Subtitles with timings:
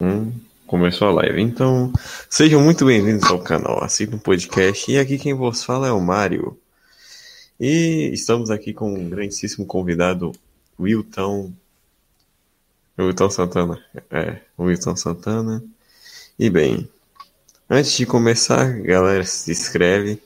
[0.00, 0.32] Hum,
[0.66, 1.40] começou a live.
[1.40, 1.92] Então,
[2.28, 4.90] sejam muito bem-vindos ao canal Assista um Podcast.
[4.90, 6.58] E aqui quem vos fala é o Mário.
[7.60, 10.32] E estamos aqui com um grandíssimo convidado,
[10.78, 11.52] Wilton.
[12.98, 13.84] Wilton Santana.
[14.10, 15.64] É, Wilton Santana.
[16.36, 16.88] E bem,
[17.70, 20.20] antes de começar, galera, se inscreve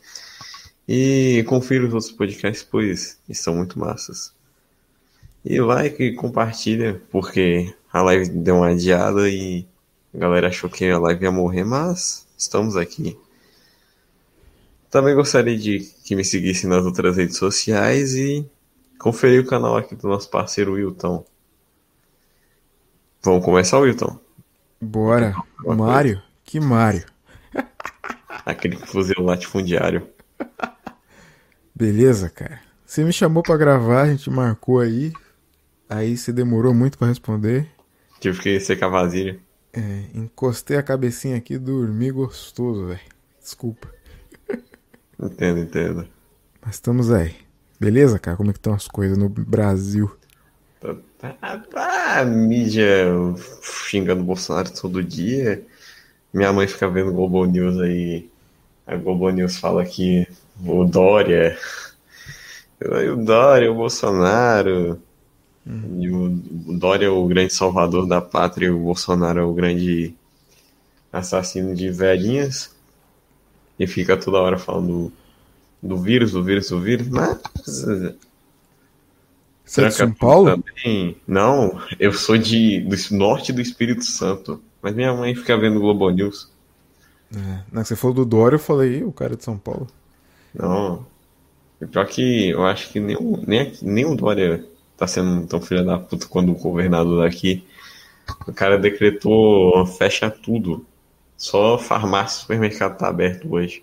[0.89, 4.33] e confira os outros podcasts, pois estão muito massas.
[5.51, 9.67] E like e compartilha, porque a live deu uma adiada e
[10.15, 13.19] a galera achou que a live ia morrer, mas estamos aqui.
[14.91, 18.47] Também gostaria de que me seguisse nas outras redes sociais e
[18.99, 21.25] conferir o canal aqui do nosso parceiro Wilton.
[23.23, 24.21] Vamos começar, Wilton?
[24.79, 25.35] Bora.
[25.65, 26.23] Mário?
[26.45, 27.07] Que Mário?
[28.45, 30.07] Aquele que fuzil latifundiário.
[31.75, 32.61] Beleza, cara.
[32.85, 35.11] Você me chamou pra gravar, a gente marcou aí.
[35.89, 37.67] Aí você demorou muito pra responder.
[38.21, 39.39] Tive que secar a vasilha.
[39.73, 43.01] É, encostei a cabecinha aqui e dormi gostoso, velho.
[43.41, 43.89] Desculpa.
[45.21, 46.09] Entendo, entendo.
[46.65, 47.35] Mas estamos aí.
[47.81, 48.37] Beleza, cara?
[48.37, 50.11] Como é que estão as coisas no Brasil?
[50.81, 53.07] Tá, tá, tá, a mídia
[53.63, 55.65] xingando o Bolsonaro todo dia.
[56.33, 58.29] Minha mãe fica vendo Globo News aí.
[58.87, 60.27] A Globo News fala que
[60.65, 61.57] o Dória.
[62.81, 65.03] O Dória, o Bolsonaro.
[65.99, 66.31] E o,
[66.79, 70.15] Dória é o grande salvador da pátria e o Bolsonaro é o grande
[71.13, 72.75] assassino de velhinhas.
[73.79, 75.13] E fica toda hora falando
[75.83, 77.09] do, do vírus, do vírus, do vírus.
[77.09, 77.39] Mas.
[79.65, 80.63] Você é de São Paulo?
[80.63, 81.17] Também...
[81.27, 84.63] Não, eu sou de, do norte do Espírito Santo.
[84.81, 86.51] Mas minha mãe fica vendo Globo News.
[87.35, 87.61] É.
[87.71, 89.87] Não, você falou do Dória, eu falei, o cara é de São Paulo.
[90.55, 91.05] Não.
[91.91, 94.65] Pior que eu acho que nem, nem, nem o Dória
[94.99, 97.65] tá sendo tão filha da puta quando o governador daqui.
[98.47, 100.85] O cara decretou fecha tudo.
[101.37, 103.83] Só farmácia e supermercado tá aberto hoje.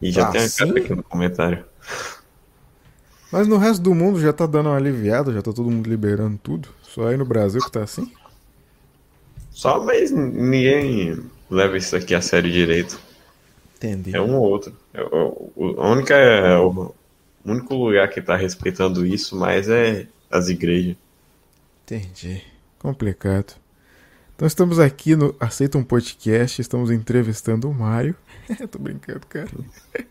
[0.00, 1.64] E já Ah, tem a cara aqui no comentário.
[3.32, 6.38] Mas no resto do mundo já tá dando uma aliviada, já tá todo mundo liberando
[6.38, 6.68] tudo.
[6.82, 8.10] Só aí no Brasil que tá assim.
[9.50, 11.18] Só, mas ninguém
[11.50, 12.98] leva isso aqui a sério direito.
[13.76, 14.14] Entendi.
[14.14, 14.76] É um ou outro.
[14.92, 16.56] É a única, é
[17.44, 20.96] o único lugar que tá respeitando isso mais é as igrejas.
[21.84, 22.42] Entendi.
[22.78, 23.54] Complicado.
[24.34, 28.16] Então estamos aqui no Aceita um Podcast, estamos entrevistando o Mário.
[28.70, 29.48] Tô brincando, cara.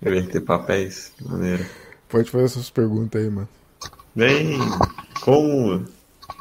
[0.01, 1.65] Inverter papéis, que maneira.
[2.07, 3.49] Pode fazer suas perguntas aí, mano.
[4.15, 4.59] Bem,
[5.21, 5.85] como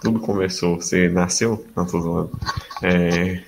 [0.02, 0.76] tudo começou?
[0.76, 1.66] Você nasceu?
[1.74, 2.38] Não, tô zoando.
[2.82, 3.42] É,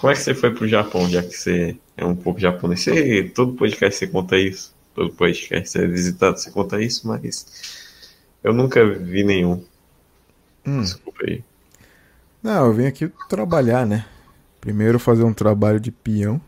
[0.00, 2.82] como é que você foi pro Japão, já que você é um pouco japonês?
[2.82, 4.74] Você, todo podcast você conta isso.
[5.00, 7.46] Todo podcast é visitado, você conta isso, mas
[8.44, 9.64] eu nunca vi nenhum.
[10.66, 10.82] Hum.
[10.82, 11.42] Desculpa aí.
[12.42, 14.04] Não, eu vim aqui trabalhar, né?
[14.60, 16.38] Primeiro fazer um trabalho de peão.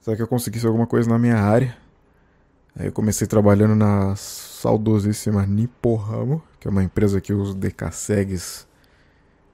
[0.00, 1.76] Só que eu conseguisse alguma coisa na minha área.
[2.74, 8.66] Aí eu comecei trabalhando na saudosíssima Nipporamo, que é uma empresa que os decassegues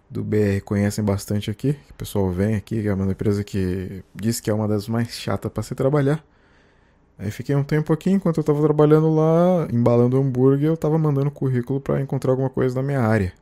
[0.09, 1.77] do BR conhecem bastante aqui.
[1.91, 5.11] O pessoal vem aqui, que é uma empresa que diz que é uma das mais
[5.11, 6.25] chatas para se trabalhar.
[7.19, 11.31] Aí fiquei um tempo aqui, enquanto eu tava trabalhando lá, embalando hambúrguer, eu tava mandando
[11.31, 13.33] currículo para encontrar alguma coisa na minha área.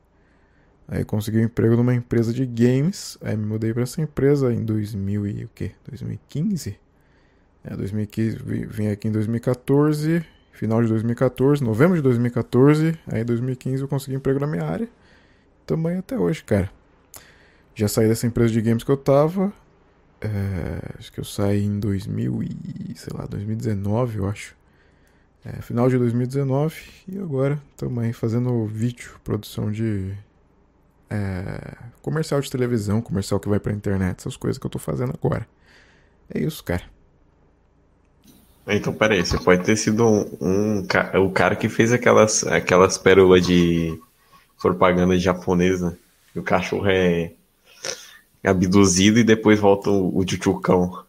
[0.88, 3.16] Aí consegui um emprego numa empresa de games.
[3.22, 5.72] Aí me mudei para essa empresa em 2000 e o quê?
[5.88, 6.76] 2015?
[7.64, 12.98] É, 2015, vi- vim aqui em 2014, final de 2014, novembro de 2014.
[13.06, 14.88] Aí em 2015 eu consegui emprego na minha área.
[15.66, 16.70] Também até hoje, cara.
[17.74, 19.52] Já saí dessa empresa de games que eu tava.
[20.20, 24.54] É, acho que eu saí em 2000 e, sei lá, 2019, eu acho.
[25.44, 26.76] É, final de 2019
[27.08, 30.14] e agora também fazendo vídeo, produção de
[31.10, 35.12] é, comercial de televisão, comercial que vai pra internet, essas coisas que eu tô fazendo
[35.14, 35.46] agora.
[36.32, 36.84] É isso, cara.
[38.66, 40.86] Então, peraí, você pode ter sido um, um
[41.24, 43.98] o cara que fez aquelas, aquelas pérolas de
[44.60, 45.98] propaganda japonesa.
[46.32, 47.32] que O cachorro é
[48.48, 51.04] abduzido e depois volta o, o tchutchucão.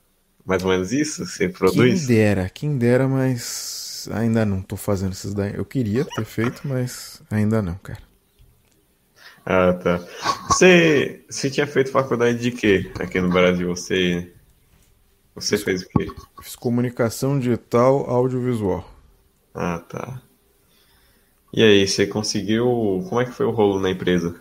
[0.45, 1.25] Mais ou menos isso?
[1.25, 2.05] Você Quem produz?
[2.05, 5.55] dera, quem dera, mas ainda não tô fazendo esses daí.
[5.55, 8.01] Eu queria ter feito, mas ainda não, cara.
[9.45, 9.99] Ah, tá.
[10.47, 13.69] Você, você tinha feito faculdade de quê aqui no Brasil?
[13.69, 14.31] Você,
[15.35, 16.07] você fez o quê?
[16.41, 18.85] Fiz comunicação digital audiovisual.
[19.53, 20.21] Ah, tá.
[21.53, 22.65] E aí, você conseguiu.
[23.07, 24.35] Como é que foi o rolo na empresa?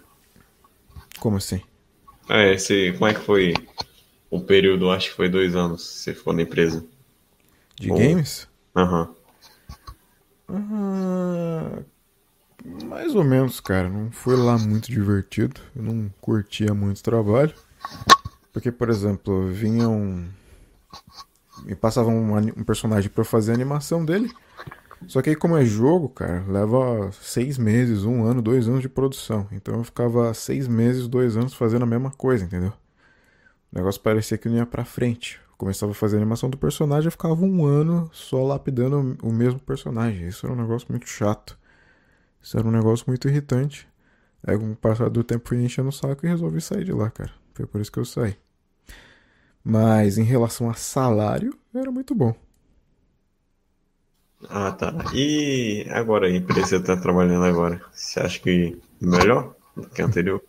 [1.19, 1.61] Como assim?
[2.31, 3.55] É, você, como é que foi
[4.31, 4.91] o período?
[4.91, 5.83] Acho que foi dois anos.
[5.83, 6.85] Você ficou na empresa.
[7.77, 7.97] De Bom.
[7.97, 8.49] games?
[8.77, 9.15] Aham.
[10.49, 11.83] Ah,
[12.87, 13.89] Mais ou menos, cara.
[13.89, 15.61] Não foi lá muito divertido.
[15.75, 17.55] Eu não curtia muito o trabalho.
[18.53, 20.29] Porque, por exemplo, vinham.
[21.65, 24.31] Me passavam um, um personagem para fazer a animação dele.
[25.07, 28.89] Só que aí, como é jogo, cara, leva seis meses, um ano, dois anos de
[28.89, 29.49] produção.
[29.51, 32.73] Então eu ficava seis meses, dois anos fazendo a mesma coisa, entendeu?
[33.73, 35.41] O negócio parecia que não ia pra frente.
[35.51, 39.33] Eu começava a fazer a animação do personagem e ficava um ano só lapidando o
[39.33, 40.29] mesmo personagem.
[40.29, 41.59] Isso era um negócio muito chato.
[42.43, 43.89] Isso era um negócio muito irritante.
[44.47, 47.11] Aí, com o passar do tempo, fui enchendo o saco e resolvi sair de lá,
[47.11, 47.31] cara.
[47.55, 48.37] Foi por isso que eu saí.
[49.63, 52.35] Mas em relação a salário, era muito bom.
[54.49, 54.95] Ah, tá.
[55.13, 57.81] E agora a empresa que você tá trabalhando agora?
[57.93, 60.43] Você acha que melhor do que a anterior?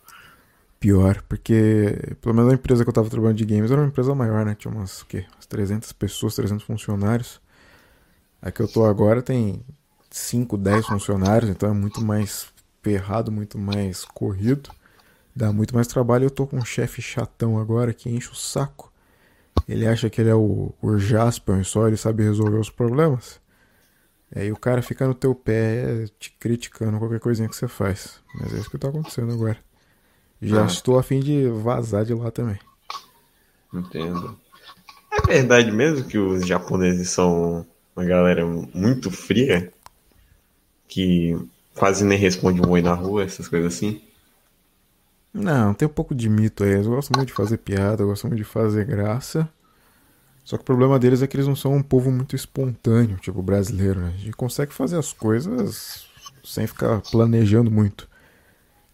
[0.80, 4.14] Pior, porque pelo menos a empresa que eu tava trabalhando de games era uma empresa
[4.14, 4.54] maior, né?
[4.56, 5.26] Tinha umas, o quê?
[5.34, 7.40] Umas 300 pessoas, 300 funcionários.
[8.40, 9.64] A que eu tô agora tem
[10.10, 12.48] 5, 10 funcionários, então é muito mais
[12.82, 14.70] ferrado, muito mais corrido.
[15.34, 16.24] Dá muito mais trabalho.
[16.26, 18.92] Eu tô com um chefe chatão agora que enche o saco.
[19.68, 23.41] Ele acha que ele é o, o Jasper e só ele sabe resolver os problemas.
[24.34, 28.20] Aí o cara fica no teu pé te criticando qualquer coisinha que você faz.
[28.34, 29.58] Mas é isso que tá acontecendo agora.
[30.40, 30.66] Já ah.
[30.66, 32.58] estou a fim de vazar de lá também.
[33.72, 34.38] Entendo.
[35.12, 38.44] É verdade mesmo que os japoneses são uma galera
[38.74, 39.72] muito fria?
[40.88, 41.38] Que
[41.74, 44.02] quase nem responde um oi na rua, essas coisas assim?
[45.32, 46.72] Não, tem um pouco de mito aí.
[46.72, 49.48] Eles gostam muito de fazer piada, gostam muito de fazer graça.
[50.44, 53.40] Só que o problema deles é que eles não são um povo muito espontâneo, tipo
[53.42, 54.12] brasileiro, né?
[54.14, 56.06] A gente consegue fazer as coisas
[56.44, 58.08] sem ficar planejando muito.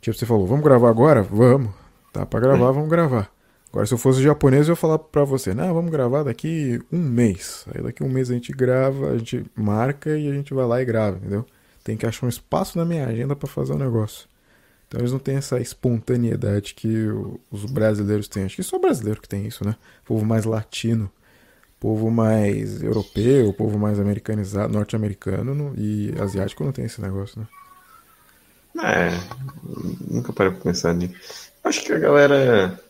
[0.00, 1.22] Tipo, você falou, vamos gravar agora?
[1.22, 1.72] Vamos.
[2.12, 3.30] Tá pra gravar, vamos gravar.
[3.70, 6.98] Agora, se eu fosse japonês, eu ia falar pra você, não, vamos gravar daqui um
[6.98, 7.66] mês.
[7.74, 10.80] Aí daqui um mês a gente grava, a gente marca e a gente vai lá
[10.80, 11.44] e grava, entendeu?
[11.84, 14.26] Tem que achar um espaço na minha agenda para fazer o um negócio.
[14.86, 17.08] Então eles não têm essa espontaneidade que
[17.50, 18.44] os brasileiros têm.
[18.44, 19.76] Acho que só brasileiro que tem isso, né?
[20.02, 21.10] O povo mais latino
[21.80, 27.46] povo mais europeu, povo mais americanizado, norte-americano e asiático não tem esse negócio, né?
[28.80, 29.10] É,
[30.08, 31.14] nunca parei pra pensar nisso.
[31.64, 32.80] Acho que a galera,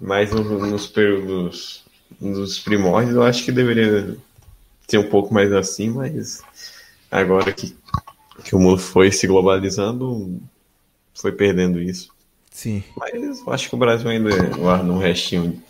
[0.00, 1.84] mais nos períodos
[2.20, 4.16] dos primórdios, eu acho que deveria
[4.86, 6.42] ser um pouco mais assim, mas
[7.10, 7.74] agora que,
[8.44, 10.40] que o mundo foi se globalizando,
[11.14, 12.10] foi perdendo isso.
[12.50, 12.84] Sim.
[12.96, 15.62] Mas eu acho que o Brasil ainda guarda um restinho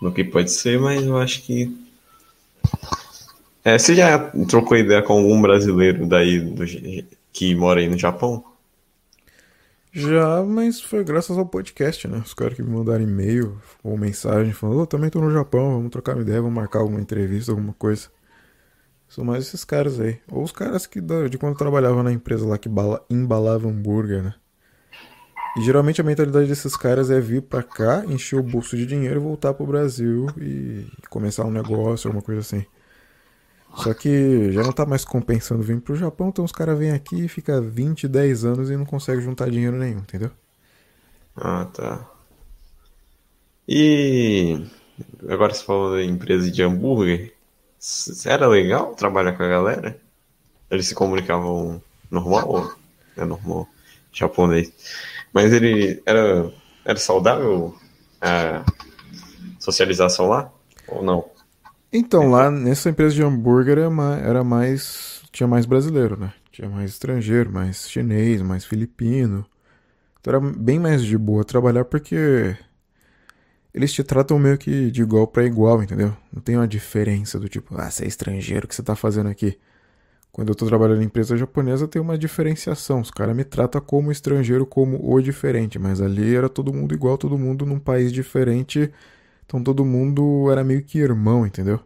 [0.00, 1.76] no que pode ser, mas eu acho que.
[3.64, 4.18] É, você já
[4.48, 6.64] trocou ideia com algum brasileiro daí do,
[7.32, 8.44] que mora aí no Japão?
[9.92, 12.18] Já, mas foi graças ao podcast, né?
[12.24, 15.90] Os caras que me mandaram e-mail ou mensagem falando, oh, também tô no Japão, vamos
[15.90, 18.08] trocar uma ideia, vamos marcar alguma entrevista, alguma coisa.
[19.08, 20.20] São mais esses caras aí.
[20.30, 22.68] Ou os caras que de quando trabalhava na empresa lá que
[23.10, 24.34] embalava hambúrguer, né?
[25.58, 29.20] E geralmente a mentalidade desses caras é vir pra cá, encher o bolso de dinheiro,
[29.20, 32.64] voltar pro Brasil e começar um negócio, alguma coisa assim.
[33.74, 37.24] Só que já não tá mais compensando vir pro Japão, então os caras vêm aqui
[37.24, 40.30] e fica 20, 10 anos e não consegue juntar dinheiro nenhum, entendeu?
[41.36, 42.08] Ah, tá.
[43.66, 44.64] E
[45.28, 47.34] agora você falou da empresa de hambúrguer.
[48.24, 50.00] Era legal trabalhar com a galera?
[50.70, 52.76] Eles se comunicavam normal
[53.16, 53.68] é normal
[54.12, 54.72] japonês?
[55.38, 56.52] Mas ele era,
[56.84, 57.72] era saudável
[58.20, 58.64] a
[59.60, 60.52] socialização lá?
[60.88, 61.30] Ou não?
[61.92, 65.22] Então, lá nessa empresa de hambúrguer era mais.
[65.30, 66.32] Tinha mais brasileiro, né?
[66.50, 69.46] Tinha mais estrangeiro, mais chinês, mais filipino.
[70.18, 72.56] Então era bem mais de boa trabalhar porque
[73.72, 76.16] eles te tratam meio que de igual para igual, entendeu?
[76.32, 79.28] Não tem uma diferença do tipo, ah, você é estrangeiro, o que você tá fazendo
[79.28, 79.56] aqui?
[80.38, 83.00] Quando eu tô trabalhando em empresa japonesa, tem uma diferenciação.
[83.00, 85.80] Os caras me tratam como estrangeiro, como o diferente.
[85.80, 88.88] Mas ali era todo mundo igual, todo mundo num país diferente.
[89.44, 91.80] Então todo mundo era meio que irmão, entendeu?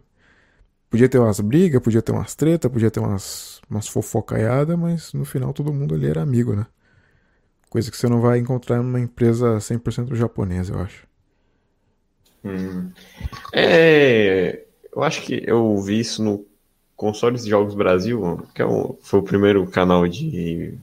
[0.87, 5.25] Podia ter umas brigas, podia ter umas tretas, podia ter umas, umas fofocaiadas, mas no
[5.25, 6.67] final todo mundo ali era amigo, né?
[7.71, 11.07] Coisa que você não vai encontrar numa empresa 100% japonesa, eu acho.
[12.45, 12.91] Hum.
[13.51, 14.63] É,
[14.95, 16.52] eu acho que eu vi isso no
[17.03, 20.73] Consoles de Jogos Brasil, que é o, foi o primeiro canal de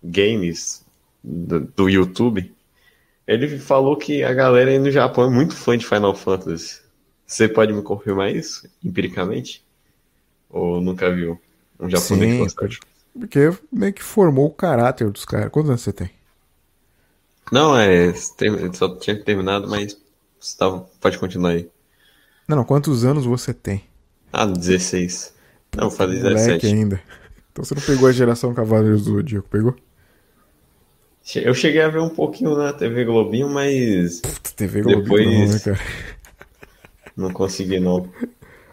[0.00, 0.84] games
[1.22, 2.54] do, do, YouTube,
[3.26, 6.80] ele falou que a galera aí no Japão é muito fã de Final Fantasy.
[7.26, 9.64] Você pode me confirmar isso, empiricamente?
[10.48, 11.40] Ou nunca viu
[11.80, 12.68] um japonês Sim, gostar
[13.12, 15.50] Porque meio que formou o caráter dos caras.
[15.50, 16.10] Quantos anos você tem?
[17.50, 18.14] Não, é.
[18.74, 19.98] Só tinha terminado, mas
[20.56, 21.68] tava, pode continuar aí.
[22.46, 22.64] Não, não.
[22.64, 23.82] Quantos anos você tem?
[24.32, 25.34] Ah, 16.
[25.76, 26.66] Não, vou fazer 17.
[26.66, 27.00] ainda.
[27.52, 29.74] Então você não pegou a geração Cavaleiros do Zodíaco, pegou?
[31.34, 34.20] Eu cheguei a ver um pouquinho na TV Globinho, mas.
[34.20, 35.78] Puta, TV Globinho Depois- não, né, cara?
[37.16, 38.08] Não consegui, não.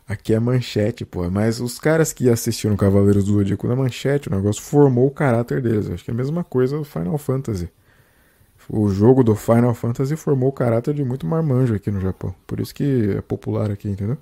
[0.07, 1.27] Aqui é manchete, pô.
[1.31, 5.61] Mas os caras que assistiram Cavaleiros do Zodíaco na manchete, o negócio formou o caráter
[5.61, 5.89] deles.
[5.89, 7.69] Acho que é a mesma coisa do Final Fantasy.
[8.69, 12.35] O jogo do Final Fantasy formou o caráter de muito marmanjo aqui no Japão.
[12.45, 14.17] Por isso que é popular aqui, entendeu?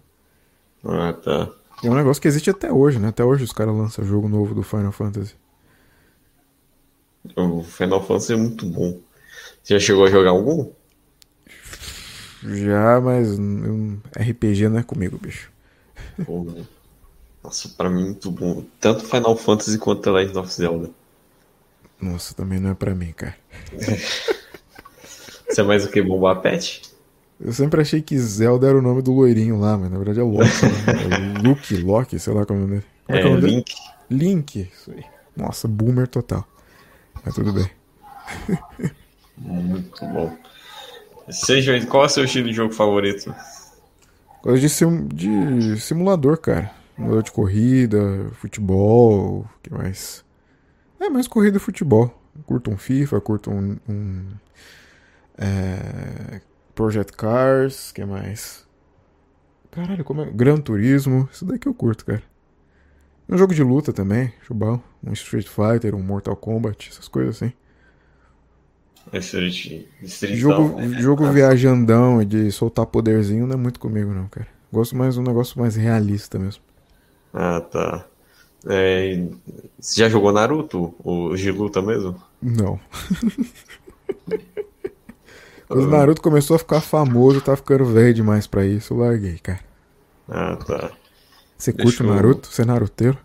[0.84, 1.52] Ah, tá.
[1.84, 3.10] É um negócio que existe até hoje, né?
[3.10, 5.36] Até hoje os caras lançam jogo novo do Final Fantasy.
[7.36, 9.00] O Final Fantasy é muito bom.
[9.64, 10.72] Você já chegou a jogar algum?
[12.44, 13.38] Já, mas
[14.18, 15.52] RPG não é comigo, bicho.
[16.26, 16.46] Pô,
[17.44, 18.64] Nossa, pra mim muito bom.
[18.80, 20.90] Tanto Final Fantasy quanto The Legend of Zelda.
[22.02, 23.36] Nossa, também não é pra mim, cara.
[25.48, 26.02] Você é mais o que?
[26.02, 26.82] Bomba Pet?
[27.44, 30.24] Eu sempre achei que Zelda era o nome do loirinho lá, mas na verdade é
[30.24, 30.66] Loki.
[30.66, 31.40] Né?
[31.42, 33.56] É Luke, Loki, sei lá como é o nome é, é o É, dele?
[33.56, 33.74] Link.
[34.10, 35.04] Link, isso aí.
[35.36, 36.48] Nossa, boomer total.
[37.24, 37.70] Mas tudo bem.
[39.38, 40.38] Muito bom.
[41.30, 43.34] Seja, qual é o seu estilo de jogo favorito?
[44.44, 46.72] Gosto de, sim, de simulador, cara.
[46.96, 50.24] Simulador de corrida, futebol, o que mais?
[51.00, 52.14] É, mais corrida e futebol.
[52.46, 53.78] Curto um FIFA, curto um.
[53.90, 54.26] um
[55.38, 56.42] é,
[56.82, 58.66] Project Cars, que mais?
[59.70, 60.32] Caralho, como é?
[60.32, 62.24] Gran Turismo, isso daí que eu curto, cara.
[63.30, 64.82] Um jogo de luta também, bom.
[65.04, 67.54] Um Street Fighter, um Mortal Kombat, essas coisas assim.
[69.14, 71.00] Street, Street Jogo, né?
[71.00, 74.48] jogo viajandão e de soltar poderzinho não é muito comigo, não, cara.
[74.74, 76.64] Gosto mais de um negócio mais realista mesmo.
[77.32, 78.08] Ah, tá.
[78.66, 79.24] É,
[79.80, 80.96] você já jogou Naruto?
[81.04, 82.20] O de luta mesmo?
[82.42, 82.80] Não.
[85.72, 89.38] Quando o Naruto começou a ficar famoso, tá ficando velho demais pra isso, eu larguei,
[89.40, 89.60] cara.
[90.30, 90.92] Ah, tá.
[91.58, 92.48] Você Deixa curte o eu- Naruto?
[92.48, 93.18] Você é naruteiro?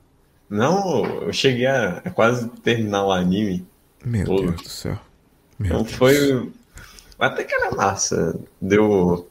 [0.48, 3.66] Não, eu cheguei a, quase terminar o anime.
[4.04, 4.36] Meu Pô.
[4.42, 4.98] Deus do céu.
[5.58, 5.96] Meu Então Deus.
[5.96, 6.52] foi.
[7.18, 8.38] Até que era massa.
[8.60, 9.28] Deu.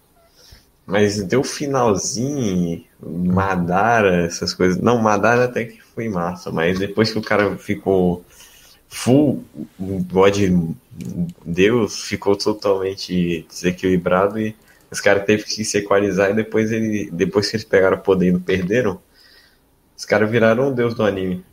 [0.86, 4.78] Mas deu finalzinho, Madara, essas coisas.
[4.82, 8.24] Não, Madara até que foi massa, mas depois que o cara ficou
[8.90, 9.44] full
[9.80, 10.36] God
[11.46, 14.56] Deus, ficou totalmente desequilibrado e
[14.90, 17.10] os caras teve que se equalizar e depois ele.
[17.12, 19.02] Depois que eles pegaram o poder e não perderam,
[19.98, 21.44] os caras viraram o deus do anime.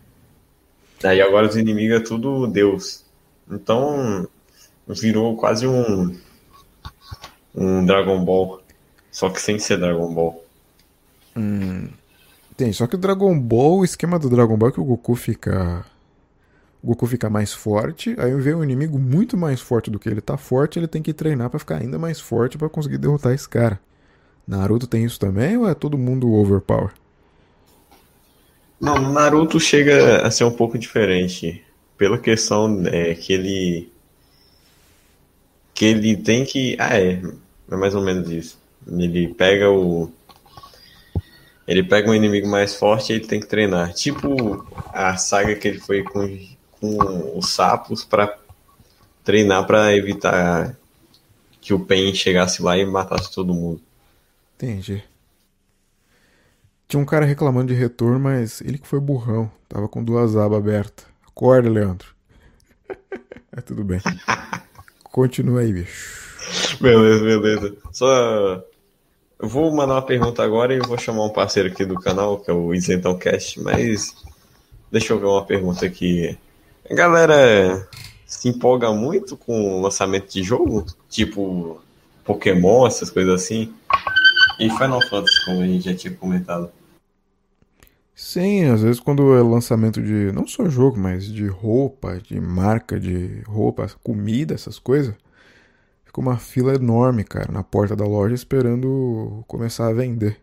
[1.02, 3.04] Aí agora os inimigos é tudo deus.
[3.50, 4.28] Então
[4.86, 6.16] virou quase um
[7.54, 8.62] um Dragon Ball,
[9.10, 10.44] só que sem ser Dragon Ball.
[12.56, 15.14] Tem, só que o Dragon Ball, o esquema do Dragon Ball é que o Goku
[15.14, 15.84] fica.
[16.82, 20.20] O Goku fica mais forte, aí vem um inimigo muito mais forte do que ele
[20.20, 23.48] tá forte, ele tem que treinar pra ficar ainda mais forte pra conseguir derrotar esse
[23.48, 23.78] cara.
[24.46, 26.90] Naruto tem isso também ou é todo mundo overpower?
[28.80, 31.64] Não, Naruto chega a ser um pouco diferente,
[31.96, 33.92] pela questão é, que ele
[35.72, 37.22] que ele tem que, ah é,
[37.70, 38.58] é mais ou menos isso.
[38.86, 40.10] Ele pega o
[41.66, 43.92] ele pega um inimigo mais forte e ele tem que treinar.
[43.94, 46.26] Tipo a saga que ele foi com,
[46.82, 48.36] com os sapos pra
[49.22, 50.76] treinar pra evitar
[51.60, 53.80] que o Pain chegasse lá e matasse todo mundo.
[54.56, 55.00] Entendi.
[56.88, 59.48] Tinha um cara reclamando de retorno, mas ele que foi burrão.
[59.68, 61.06] Tava com duas abas abertas.
[61.24, 62.08] Acorda, Leandro.
[63.56, 64.00] é tudo bem.
[65.04, 66.78] Continua aí, bicho.
[66.80, 67.76] Beleza, beleza.
[67.92, 68.64] Só.
[69.38, 72.50] Eu vou mandar uma pergunta agora e vou chamar um parceiro aqui do canal, que
[72.50, 74.16] é o Isentão Cast, mas.
[74.90, 76.36] Deixa eu ver uma pergunta aqui.
[76.90, 77.88] A galera
[78.26, 80.84] se empolga muito com o lançamento de jogo?
[81.08, 81.80] Tipo
[82.24, 83.72] Pokémon, essas coisas assim?
[84.58, 86.70] E Final Fantasy, como a gente já tinha comentado.
[88.14, 90.30] Sim, às vezes quando é lançamento de.
[90.32, 95.14] Não só jogo, mas de roupa, de marca de roupa, comida, essas coisas.
[96.04, 100.38] Fica uma fila enorme, cara, na porta da loja esperando começar a vender.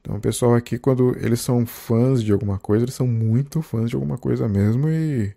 [0.00, 3.90] Então o pessoal aqui, quando eles são fãs de alguma coisa, eles são muito fãs
[3.90, 5.34] de alguma coisa mesmo e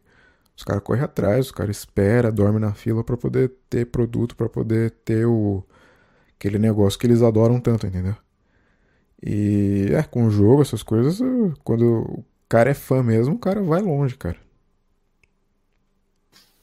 [0.59, 4.49] os caras correm atrás, os caras esperam, dormem na fila pra poder ter produto, pra
[4.49, 5.63] poder ter o
[6.35, 8.15] aquele negócio que eles adoram tanto, entendeu?
[9.23, 11.17] E é, com o jogo, essas coisas,
[11.63, 14.35] quando o cara é fã mesmo, o cara vai longe, cara.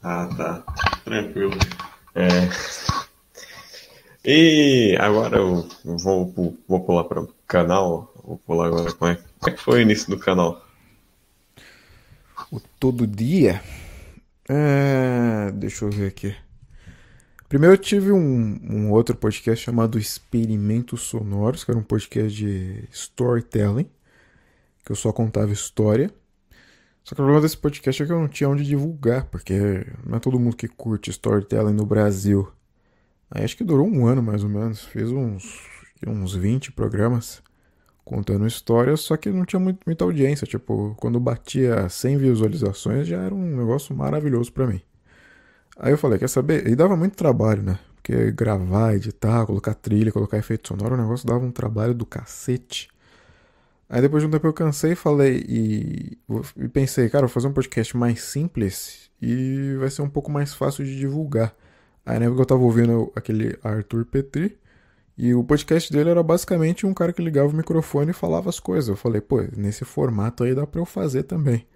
[0.03, 0.63] Ah, tá.
[1.03, 1.57] Tranquilo.
[2.15, 2.49] É.
[4.25, 8.13] E agora eu vou, vou pular para o canal.
[8.23, 8.93] Vou pular agora.
[8.93, 10.63] Como é, como é que foi o início do canal?
[12.53, 13.63] O todo dia.
[14.49, 16.35] É, deixa eu ver aqui.
[17.49, 22.89] Primeiro eu tive um, um outro podcast chamado Experimentos Sonoros, que era um podcast de
[22.91, 23.89] storytelling,
[24.85, 26.11] que eu só contava história.
[27.05, 30.17] Só que o problema desse podcast é que eu não tinha onde divulgar, porque não
[30.17, 32.51] é todo mundo que curte storytelling no Brasil.
[33.31, 34.83] Aí acho que durou um ano mais ou menos.
[34.83, 35.63] Fiz uns,
[36.05, 37.43] uns 20 programas
[38.07, 40.47] contando histórias, só que não tinha muito, muita audiência.
[40.47, 44.81] Tipo, quando batia 100 visualizações já era um negócio maravilhoso para mim.
[45.77, 46.69] Aí eu falei, quer saber?
[46.69, 47.79] E dava muito trabalho, né?
[47.97, 52.89] Porque gravar, editar, colocar trilha, colocar efeito sonoro, o negócio dava um trabalho do cacete.
[53.89, 56.19] Aí depois de um tempo eu cansei falei e,
[56.57, 60.55] e pensei, cara, vou fazer um podcast mais simples e vai ser um pouco mais
[60.55, 61.53] fácil de divulgar.
[62.05, 64.57] Aí na época eu tava ouvindo aquele Arthur Petri,
[65.17, 68.61] e o podcast dele era basicamente um cara que ligava o microfone e falava as
[68.61, 68.89] coisas.
[68.89, 71.67] Eu falei, pô, nesse formato aí dá pra eu fazer também.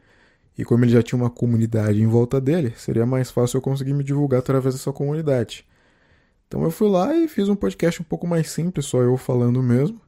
[0.58, 3.94] E como ele já tinha uma comunidade em volta dele, seria mais fácil eu conseguir
[3.94, 5.66] me divulgar através dessa comunidade.
[6.46, 9.62] Então eu fui lá e fiz um podcast um pouco mais simples, só eu falando
[9.62, 10.00] mesmo.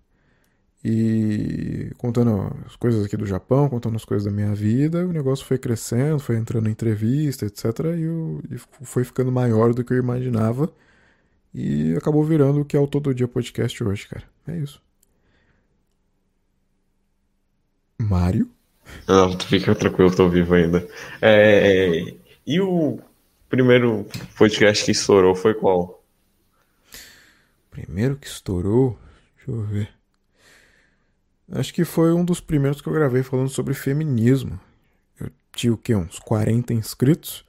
[0.85, 5.07] E contando as coisas aqui do Japão, contando as coisas da minha vida.
[5.07, 7.65] O negócio foi crescendo, foi entrando em entrevista, etc.
[7.97, 10.69] E, eu, e foi ficando maior do que eu imaginava.
[11.55, 14.25] E acabou virando o que é o Todo Dia Podcast hoje, cara.
[14.47, 14.83] É isso.
[18.01, 18.51] Mário?
[19.07, 20.87] Não, fica tranquilo, tô vivo ainda.
[21.21, 22.15] É,
[22.47, 22.99] e o
[23.49, 24.07] primeiro
[24.37, 26.03] podcast que estourou foi qual?
[27.71, 28.99] Primeiro que estourou?
[29.37, 29.89] Deixa eu ver.
[31.53, 34.59] Acho que foi um dos primeiros que eu gravei falando sobre feminismo.
[35.21, 35.95] Eu tinha o quê?
[35.95, 37.45] Uns 40 inscritos.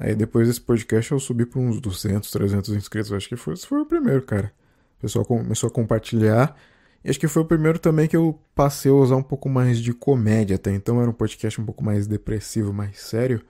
[0.00, 3.12] Aí depois desse podcast eu subi para uns 200, 300 inscritos.
[3.12, 4.50] Acho que foi, esse foi o primeiro, cara.
[4.96, 6.56] O pessoal começou a compartilhar.
[7.04, 9.78] E acho que foi o primeiro também que eu passei a usar um pouco mais
[9.78, 10.56] de comédia.
[10.56, 13.42] Até então era um podcast um pouco mais depressivo, mais sério.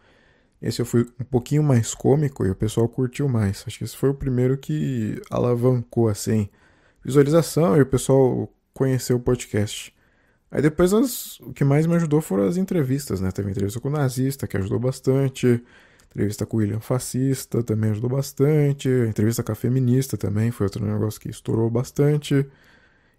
[0.60, 3.62] Esse eu fui um pouquinho mais cômico e o pessoal curtiu mais.
[3.64, 6.48] Acho que esse foi o primeiro que alavancou, assim,
[7.04, 9.94] visualização e o pessoal conheceu o podcast.
[10.50, 13.30] Aí depois as, o que mais me ajudou foram as entrevistas, né?
[13.30, 15.62] Teve entrevista com o nazista, que ajudou bastante.
[16.10, 18.88] Entrevista com o William Fascista também ajudou bastante.
[18.88, 22.46] Entrevista com a feminista também foi outro negócio que estourou bastante.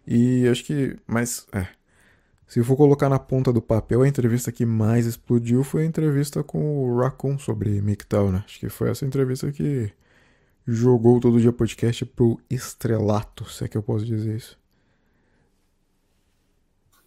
[0.05, 0.97] E acho que.
[1.07, 1.67] Mas, é.
[2.47, 6.43] Se for colocar na ponta do papel, a entrevista que mais explodiu foi a entrevista
[6.43, 8.43] com o Raccoon sobre MGTOW, né?
[8.45, 9.89] Acho que foi essa entrevista que
[10.67, 14.59] jogou todo dia podcast pro estrelato, se é que eu posso dizer isso.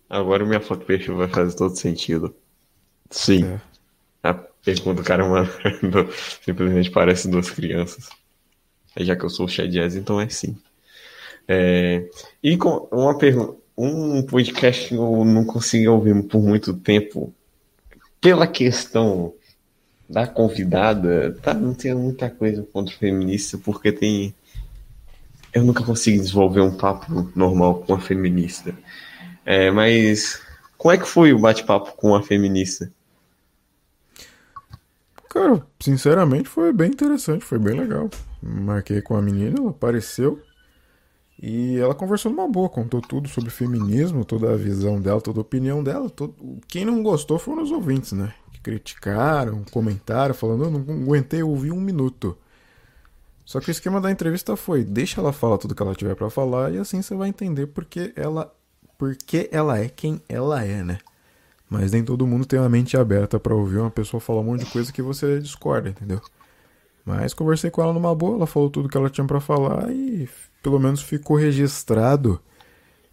[0.08, 2.34] Agora minha foto perfil vai fazer todo sentido.
[3.10, 3.44] Sim.
[3.44, 3.60] É.
[4.22, 5.48] A pergunta do cara mano,
[6.42, 8.08] simplesmente parece duas crianças.
[8.96, 10.56] Já que eu sou o Chad Jazz, então é sim.
[11.46, 12.08] É,
[12.42, 17.34] e com uma pergunta, um podcast que eu não consegui ouvir por muito tempo,
[18.20, 19.34] pela questão
[20.08, 24.34] da convidada, tá, não tem muita coisa contra o feminista, porque tem.
[25.52, 28.74] Eu nunca consegui desenvolver um papo normal com a feminista.
[29.44, 30.40] É, mas
[30.76, 32.92] como é que foi o bate-papo com a feminista?
[35.34, 38.08] Cara, sinceramente foi bem interessante, foi bem legal.
[38.40, 40.40] Marquei com a menina, ela apareceu
[41.42, 45.42] e ela conversou numa boa, contou tudo sobre feminismo, toda a visão dela, toda a
[45.42, 46.08] opinião dela.
[46.08, 46.36] Todo...
[46.68, 48.32] Quem não gostou foram os ouvintes, né?
[48.52, 52.38] Que criticaram, comentaram, falando, eu não aguentei ouvir um minuto.
[53.44, 56.30] Só que o esquema da entrevista foi: deixa ela falar tudo que ela tiver para
[56.30, 58.54] falar e assim você vai entender porque ela,
[58.96, 60.98] porque ela é quem ela é, né?
[61.68, 64.64] Mas nem todo mundo tem uma mente aberta para ouvir uma pessoa falar um monte
[64.64, 66.20] de coisa que você discorda, entendeu?
[67.04, 70.28] Mas conversei com ela numa boa, ela falou tudo que ela tinha para falar e
[70.62, 72.40] pelo menos ficou registrado.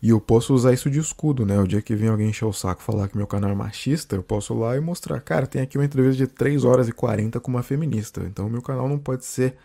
[0.01, 1.59] E eu posso usar isso de escudo, né?
[1.59, 4.23] O dia que vem alguém encher o saco falar que meu canal é machista, eu
[4.23, 7.39] posso ir lá e mostrar, cara, tem aqui uma entrevista de 3 horas e 40
[7.39, 8.21] com uma feminista.
[8.21, 9.55] Então meu canal não pode ser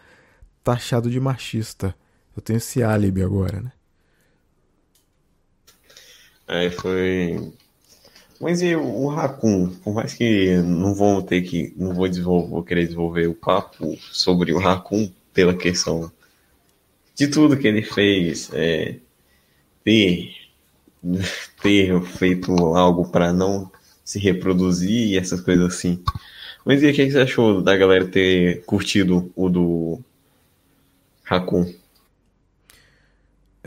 [0.63, 1.95] taxado de machista.
[2.37, 3.73] Eu tenho esse álibi agora, né?
[6.47, 7.53] Aí foi
[8.41, 9.71] mas e o Raccoon?
[9.83, 11.73] Por mais que não vou ter que.
[11.77, 16.11] não vou desenvolver, vou querer desenvolver o papo sobre o Raccoon pela questão
[17.15, 18.97] de tudo que ele fez, é,
[19.83, 20.35] ter,
[21.63, 23.71] ter feito algo para não
[24.05, 26.03] se reproduzir e essas coisas assim.
[26.65, 30.01] Mas e o que você achou da galera ter curtido o do
[31.23, 31.73] Raccoon?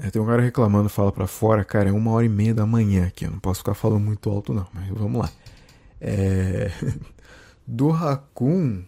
[0.01, 2.65] É, tem um cara reclamando, fala para fora, cara, é uma hora e meia da
[2.65, 3.25] manhã aqui.
[3.25, 5.29] Eu não posso ficar falando muito alto, não, mas vamos lá.
[5.99, 6.71] É...
[7.67, 8.83] Do Raccoon.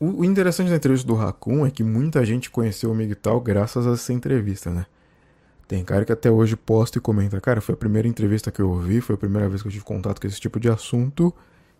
[0.00, 3.90] O interessante da entrevista do Raccoon é que muita gente conheceu o Miguel graças a
[3.90, 4.86] essa entrevista, né?
[5.68, 8.70] Tem cara que até hoje posta e comenta, cara, foi a primeira entrevista que eu
[8.70, 11.32] ouvi, foi a primeira vez que eu tive contato com esse tipo de assunto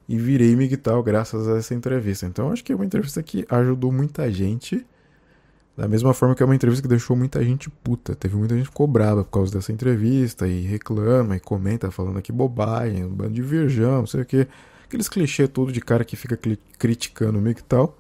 [0.07, 2.27] e virei Miguel graças a essa entrevista.
[2.27, 4.87] Então acho que é uma entrevista que ajudou muita gente
[5.81, 8.14] da mesma forma que é uma entrevista que deixou muita gente puta.
[8.14, 12.21] Teve muita gente que ficou brava por causa dessa entrevista e reclama e comenta falando
[12.21, 14.47] que bobagem, um bando de virgão, não sei o que.
[14.85, 16.38] aqueles clichês tudo de cara que fica
[16.79, 17.97] criticando o e tal.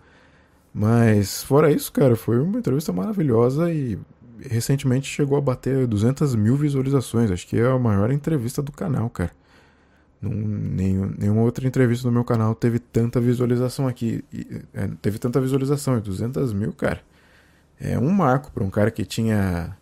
[0.74, 3.98] Mas fora isso, cara, foi uma entrevista maravilhosa e
[4.42, 7.30] recentemente chegou a bater 200 mil visualizações.
[7.30, 9.32] Acho que é a maior entrevista do canal, cara.
[10.20, 14.22] Nenhum, nenhuma outra entrevista no meu canal teve tanta visualização aqui.
[14.30, 17.00] E, é, teve tanta visualização, e 200 mil, cara.
[17.80, 19.76] É um marco para um cara que tinha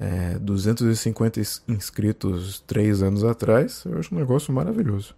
[0.00, 3.84] é, 250 inscritos três anos atrás.
[3.84, 5.14] Eu acho um negócio maravilhoso.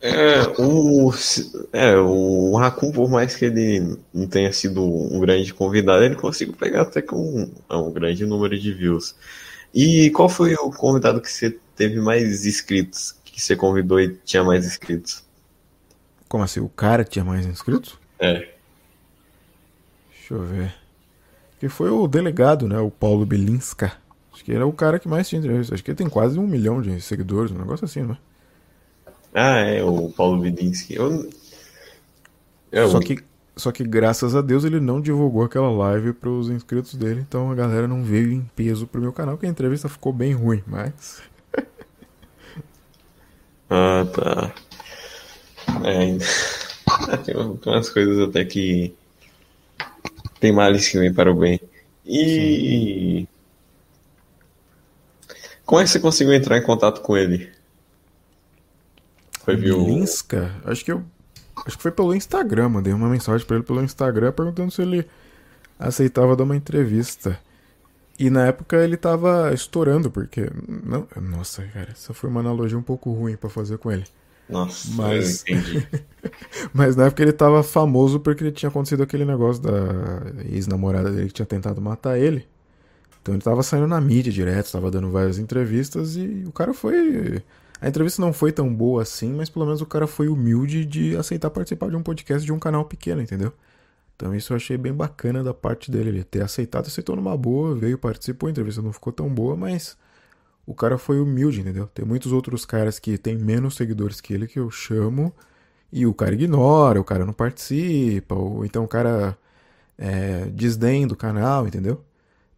[0.00, 1.12] É, o,
[1.72, 6.54] é, o Raccoon, por mais que ele não tenha sido um grande convidado, ele conseguiu
[6.54, 9.14] pegar até com um, é, um grande número de views.
[9.72, 13.14] E qual foi o convidado que você teve mais inscritos?
[13.24, 15.24] Que você convidou e tinha mais inscritos?
[16.28, 16.58] Como assim?
[16.58, 17.96] O cara tinha mais inscritos?
[18.18, 18.51] É.
[20.32, 20.74] Deixa eu ver.
[21.60, 22.78] Que foi o delegado, né?
[22.78, 23.92] O Paulo Belinska.
[24.32, 25.74] Acho que ele é o cara que mais tinha entrevista.
[25.74, 28.16] Acho que ele tem quase um milhão de seguidores, um negócio assim, né?
[29.34, 30.94] Ah, é, o Paulo Vidinski.
[30.94, 31.28] Eu...
[32.70, 33.22] É, só, que,
[33.54, 37.50] só que graças a Deus ele não divulgou aquela live para os inscritos dele, então
[37.50, 40.62] a galera não veio em peso pro meu canal, que a entrevista ficou bem ruim,
[40.66, 41.20] mas.
[43.68, 44.54] ah, tá.
[45.84, 46.16] É,
[47.24, 48.94] tem umas coisas até que.
[50.42, 51.60] Tem males que vem para o bem.
[52.04, 53.28] E.
[53.28, 53.28] Sim.
[55.64, 57.48] Como é que você conseguiu entrar em contato com ele?
[59.44, 59.78] Foi viu.
[59.86, 60.52] Linska?
[60.64, 61.04] Acho que eu.
[61.64, 65.06] Acho que foi pelo Instagram, mandei uma mensagem para ele pelo Instagram perguntando se ele
[65.78, 67.38] aceitava dar uma entrevista.
[68.18, 70.50] E na época ele tava estourando, porque.
[70.66, 74.06] Não, nossa, cara, essa foi uma analogia um pouco ruim para fazer com ele.
[74.48, 75.44] Nossa, mas...
[75.46, 75.88] eu entendi.
[76.72, 81.28] mas na época ele tava famoso porque ele tinha acontecido aquele negócio da ex-namorada dele
[81.28, 82.46] que tinha tentado matar ele.
[83.20, 87.42] Então ele tava saindo na mídia direto, tava dando várias entrevistas e o cara foi
[87.80, 91.16] a entrevista não foi tão boa assim, mas pelo menos o cara foi humilde de
[91.16, 93.52] aceitar participar de um podcast de um canal pequeno, entendeu?
[94.14, 97.74] Então isso eu achei bem bacana da parte dele, ele ter aceitado, aceitou numa boa,
[97.74, 99.96] veio, participou, a entrevista não ficou tão boa, mas
[100.66, 101.86] o cara foi humilde, entendeu?
[101.88, 105.32] Tem muitos outros caras que têm menos seguidores que ele que eu chamo
[105.92, 109.36] e o cara ignora, o cara não participa, ou então o cara
[109.98, 112.02] é, desdém do canal, entendeu?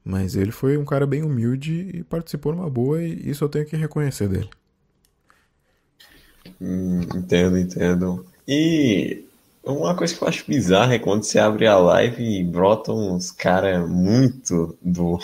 [0.04, 3.66] Mas ele foi um cara bem humilde e participou numa boa e isso eu tenho
[3.66, 4.50] que reconhecer dele.
[6.60, 8.26] Hum, entendo, entendo.
[8.46, 9.24] E
[9.64, 13.30] uma coisa que eu acho bizarra é quando você abre a live e brotam uns
[13.30, 15.18] caras muito do.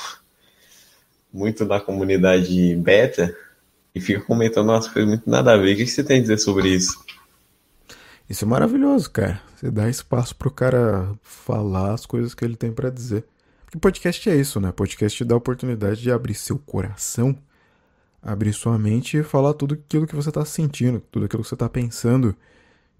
[1.33, 3.35] Muito da comunidade beta
[3.95, 5.75] e fica comentando umas coisas muito nada a ver.
[5.75, 7.05] O que você tem a dizer sobre isso?
[8.29, 9.41] Isso é maravilhoso, cara.
[9.57, 13.25] Você dá espaço pro cara falar as coisas que ele tem para dizer.
[13.65, 14.73] Porque podcast é isso, né?
[14.73, 17.37] Podcast dá a oportunidade de abrir seu coração
[18.23, 21.55] abrir sua mente e falar tudo aquilo que você está sentindo, tudo aquilo que você
[21.55, 22.35] está pensando.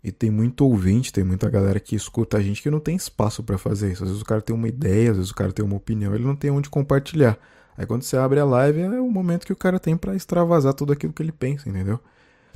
[0.03, 3.43] E tem muito ouvinte, tem muita galera que escuta a gente que não tem espaço
[3.43, 4.03] para fazer isso.
[4.03, 6.25] Às vezes o cara tem uma ideia, às vezes o cara tem uma opinião, ele
[6.25, 7.39] não tem onde compartilhar.
[7.81, 10.75] Aí quando você abre a live é o momento que o cara tem para extravasar
[10.75, 11.99] tudo aquilo que ele pensa, entendeu?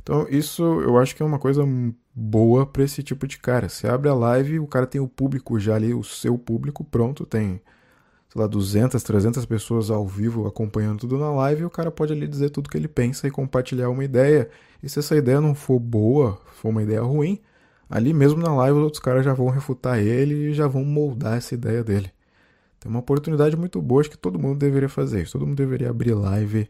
[0.03, 1.67] Então isso eu acho que é uma coisa
[2.13, 3.67] boa para esse tipo de cara.
[3.67, 7.25] Você abre a live, o cara tem o público já ali, o seu público pronto,
[7.25, 7.59] tem
[8.29, 12.13] sei lá, 200, 300 pessoas ao vivo acompanhando tudo na live, e o cara pode
[12.13, 14.47] ali dizer tudo que ele pensa e compartilhar uma ideia.
[14.83, 17.41] E se essa ideia não for boa, for uma ideia ruim,
[17.89, 21.37] ali mesmo na live os outros caras já vão refutar ele e já vão moldar
[21.37, 22.11] essa ideia dele.
[22.85, 25.31] Tem uma oportunidade muito boa, acho que todo mundo deveria fazer isso.
[25.31, 26.69] Todo mundo deveria abrir live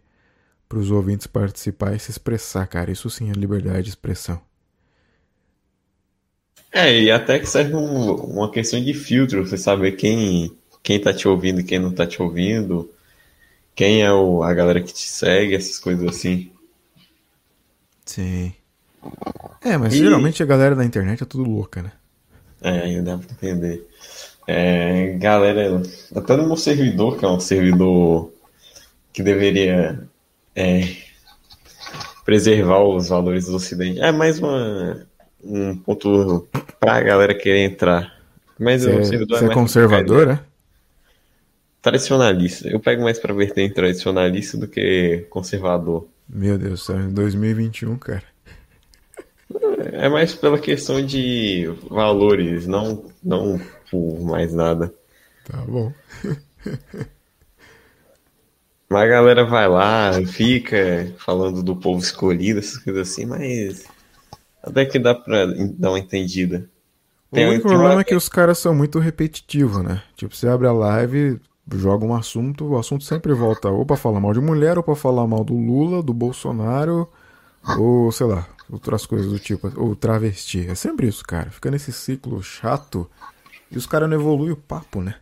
[0.70, 2.90] para os ouvintes participar e se expressar, cara.
[2.90, 4.40] Isso sim é liberdade de expressão.
[6.72, 11.14] É, e até que serve um, uma questão de filtro, você saber quem quem tá
[11.14, 12.90] te ouvindo e quem não tá te ouvindo,
[13.76, 16.50] quem é o, a galera que te segue, essas coisas assim.
[18.06, 18.54] Sim.
[19.62, 19.98] É, mas e...
[19.98, 21.92] geralmente a galera da internet é tudo louca, né?
[22.62, 23.86] É, ainda dá pra entender.
[24.48, 25.82] É, galera,
[26.16, 28.32] até no meu servidor, que é um servidor
[29.12, 30.08] que deveria
[30.56, 30.96] é,
[32.24, 34.00] preservar os valores do Ocidente.
[34.00, 35.06] É mais uma,
[35.44, 36.48] um ponto
[36.80, 38.14] pra galera querer entrar.
[38.60, 40.40] Mas você, o servidor é, é conservador, né?
[41.82, 42.68] Tradicionalista.
[42.68, 46.08] Eu pego mais pra vertente tradicionalista do que conservador.
[46.28, 48.24] Meu Deus do céu, em 2021, cara.
[49.94, 54.94] É mais pela questão de valores, não, não por mais nada.
[55.46, 55.92] Tá bom.
[58.90, 63.86] mas a galera vai lá, fica falando do povo escolhido, essas coisas assim, mas
[64.64, 65.46] até que dá pra
[65.78, 66.70] dar uma entendida.
[67.32, 68.02] Tem o único problema uma...
[68.02, 70.02] é que os caras são muito repetitivos, né?
[70.16, 71.40] Tipo, você abre a live,
[71.74, 74.96] joga um assunto, o assunto sempre volta ou para falar mal de mulher, ou para
[74.96, 77.10] falar mal do Lula, do Bolsonaro,
[77.78, 80.68] Ou, sei lá, outras coisas do tipo, ou travesti.
[80.68, 81.50] É sempre isso, cara.
[81.50, 83.10] Fica nesse ciclo chato
[83.72, 85.16] e os caras não evoluem o papo, né?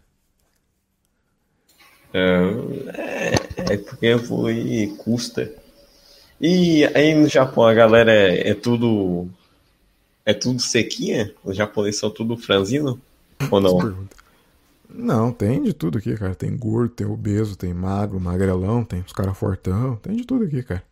[2.13, 5.51] É, é porque evoluir custa.
[6.39, 9.27] E aí no Japão a galera é, é tudo.
[10.25, 11.33] É tudo sequinha?
[11.43, 12.99] Os japoneses são tudo franzino?
[13.51, 14.07] Ou não?
[14.87, 16.35] Não, tem de tudo aqui, cara.
[16.35, 20.61] Tem gordo, tem obeso, tem magro, magrelão, tem os caras fortão, tem de tudo aqui,
[20.63, 20.83] cara.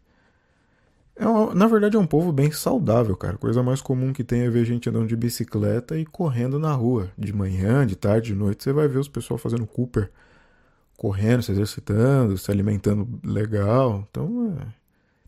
[1.15, 3.37] É uma, na verdade é um povo bem saudável, cara.
[3.37, 7.11] Coisa mais comum que tem é ver gente andando de bicicleta e correndo na rua.
[7.17, 10.09] De manhã, de tarde, de noite, você vai ver os pessoal fazendo Cooper.
[10.97, 14.07] Correndo, se exercitando, se alimentando legal.
[14.09, 14.67] Então, é...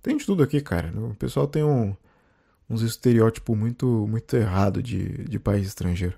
[0.02, 0.92] tem de tudo aqui, cara.
[0.96, 1.96] O pessoal tem um,
[2.70, 6.18] uns estereótipos muito, muito errado de, de país estrangeiro.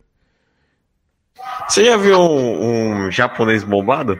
[1.67, 4.19] Você já viu um, um japonês bombado?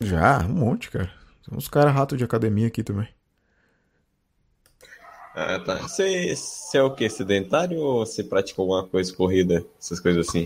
[0.00, 1.10] Já, um monte, cara.
[1.46, 3.08] Tem uns caras rato de academia aqui também.
[5.34, 5.76] Ah, tá.
[5.76, 7.08] Você, você é o quê?
[7.08, 10.44] Sedentário ou você pratica alguma coisa, corrida, essas coisas assim?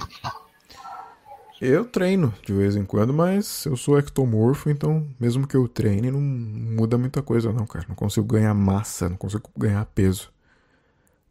[1.60, 6.10] Eu treino de vez em quando, mas eu sou ectomorfo, então mesmo que eu treine,
[6.10, 7.86] não muda muita coisa não, cara.
[7.88, 10.30] Não consigo ganhar massa, não consigo ganhar peso.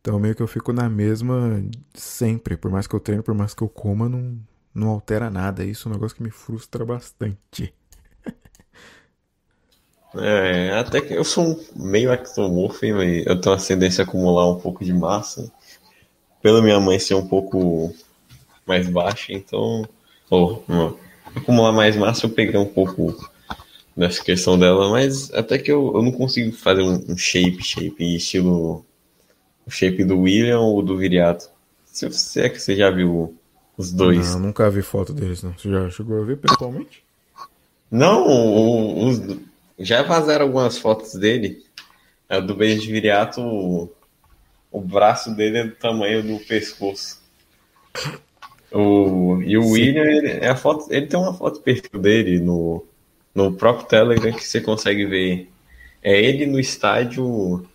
[0.01, 1.63] Então meio que eu fico na mesma
[1.93, 2.57] sempre.
[2.57, 4.37] Por mais que eu treine, por mais que eu coma, não,
[4.73, 5.63] não altera nada.
[5.63, 7.73] Isso é um negócio que me frustra bastante.
[10.17, 14.59] É, até que eu sou meio ectomorfo, mas eu tenho a tendência a acumular um
[14.59, 15.51] pouco de massa.
[16.41, 17.93] Pela minha mãe ser um pouco
[18.65, 19.87] mais baixa, então.
[20.29, 23.15] Ou, oh, acumular mais massa, eu peguei um pouco
[23.95, 28.15] dessa questão dela, mas até que eu, eu não consigo fazer um, um shape, shape,
[28.15, 28.85] estilo
[29.65, 31.49] o shape do William ou do Viriato.
[31.85, 33.35] Se, se é que você já viu
[33.77, 34.33] os dois.
[34.33, 35.53] Não, nunca vi foto deles, não.
[35.53, 37.03] Você já chegou a ver pessoalmente?
[37.89, 39.19] Não, os,
[39.79, 41.63] já vazaram algumas fotos dele.
[42.27, 43.91] É, do beijo de Viriato, o,
[44.71, 47.21] o braço dele é do tamanho do pescoço.
[48.71, 49.71] O, e o Sim.
[49.71, 52.83] William, ele, é a foto, ele tem uma foto perfil dele no,
[53.33, 55.49] no próprio Telegram que você consegue ver.
[56.01, 57.65] É ele no estádio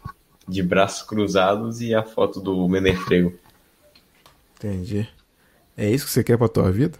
[0.46, 3.32] de braços cruzados e a foto do Menefrego.
[4.56, 5.08] Entendi.
[5.76, 6.98] É isso que você quer pra tua vida?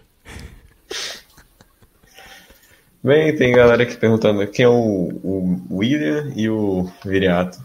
[3.03, 4.73] Bem, tem galera aqui perguntando quem é o,
[5.23, 7.59] o William e o Viriato.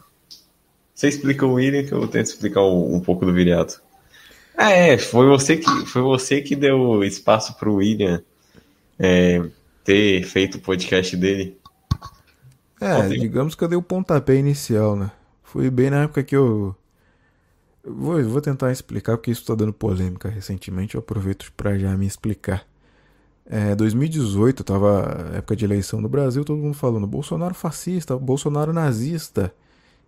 [0.94, 3.82] Você explica o William que eu tento explicar um, um pouco do Viriato.
[4.56, 8.22] Ah, é, foi você que, foi você que deu espaço pro William
[8.98, 9.42] é,
[9.84, 11.58] ter feito o podcast dele.
[12.80, 15.10] É, digamos que eu dei o pontapé inicial, né?
[15.44, 16.74] Foi bem na época que eu.
[17.84, 20.94] Vou, vou tentar explicar, porque isso está dando polêmica recentemente.
[20.94, 22.66] Eu aproveito para já me explicar.
[23.48, 29.54] É, 2018, tava época de eleição no Brasil, todo mundo falando Bolsonaro fascista, Bolsonaro nazista.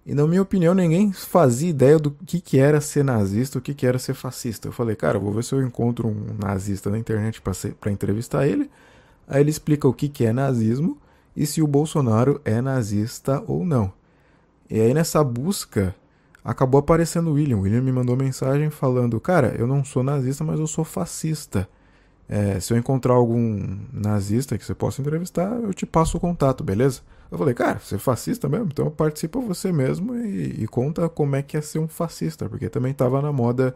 [0.04, 3.74] E na minha opinião, ninguém fazia ideia do que, que era ser nazista, o que,
[3.74, 4.66] que era ser fascista.
[4.66, 8.70] Eu falei, cara, vou ver se eu encontro um nazista na internet para entrevistar ele.
[9.26, 10.98] Aí ele explica o que, que é nazismo
[11.36, 13.92] e se o Bolsonaro é nazista ou não.
[14.70, 15.94] E aí nessa busca
[16.42, 17.58] acabou aparecendo o William.
[17.58, 21.68] O William me mandou mensagem falando: Cara, eu não sou nazista, mas eu sou fascista.
[22.28, 26.62] É, se eu encontrar algum nazista que você possa entrevistar, eu te passo o contato,
[26.62, 27.00] beleza?
[27.30, 28.66] Eu falei, cara, você é fascista mesmo?
[28.70, 32.68] Então participa você mesmo e, e conta como é que é ser um fascista, porque
[32.68, 33.74] também tava na moda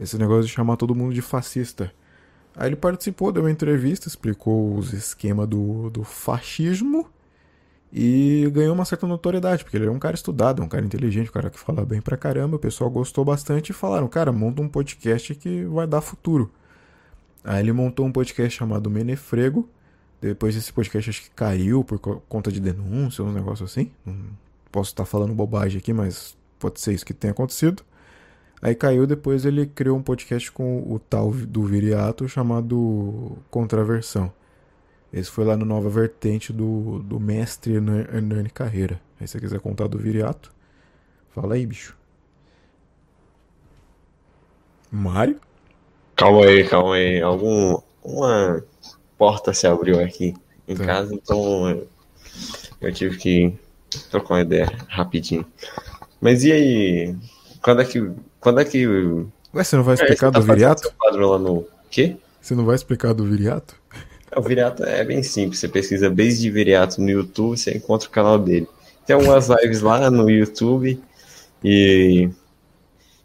[0.00, 1.92] esse negócio de chamar todo mundo de fascista.
[2.56, 7.08] Aí ele participou, deu uma entrevista, explicou os esquemas do, do fascismo
[7.92, 11.32] e ganhou uma certa notoriedade, porque ele é um cara estudado, um cara inteligente, um
[11.32, 12.56] cara que fala bem pra caramba.
[12.56, 16.50] O pessoal gostou bastante e falaram: cara, monta um podcast que vai dar futuro.
[17.44, 19.68] Aí ele montou um podcast chamado Menefrego.
[20.20, 23.90] Depois esse podcast acho que caiu por conta de denúncia, um negócio assim.
[24.72, 27.82] Posso estar falando bobagem aqui, mas pode ser isso que tenha acontecido.
[28.62, 34.32] Aí caiu, depois ele criou um podcast com o tal do Viriato chamado Contraversão.
[35.12, 38.98] Esse foi lá no Nova Vertente do, do mestre Hernani Carreira.
[39.20, 40.50] Aí se você quiser contar do Viriato,
[41.28, 41.94] fala aí, bicho.
[44.90, 45.38] Mário?
[46.16, 47.20] Calma aí, calma aí.
[47.20, 48.62] Algum, uma
[49.18, 50.34] porta se abriu aqui
[50.66, 50.84] em tá.
[50.84, 51.82] casa, então
[52.80, 53.54] eu tive que
[54.10, 55.44] trocar uma ideia rapidinho.
[56.20, 57.16] Mas e aí?
[57.60, 58.10] Quando é que.
[58.40, 58.86] Quando é que.
[58.86, 60.92] Ué, você não vai explicar é, do tá Viriato?
[60.98, 61.66] quadro lá no.
[61.90, 62.16] Quê?
[62.40, 63.76] Você não vai explicar do Viriato?
[64.36, 65.60] O Viriato é bem simples.
[65.60, 68.68] Você pesquisa Base de Viriato no YouTube, você encontra o canal dele.
[69.06, 71.00] Tem algumas lives lá no YouTube
[71.62, 72.28] e,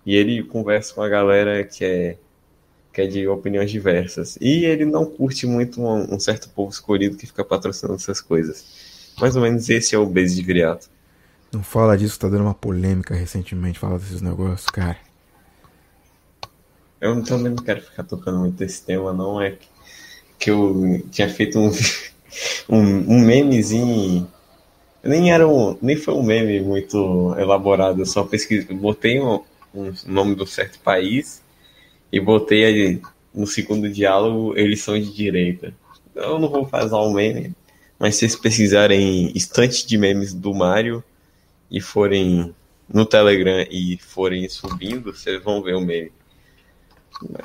[0.06, 2.18] e ele conversa com a galera que é,
[2.92, 4.38] que é de opiniões diversas.
[4.42, 9.14] E ele não curte muito um, um certo povo escolhido que fica patrocinando essas coisas.
[9.20, 10.90] Mais ou menos esse é o Base de Viriato.
[11.52, 14.98] Não fala disso, tá dando uma polêmica recentemente, fala desses negócios, cara.
[17.02, 19.42] Eu também não quero ficar tocando muito esse tema, não.
[19.42, 19.58] É
[20.38, 21.72] que eu tinha feito um,
[22.70, 24.28] um, um memezinho.
[25.04, 29.42] Nem era um, nem foi um meme muito elaborado, eu só pesquisei, botei um,
[29.74, 31.42] um nome do certo país
[32.12, 33.02] e botei ali
[33.34, 35.74] no segundo diálogo eles são de direita.
[36.16, 37.54] Eu não vou fazer um meme,
[37.98, 41.04] mas se vocês pesquisarem estante de memes do Mario
[41.70, 42.54] e forem
[42.92, 46.12] no Telegram e forem subindo, vocês vão ver o meme.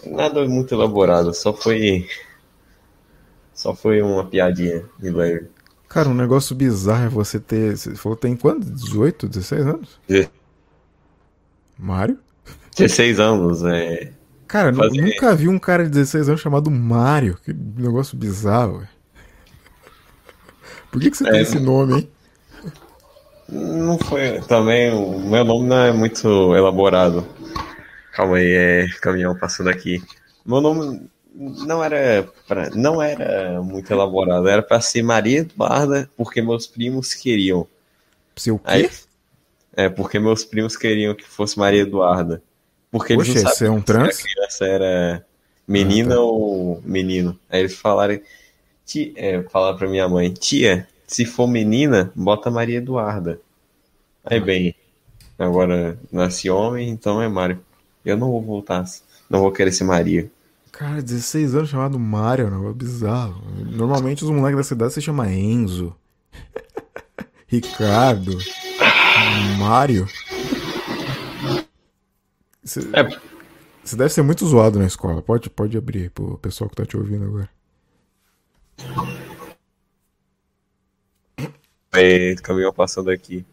[0.06, 2.08] Nada muito elaborado, só foi.
[3.52, 5.48] Só foi uma piadinha de leve.
[5.88, 7.76] Cara, um negócio bizarro é você ter.
[7.76, 8.68] Você falou tem quanto?
[8.68, 10.00] 18, 16 anos?
[10.08, 10.28] De-
[11.78, 12.18] Mário?
[12.76, 14.12] 16 anos, é.
[14.46, 17.38] Cara, Fazer- nunca vi um cara de 16 anos chamado Mário.
[17.44, 18.88] Que negócio bizarro, velho.
[20.90, 22.10] Por que, que você tem É, esse nome, hein?
[23.48, 24.40] Não foi.
[24.42, 27.26] Também, o meu nome não é muito elaborado.
[28.12, 30.02] Calma aí, é caminhão passando aqui.
[30.46, 36.40] Meu nome não era pra, não era muito elaborado, era para ser Maria Eduarda, porque
[36.40, 37.66] meus primos queriam.
[38.36, 38.64] Seu quê?
[38.66, 38.90] Aí,
[39.76, 42.40] é, porque meus primos queriam que fosse Maria Eduarda.
[42.94, 44.14] Porque eles Poxa, não você é um trans?
[44.16, 45.26] se criança era
[45.66, 46.22] menina Ah, tá.
[46.22, 47.36] ou menino.
[47.50, 48.20] Aí eles falaram,
[48.86, 53.40] tia, é, falaram pra minha mãe, tia, se for menina, bota Maria Eduarda.
[54.24, 54.76] Aí bem,
[55.36, 57.58] agora nasci homem, então é Mário.
[58.04, 58.84] Eu não vou voltar,
[59.28, 60.30] não vou querer ser Maria.
[60.70, 63.42] Cara, 16 anos chamado Mário, é um negócio bizarro.
[63.72, 65.96] Normalmente os moleques da cidade se chama Enzo.
[67.48, 68.38] Ricardo.
[69.58, 70.06] Mário.
[72.64, 73.02] Você É,
[73.84, 75.20] você deve ser muito zoado na escola.
[75.20, 77.50] Pode, pode abrir pro pessoal que tá te ouvindo agora.
[81.92, 83.44] é, caminhão passando aqui.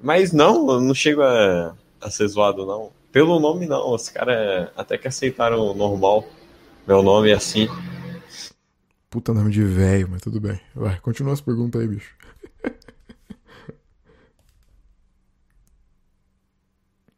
[0.00, 2.90] Mas não, eu não chego a, a ser zoado, não.
[3.12, 3.92] Pelo nome, não.
[3.94, 6.24] Os caras até que aceitaram normal.
[6.86, 7.68] Meu nome é assim.
[9.08, 10.60] Puta nome de velho, mas tudo bem.
[10.74, 12.14] Vai, continua as perguntas aí, bicho.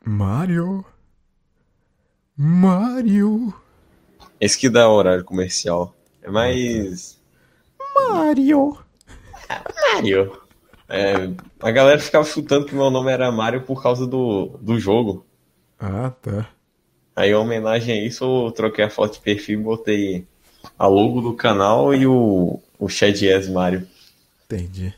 [0.04, 0.84] Mario.
[2.36, 3.54] Mario.
[4.40, 5.94] Esse que dá horário comercial.
[6.22, 7.20] É mais.
[7.94, 8.78] Mario.
[9.94, 10.40] Mario.
[10.88, 15.24] É, a galera ficava chutando que meu nome era Mario por causa do, do jogo.
[15.78, 16.48] Ah, tá.
[17.14, 20.26] Aí, em homenagem a isso, eu troquei a foto de perfil e botei
[20.78, 23.86] a logo do canal e o, o Chad Yes Mario.
[24.44, 24.94] Entendi.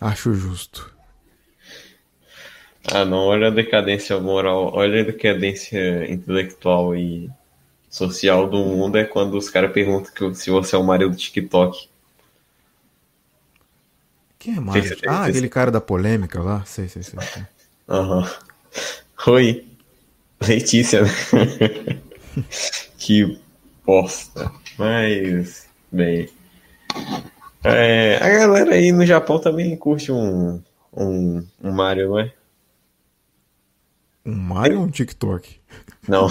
[0.00, 0.92] Acho justo.
[2.92, 7.30] Ah, não, olha a decadência moral, olha a decadência intelectual e
[7.90, 11.16] social do mundo é quando os caras perguntam que, se você é o Mario do
[11.16, 11.88] TikTok.
[14.38, 14.82] Quem é Mario?
[14.84, 16.64] Fez- Ah, aquele cara da polêmica lá?
[16.64, 17.18] Sei, sei, sei.
[17.88, 18.30] Aham.
[19.26, 19.66] Oi,
[20.40, 21.02] Letícia.
[21.02, 21.08] né?
[22.98, 23.38] que
[23.84, 24.50] bosta.
[24.78, 26.28] Mas, bem.
[27.64, 30.60] É, a galera aí no Japão também curte um,
[30.92, 32.32] um, um Mario, não é?
[34.28, 35.58] Um Mario ou um TikTok?
[36.06, 36.28] Não.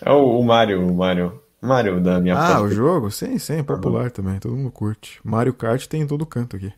[0.00, 1.42] É o, o Mario, o Mario.
[1.60, 3.10] Mario da minha Ah, o jogo?
[3.10, 4.38] Sim, sim, é popular também.
[4.38, 5.20] Todo mundo curte.
[5.22, 6.72] Mario Kart tem em todo canto aqui.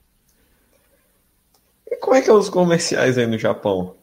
[1.86, 3.94] E Como é que é os comerciais aí no Japão?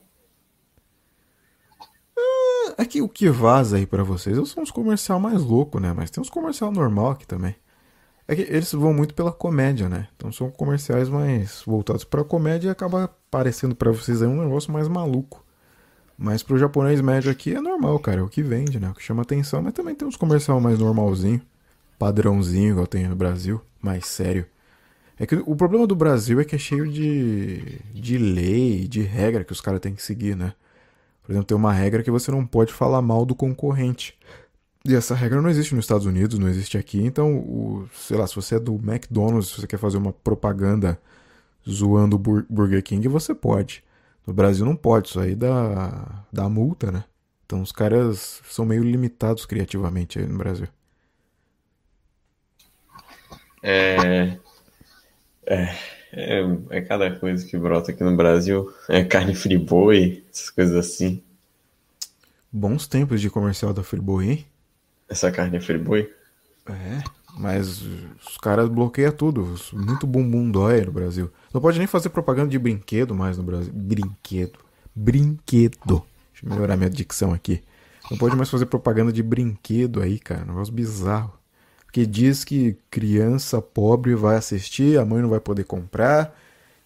[2.77, 5.93] É que o que vaza aí pra vocês são os comercial mais louco, né?
[5.93, 7.55] Mas tem uns comercial normal aqui também.
[8.27, 10.07] É que eles vão muito pela comédia, né?
[10.15, 14.71] Então são comerciais mais voltados pra comédia e acaba parecendo pra vocês aí um negócio
[14.71, 15.44] mais maluco.
[16.17, 18.21] Mas pro japonês médio aqui é normal, cara.
[18.21, 18.89] É o que vende, né?
[18.89, 19.61] O que chama atenção.
[19.61, 21.41] Mas também tem uns comercial mais normalzinho,
[21.99, 24.45] padrãozinho, igual tem no Brasil, mais sério.
[25.19, 29.43] É que o problema do Brasil é que é cheio de, de lei, de regra
[29.45, 30.53] que os caras têm que seguir, né?
[31.23, 34.17] Por exemplo, tem uma regra que você não pode falar mal do concorrente.
[34.85, 37.03] E essa regra não existe nos Estados Unidos, não existe aqui.
[37.03, 40.99] Então, o, sei lá, se você é do McDonald's, se você quer fazer uma propaganda
[41.69, 43.84] zoando o Bur- Burger King, você pode.
[44.25, 47.03] No Brasil não pode, isso aí dá, dá multa, né?
[47.45, 50.67] Então os caras são meio limitados criativamente aí no Brasil.
[53.61, 54.37] É,
[55.45, 55.75] é,
[56.11, 58.71] é, é cada coisa que brota aqui no Brasil.
[58.89, 61.21] É carne friboi, essas coisas assim.
[62.51, 64.45] Bons tempos de comercial da Friboi, hein?
[65.09, 66.09] Essa carne é friboi.
[66.67, 67.03] É,
[67.37, 67.81] mas
[68.27, 69.55] os caras bloqueiam tudo.
[69.73, 71.29] Muito bumbum dói no Brasil.
[71.53, 73.71] Não pode nem fazer propaganda de brinquedo mais no Brasil.
[73.73, 74.59] Brinquedo.
[74.95, 76.03] Brinquedo.
[76.31, 77.61] Deixa eu melhorar minha dicção aqui.
[78.09, 80.43] Não pode mais fazer propaganda de brinquedo aí, cara.
[80.43, 81.33] Um negócio bizarro.
[81.85, 86.35] Porque diz que criança pobre vai assistir, a mãe não vai poder comprar.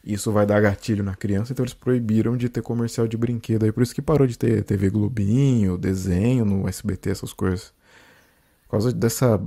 [0.04, 3.66] isso vai dar gatilho na criança, então eles proibiram de ter comercial de brinquedo.
[3.66, 7.74] Aí por isso que parou de ter TV Globinho, desenho no SBT, essas coisas.
[8.64, 9.42] Por causa dessa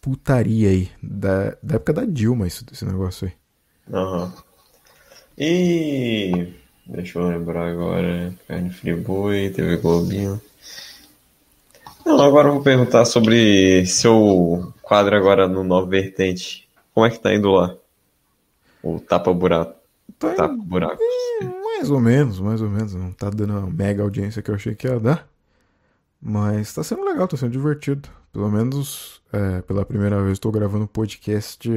[0.00, 0.90] putaria aí.
[1.02, 3.34] Da, da época da Dilma, isso, esse negócio aí.
[3.94, 4.24] Aham.
[4.24, 4.32] Uhum.
[5.38, 6.54] E.
[6.86, 8.34] Deixa eu lembrar agora.
[8.46, 10.40] Carne Friboi, TV Globinho.
[12.04, 16.66] Não, agora eu vou perguntar sobre seu quadro agora no Nova Vertente.
[16.94, 17.76] Como é que tá indo lá?
[18.82, 19.74] O tapa-buraco.
[20.18, 21.00] Tá tapa buraco.
[21.62, 22.94] Mais ou menos, mais ou menos.
[22.94, 25.28] Não tá dando a mega audiência que eu achei que ia dar.
[26.20, 28.08] Mas tá sendo legal, tá sendo divertido.
[28.32, 31.68] Pelo menos é, pela primeira vez estou gravando podcast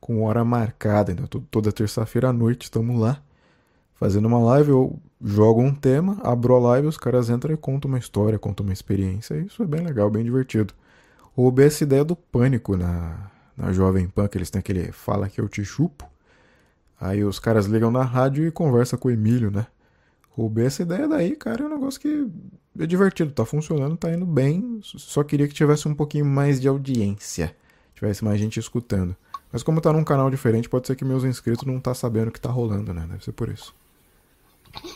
[0.00, 1.14] com hora marcada.
[1.50, 3.22] Toda terça-feira à noite estamos lá
[3.94, 4.70] fazendo uma live.
[4.70, 8.64] Eu jogo um tema, abro a live, os caras entram e contam uma história, contam
[8.64, 9.34] uma experiência.
[9.34, 10.72] Isso é bem legal, bem divertido.
[11.36, 15.40] Roubei essa ideia do pânico na, na Jovem Pan, que eles têm aquele fala que
[15.40, 16.08] eu te chupo.
[17.00, 19.66] Aí os caras ligam na rádio e conversam com o Emílio, né?
[20.38, 22.28] Roubei essa ideia daí, cara, é um negócio que
[22.78, 24.78] é divertido, tá funcionando, tá indo bem.
[24.84, 27.56] Só queria que tivesse um pouquinho mais de audiência,
[27.92, 29.16] tivesse mais gente escutando.
[29.50, 32.30] Mas como tá num canal diferente, pode ser que meus inscritos não tá sabendo o
[32.30, 33.04] que tá rolando, né?
[33.10, 33.74] Deve ser por isso.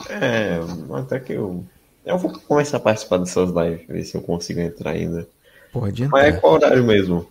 [0.09, 0.61] É,
[0.95, 1.64] até que eu.
[2.05, 5.28] Eu vou começar a participar dessas lives, ver se eu consigo entrar ainda.
[5.72, 6.22] Pode entrar.
[6.22, 7.26] Mas é qual horário mesmo?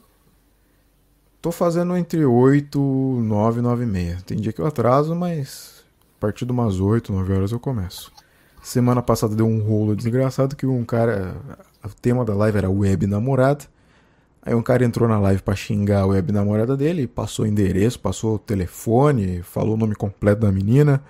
[1.41, 4.17] Tô fazendo entre 8, 9 9 e meia.
[4.25, 5.80] Tem dia que eu atraso, mas
[6.21, 8.11] partir de umas 8, 9 horas eu começo.
[8.61, 11.35] Semana passada deu um rolo desgraçado que um cara.
[11.83, 13.65] O tema da live era web namorada.
[14.43, 17.99] Aí um cara entrou na live para xingar a web namorada dele, passou o endereço,
[17.99, 21.03] passou o telefone, falou o nome completo da menina.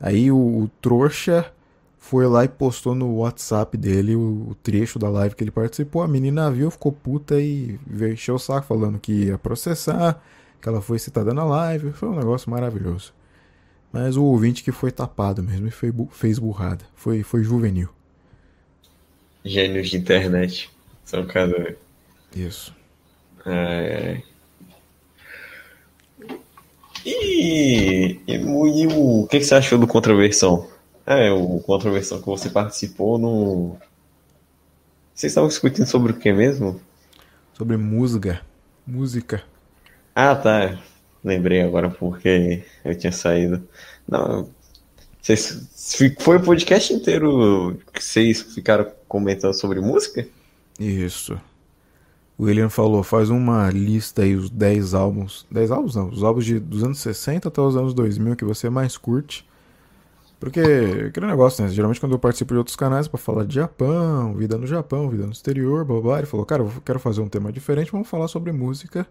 [0.00, 1.50] Aí o, o trouxa
[1.98, 6.02] foi lá e postou no WhatsApp dele o, o, trecho da live que ele participou.
[6.02, 10.22] A menina viu, ficou puta e veio encher o saco falando que ia processar,
[10.60, 11.92] que ela foi citada na live.
[11.92, 13.17] Foi um negócio maravilhoso.
[13.92, 16.84] Mas o ouvinte que foi tapado mesmo e foi, fez burrada.
[16.94, 17.88] Foi, foi juvenil.
[19.44, 20.70] Gênios de internet.
[21.04, 21.76] São cada.
[22.34, 22.74] Isso.
[23.46, 24.20] É...
[27.04, 30.68] E, e, e, o que, que você achou do Contraversão?
[31.06, 33.78] É, o Contraversão que você participou no.
[35.14, 36.78] Vocês estavam discutindo sobre o que mesmo?
[37.54, 38.42] Sobre música.
[38.86, 39.42] Música.
[40.14, 40.78] Ah, tá.
[41.22, 43.66] Lembrei agora porque eu tinha saído.
[44.06, 44.48] Não.
[45.20, 45.68] Vocês,
[46.18, 50.26] foi o podcast inteiro que vocês ficaram comentando sobre música?
[50.78, 51.38] Isso.
[52.38, 55.44] O William falou, faz uma lista aí, os 10 álbuns.
[55.50, 58.70] 10 álbuns não, os álbuns de, dos anos 60 até os anos 2000 que você
[58.70, 59.44] mais curte.
[60.38, 60.60] Porque,
[61.08, 61.70] aquele negócio, né?
[61.70, 65.26] Geralmente quando eu participo de outros canais para falar de Japão, vida no Japão, vida
[65.26, 68.52] no exterior, blá, ele falou, cara, eu quero fazer um tema diferente, vamos falar sobre
[68.52, 69.04] música.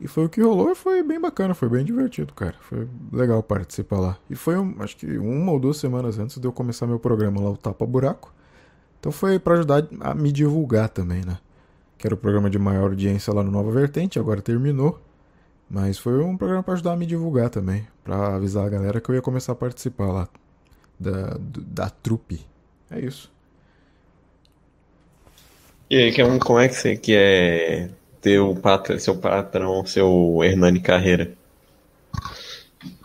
[0.00, 2.54] E foi o que rolou foi bem bacana, foi bem divertido, cara.
[2.60, 4.18] Foi legal participar lá.
[4.28, 7.50] E foi, acho que uma ou duas semanas antes de eu começar meu programa lá,
[7.50, 8.32] o Tapa Buraco.
[9.00, 11.38] Então foi para ajudar a me divulgar também, né?
[11.98, 15.00] que era o programa de maior audiência lá no Nova Vertente, agora terminou.
[15.68, 19.10] Mas foi um programa para ajudar a me divulgar também, para avisar a galera que
[19.10, 20.28] eu ia começar a participar lá
[20.98, 22.46] da, da trupe.
[22.90, 23.32] É isso.
[25.90, 27.94] E aí, como é que você quer ter
[28.38, 31.32] o patrão, seu patrão, seu Hernani Carreira?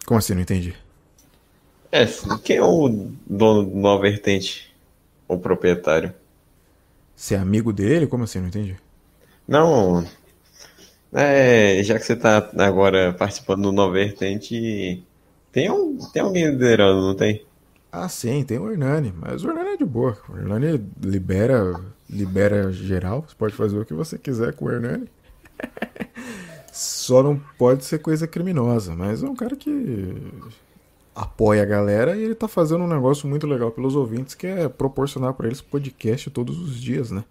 [0.05, 0.34] Como assim?
[0.34, 0.76] Não entendi.
[1.91, 2.05] É,
[2.43, 2.88] quem é o
[3.28, 4.74] dono do Nova Vertente?
[5.28, 6.13] O proprietário?
[7.15, 8.07] Ser amigo dele?
[8.07, 8.39] Como assim?
[8.39, 8.78] Não entendi.
[9.47, 10.05] Não.
[11.13, 15.03] É, já que você tá agora participando do Nova Vertente,
[15.51, 17.45] tem, um, tem alguém liderando, não tem?
[17.91, 20.17] Ah, sim, tem o Hernani, mas o Hernani é de boa.
[20.30, 21.76] O Hernani libera,
[22.12, 25.07] libera geral, você pode fazer o que você quiser com o Hernani.
[26.72, 30.16] Só não pode ser coisa criminosa, mas é um cara que
[31.14, 34.70] apoia a galera e ele tá fazendo um negócio muito legal pelos ouvintes, que é
[34.70, 37.24] proporcionar para eles podcast todos os dias, né?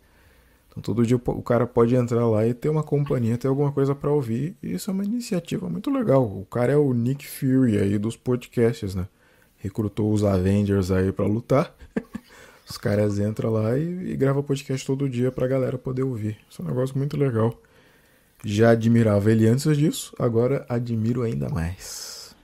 [0.69, 3.95] Então todo dia o cara pode entrar lá e ter uma companhia, ter alguma coisa
[3.95, 6.25] para ouvir, e isso é uma iniciativa muito legal.
[6.25, 9.09] O cara é o Nick Fury aí dos podcasts, né?
[9.57, 11.75] Recrutou os Avengers aí para lutar.
[12.71, 16.39] os caras entram lá e, e gravam podcast todo dia pra galera poder ouvir.
[16.49, 17.61] Isso é um negócio muito legal.
[18.45, 22.35] Já admirava ele antes disso, agora admiro ainda mais.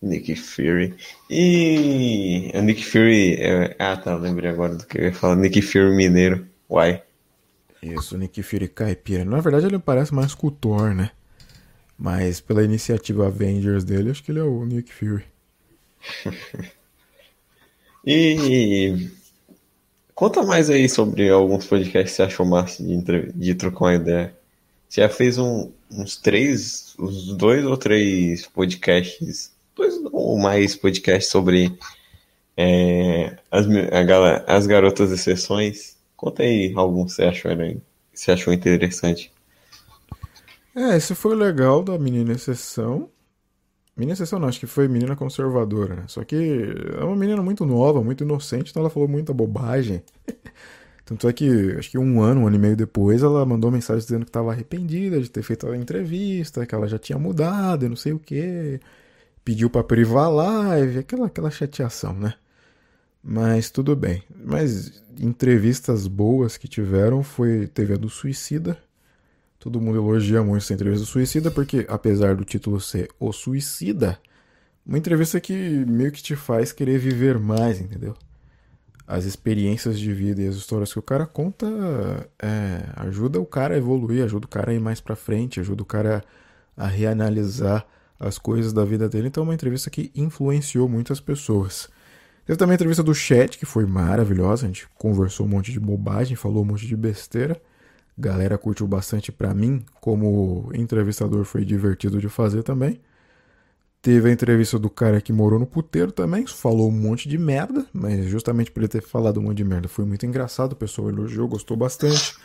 [0.00, 0.94] Nick Fury.
[1.28, 3.34] E o Nick Fury.
[3.34, 3.76] É...
[3.78, 5.36] Ah, tá, lembrei agora do que eu ia falar.
[5.36, 6.46] Nick Fury mineiro.
[6.70, 7.02] Uai.
[7.82, 9.24] Isso, Nick Fury caipira.
[9.24, 11.10] Na verdade, ele parece mais com o Thor, né?
[11.98, 15.24] Mas pela iniciativa Avengers dele, acho que ele é o Nick Fury.
[18.06, 19.10] e.
[20.14, 24.34] Conta mais aí sobre alguns podcasts que você achou massa de, de trocar uma ideia.
[24.88, 31.30] Você já fez um, uns três, uns dois ou três podcasts dois ou mais podcasts
[31.30, 31.76] sobre
[32.56, 35.96] é, as, a, as garotas exceções.
[36.16, 37.50] Conta aí algum que você achou,
[38.12, 39.32] você achou interessante.
[40.74, 43.08] É, esse foi o legal da menina exceção.
[43.96, 46.04] Menina exceção não, acho que foi menina conservadora, né?
[46.08, 46.34] Só que
[46.98, 50.02] é uma menina muito nova, muito inocente, então ela falou muita bobagem.
[51.04, 54.02] Tanto é que, acho que um ano, um ano e meio depois, ela mandou mensagem
[54.02, 57.88] dizendo que estava arrependida de ter feito a entrevista, que ela já tinha mudado e
[57.88, 58.80] não sei o que.
[59.44, 62.34] Pediu para privar a live, aquela, aquela chateação, né?
[63.22, 64.22] Mas tudo bem.
[64.34, 68.78] Mas entrevistas boas que tiveram foi teve a do Suicida.
[69.62, 74.18] Todo mundo elogia muito essa entrevista do Suicida porque apesar do título ser O Suicida,
[74.84, 75.54] uma entrevista que
[75.86, 78.12] meio que te faz querer viver mais, entendeu?
[79.06, 81.64] As experiências de vida e as histórias que o cara conta
[82.42, 85.80] é, ajuda o cara a evoluir, ajuda o cara a ir mais para frente, ajuda
[85.80, 86.24] o cara
[86.76, 87.86] a reanalisar
[88.18, 89.28] as coisas da vida dele.
[89.28, 91.88] Então é uma entrevista que influenciou muitas pessoas.
[92.44, 94.64] Teve também a entrevista do chat, que foi maravilhosa.
[94.64, 97.62] A gente conversou um monte de bobagem, falou um monte de besteira.
[98.22, 103.00] Galera curtiu bastante para mim, como entrevistador foi divertido de fazer também.
[104.00, 107.84] Teve a entrevista do cara que morou no puteiro também, falou um monte de merda,
[107.92, 111.08] mas justamente por ele ter falado um monte de merda foi muito engraçado, o pessoal
[111.08, 112.36] elogiou, gostou bastante.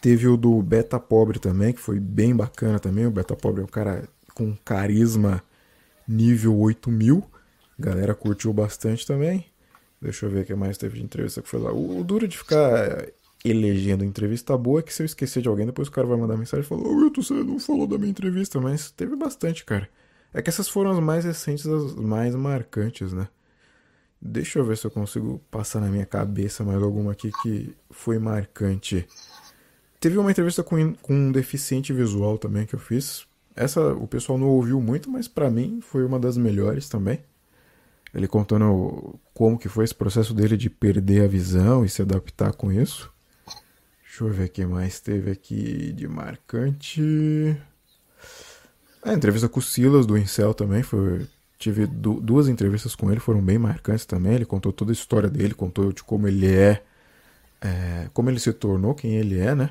[0.00, 3.04] Teve o do Beta Pobre também, que foi bem bacana também.
[3.04, 5.42] O Beta Pobre é um cara com carisma
[6.06, 7.24] nível 8000.
[7.76, 9.46] Galera curtiu bastante também.
[10.00, 11.72] Deixa eu ver o que mais teve de entrevista que foi lá.
[11.72, 13.08] O, duro de ficar
[13.44, 16.64] elegendo entrevista boa que se eu esquecer de alguém, depois o cara vai mandar mensagem
[16.64, 19.88] e falar: Ô, oh, você não falou da minha entrevista, mas teve bastante, cara.
[20.32, 23.28] É que essas foram as mais recentes, as mais marcantes, né?
[24.20, 28.18] Deixa eu ver se eu consigo passar na minha cabeça mais alguma aqui que foi
[28.18, 29.06] marcante.
[29.98, 33.26] Teve uma entrevista com, com um deficiente visual também que eu fiz.
[33.54, 37.20] Essa o pessoal não ouviu muito, mas para mim foi uma das melhores também.
[38.14, 42.52] Ele contando como que foi esse processo dele de perder a visão e se adaptar
[42.52, 43.11] com isso.
[44.12, 47.56] Deixa eu ver o que mais teve aqui de marcante.
[49.02, 51.26] A entrevista com o Silas do Incel também foi.
[51.58, 54.34] Tive duas entrevistas com ele, foram bem marcantes também.
[54.34, 56.82] Ele contou toda a história dele, contou de como ele é,
[57.62, 59.70] é como ele se tornou quem ele é, né?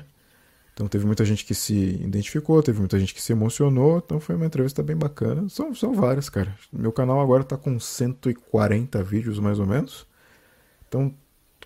[0.74, 4.34] Então teve muita gente que se identificou, teve muita gente que se emocionou, então foi
[4.34, 5.48] uma entrevista bem bacana.
[5.50, 6.52] São, são várias, cara.
[6.72, 10.04] Meu canal agora tá com 140 vídeos mais ou menos.
[10.88, 11.14] Então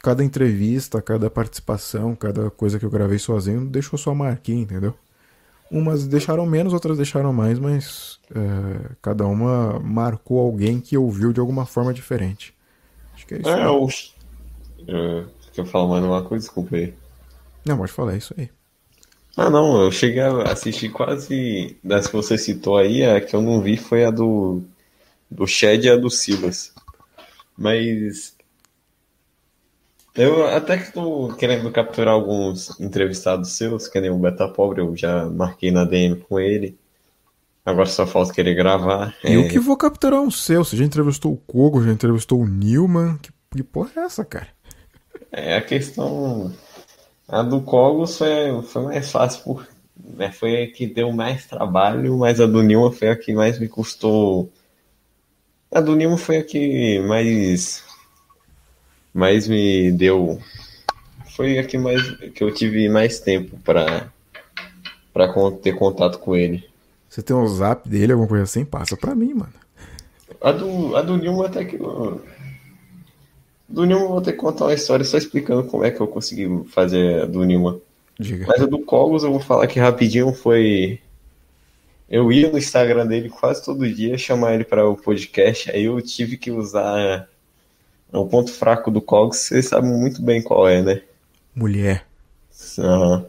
[0.07, 4.95] cada entrevista, cada participação, cada coisa que eu gravei sozinho deixou sua marquinha, entendeu?
[5.69, 11.41] Umas deixaram menos, outras deixaram mais, mas é, cada uma marcou alguém que ouviu de
[11.41, 12.55] alguma forma diferente.
[13.17, 13.49] Acho que é isso.
[13.49, 13.85] É, eu...
[13.85, 16.45] Uh, quer falar mais uma coisa?
[16.45, 16.95] Desculpa aí.
[17.65, 18.49] Não, pode falar, é isso aí.
[19.37, 23.43] Ah, não, eu cheguei a assistir quase das que você citou aí, a que eu
[23.43, 24.63] não vi foi a do,
[25.29, 26.73] do Shed e a do Silas.
[27.59, 28.36] Mas
[30.17, 34.97] eu até que tô querendo capturar alguns entrevistados seus, que nem o Beta Pobre, eu
[34.97, 36.79] já marquei na DM com ele.
[37.65, 39.15] Agora só falta querer gravar.
[39.25, 39.37] E é...
[39.37, 40.65] eu que vou capturar um seu.
[40.65, 43.19] Você já entrevistou o Kogo, já entrevistou o Newman.
[43.19, 44.49] Que, que porra é essa, cara?
[45.33, 46.53] É, a questão.
[47.29, 52.19] A do Cogos foi, foi mais fácil, por, né, foi a que deu mais trabalho,
[52.19, 54.51] mas a do Newman foi a que mais me custou.
[55.73, 57.83] A do Newman foi a que mais
[59.17, 60.39] mais me deu.
[61.35, 62.03] Foi a que, mais,
[62.35, 64.13] que eu tive mais tempo para
[65.13, 66.69] para ter contato com ele.
[67.09, 68.67] Você tem um zap dele, alguma coisa assim?
[68.67, 69.55] Passa pra mim, mano.
[70.43, 71.79] A do, a do Nilma até que.
[73.67, 76.47] Do Nilma vou ter que contar uma história só explicando como é que eu consegui
[76.69, 77.81] fazer a do Nilma.
[78.21, 78.45] Diga.
[78.47, 81.01] Mas a do Cogos eu vou falar aqui rapidinho foi.
[82.11, 86.01] Eu ia no Instagram dele quase todo dia chamar ele para o podcast, aí eu
[86.03, 87.27] tive que usar
[88.17, 91.03] é um ponto fraco do Cogs, vocês sabem muito bem qual é, né?
[91.55, 92.07] Mulher.
[92.79, 93.25] Uhum.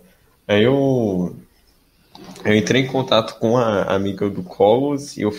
[0.47, 1.35] Aí eu,
[2.45, 5.33] eu entrei em contato com a amiga do Cogs e eu,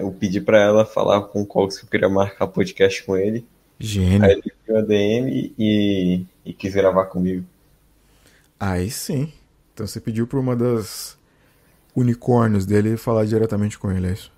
[0.00, 3.44] eu pedi para ela falar com o Cogs que eu queria marcar podcast com ele.
[3.78, 4.24] Gênio.
[4.24, 7.44] Aí ele viu a DM e, e quis gravar comigo.
[8.58, 9.30] Aí sim.
[9.74, 11.18] Então você pediu para uma das
[11.94, 14.32] unicórnios dele falar diretamente com ele, é isso?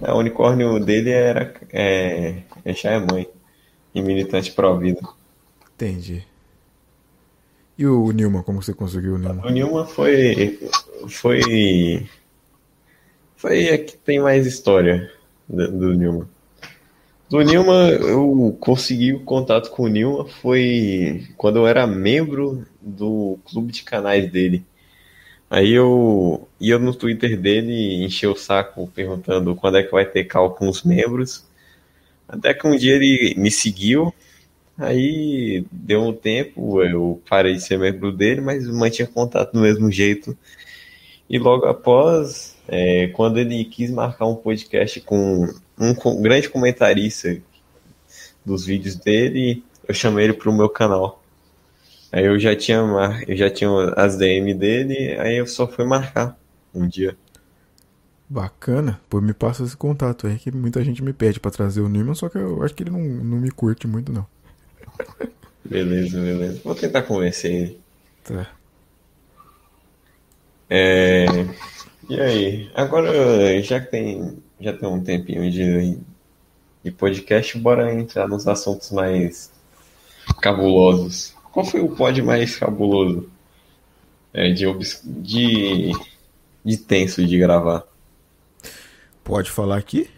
[0.00, 1.54] É, o unicórnio dele era.
[1.70, 3.28] É, é mãe
[3.94, 5.00] e militante pró-vida.
[5.74, 6.26] Entendi.
[7.76, 9.46] E o Nilma, como você conseguiu o Nilma?
[9.46, 10.58] O Nilma foi.
[11.08, 12.06] Foi.
[13.36, 15.10] Foi a que tem mais história
[15.48, 16.28] do, do Nilma.
[17.28, 23.38] Do Nilma, eu consegui o contato com o Nilma foi quando eu era membro do
[23.44, 24.64] clube de canais dele.
[25.50, 30.24] Aí eu ia no Twitter dele encher o saco perguntando quando é que vai ter
[30.24, 31.44] cal com os membros.
[32.28, 34.12] Até que um dia ele me seguiu,
[34.78, 39.90] aí deu um tempo, eu parei de ser membro dele, mas mantinha contato do mesmo
[39.90, 40.36] jeito.
[41.28, 45.48] E logo após, é, quando ele quis marcar um podcast com
[45.78, 47.40] um, grande comentarista
[48.44, 51.22] dos vídeos dele, eu chamei ele para o meu canal.
[52.12, 52.78] Aí eu já tinha
[53.26, 56.38] eu já tinha as DM dele, aí eu só fui marcar
[56.74, 57.16] um dia.
[58.28, 59.00] Bacana.
[59.08, 62.14] Pô, me passa esse contato aí que muita gente me pede para trazer o Newman,
[62.14, 64.26] só que eu acho que ele não, não me curte muito não.
[65.64, 66.60] Beleza, beleza.
[66.62, 67.80] Vou tentar convencer ele.
[68.22, 68.50] Tá.
[70.68, 71.24] É...
[72.08, 72.70] E aí?
[72.74, 75.98] Agora, já que tem, já tem um tempinho de,
[76.82, 79.50] de podcast, bora entrar nos assuntos mais
[80.42, 81.34] cabulosos.
[81.50, 83.30] Qual foi o pod mais cabuloso?
[84.34, 84.66] É, de,
[85.04, 85.92] de,
[86.62, 87.84] de tenso de gravar.
[89.24, 90.08] Pode falar aqui?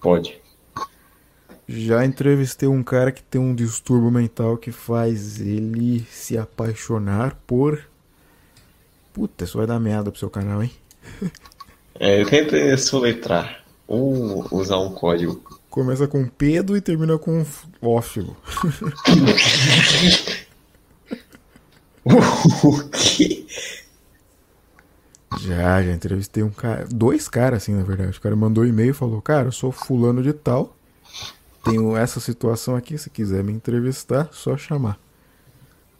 [0.00, 0.40] Pode.
[1.68, 7.84] Já entrevistei um cara que tem um distúrbio mental que faz ele se apaixonar por.
[9.12, 10.70] Puta, isso vai dar merda pro seu canal, hein?
[11.98, 15.42] É, tenta soletrar ou usar um código.
[15.68, 17.44] Começa com Pedro e termina com
[17.80, 18.36] ófilo.
[22.04, 23.46] o quê?
[25.40, 28.16] Já, já entrevistei um cara, dois caras assim, na verdade.
[28.16, 30.76] O cara mandou um e-mail e falou: "Cara, eu sou fulano de tal.
[31.64, 34.98] Tenho essa situação aqui, se quiser me entrevistar, só chamar".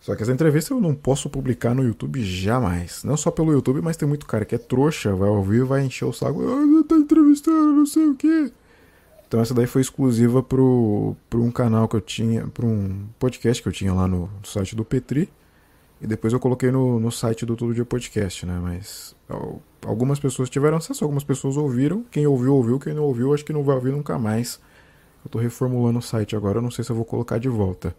[0.03, 3.05] Só que essa entrevista eu não posso publicar no YouTube jamais.
[3.05, 6.05] Não só pelo YouTube, mas tem muito cara que é trouxa, vai ouvir vai encher
[6.05, 6.43] o saco.
[6.43, 8.53] Ah, tá entrevistando, não sei o quê.
[9.29, 13.63] Então essa daí foi exclusiva pro, pro um canal que eu tinha, pro um podcast
[13.63, 15.31] que eu tinha lá no, no site do Petri.
[16.01, 18.59] E depois eu coloquei no, no site do Todo Dia Podcast, né?
[18.61, 19.15] Mas
[19.87, 22.05] algumas pessoas tiveram acesso, algumas pessoas ouviram.
[22.11, 22.79] Quem ouviu, ouviu.
[22.79, 24.61] Quem não ouviu, acho que não vai ouvir nunca mais.
[25.25, 27.95] Eu tô reformulando o site agora, eu não sei se eu vou colocar de volta.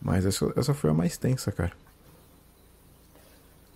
[0.00, 1.72] Mas essa, essa foi a mais tensa, cara.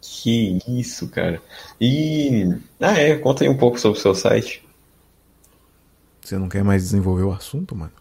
[0.00, 1.40] Que isso, cara.
[1.80, 2.48] E.
[2.80, 4.66] Ah, é, conta aí um pouco sobre o seu site.
[6.20, 7.92] Você não quer mais desenvolver o assunto, mano?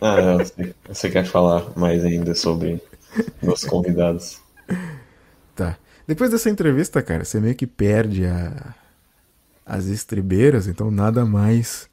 [0.00, 2.82] Ah, não, você, você quer falar mais ainda sobre
[3.42, 4.40] nossos convidados.
[5.54, 5.78] Tá.
[6.06, 8.74] Depois dessa entrevista, cara, você meio que perde a,
[9.64, 11.88] as estribeiras, então nada mais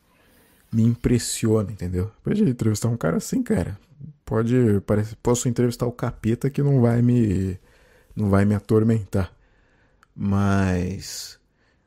[0.72, 2.12] me impressiona, entendeu?
[2.18, 3.78] Depois de entrevistar um cara assim, cara,
[4.26, 7.60] pode, parece, posso entrevistar o capeta que não vai me,
[8.16, 9.32] não vai me atormentar.
[10.16, 11.40] Mas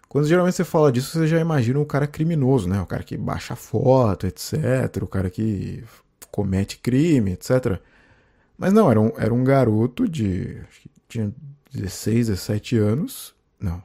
[0.09, 2.81] quando geralmente você fala disso, você já imagina um cara criminoso, né?
[2.81, 4.55] O cara que baixa foto, etc.
[5.03, 5.83] O cara que
[6.31, 7.79] comete crime, etc.
[8.59, 10.61] Mas não, era um, era um garoto de.
[11.09, 11.33] tinha
[11.73, 13.35] 16, 17 anos.
[13.59, 13.83] Não.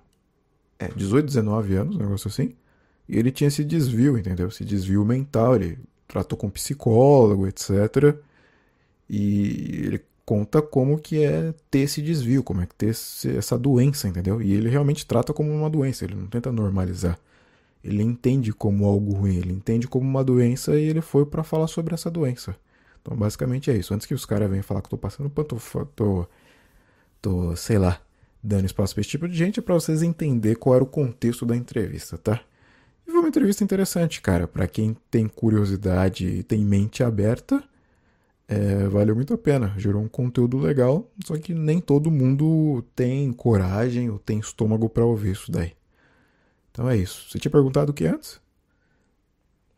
[0.80, 2.56] É, 18, 19 anos, um negócio assim.
[3.08, 4.48] E ele tinha esse desvio, entendeu?
[4.48, 5.56] Esse desvio mental.
[5.56, 8.16] Ele tratou com psicólogo, etc.
[9.10, 14.10] E ele conta como que é ter esse desvio, como é que ter essa doença,
[14.10, 14.42] entendeu?
[14.42, 17.18] E ele realmente trata como uma doença, ele não tenta normalizar.
[17.84, 21.68] Ele entende como algo ruim, ele entende como uma doença e ele foi para falar
[21.68, 22.56] sobre essa doença.
[23.02, 23.94] Então, basicamente é isso.
[23.94, 25.48] Antes que os caras venham falar que eu tô passando pano,
[25.96, 26.28] tô,
[27.56, 28.00] sei lá,
[28.44, 31.46] dando espaço pra esse tipo de gente, é pra vocês entenderem qual era o contexto
[31.46, 32.42] da entrevista, tá?
[33.08, 34.48] E foi uma entrevista interessante, cara.
[34.48, 37.64] para quem tem curiosidade e tem mente aberta,
[38.48, 39.74] é, valeu muito a pena.
[39.78, 45.06] Gerou um conteúdo legal, só que nem todo mundo tem coragem ou tem estômago para
[45.06, 45.74] ouvir isso daí.
[46.72, 47.30] Então é isso.
[47.30, 48.40] Você tinha perguntado o que antes?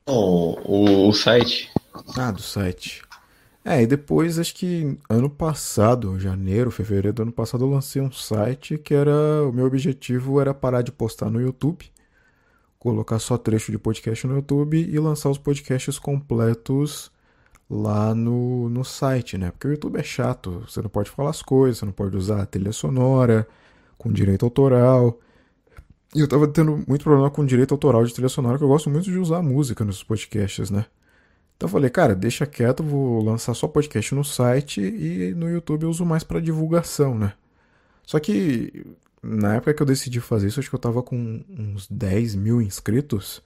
[0.05, 1.71] Oh, o, o site.
[2.15, 3.01] Ah, do site.
[3.63, 8.11] É, e depois, acho que ano passado, janeiro, fevereiro do ano passado, eu lancei um
[8.11, 9.11] site que era.
[9.47, 11.85] O meu objetivo era parar de postar no YouTube,
[12.79, 17.11] colocar só trecho de podcast no YouTube e lançar os podcasts completos
[17.69, 19.51] lá no, no site, né?
[19.51, 22.41] Porque o YouTube é chato, você não pode falar as coisas, você não pode usar
[22.41, 23.47] a trilha sonora
[23.97, 25.19] com direito autoral.
[26.15, 28.89] E eu tava tendo muito problema com direito autoral de trilha sonora, que eu gosto
[28.89, 30.85] muito de usar música nos podcasts, né?
[31.59, 35.83] Então eu falei, cara, deixa quieto, vou lançar só podcast no site e no YouTube
[35.83, 37.33] eu uso mais para divulgação, né?
[38.05, 38.85] Só que
[39.21, 42.61] na época que eu decidi fazer isso, acho que eu tava com uns 10 mil
[42.61, 43.43] inscritos.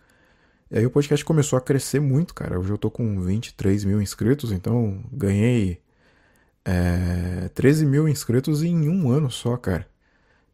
[0.70, 2.60] E aí o podcast começou a crescer muito, cara.
[2.60, 5.82] Hoje eu tô com 23 mil inscritos, então ganhei
[6.66, 9.88] é, 13 mil inscritos em um ano só, cara.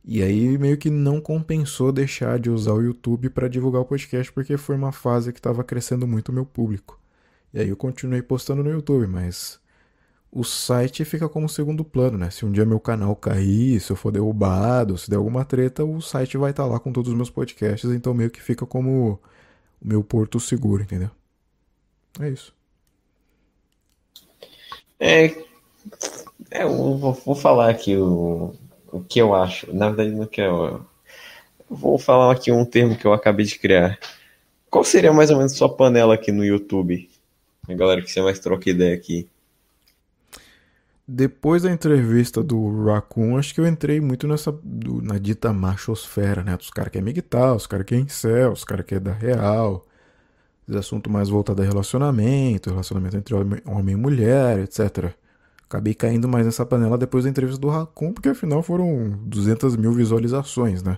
[0.05, 4.31] E aí meio que não compensou deixar de usar o YouTube para divulgar o podcast,
[4.31, 6.98] porque foi uma fase que estava crescendo muito o meu público.
[7.53, 9.59] E aí eu continuei postando no YouTube, mas
[10.31, 12.29] o site fica como segundo plano, né?
[12.29, 16.01] Se um dia meu canal cair, se eu for derrubado, se der alguma treta, o
[16.01, 19.19] site vai estar tá lá com todos os meus podcasts, então meio que fica como
[19.81, 21.09] o meu porto seguro, entendeu?
[22.19, 22.53] É isso.
[24.99, 25.25] É,
[26.51, 28.53] é eu vou, vou falar aqui o,
[28.91, 29.73] o que eu acho.
[29.73, 30.85] Na verdade, não que eu, eu
[31.69, 33.97] vou falar aqui um termo que eu acabei de criar.
[34.69, 37.08] Qual seria mais ou menos sua panela aqui no YouTube?
[37.69, 39.29] A galera que você mais troca ideia aqui.
[41.07, 46.43] Depois da entrevista do Raccoon, acho que eu entrei muito nessa do, na dita machosfera,
[46.43, 46.57] né?
[46.57, 49.13] Dos caras que é migtal, os caras que é incel, os caras que é da
[49.13, 49.87] real.
[50.67, 55.13] Os assuntos mais voltados a relacionamento, relacionamento entre homem e mulher, etc.
[55.65, 59.91] Acabei caindo mais nessa panela depois da entrevista do Raccoon, porque afinal foram 200 mil
[59.91, 60.97] visualizações, né?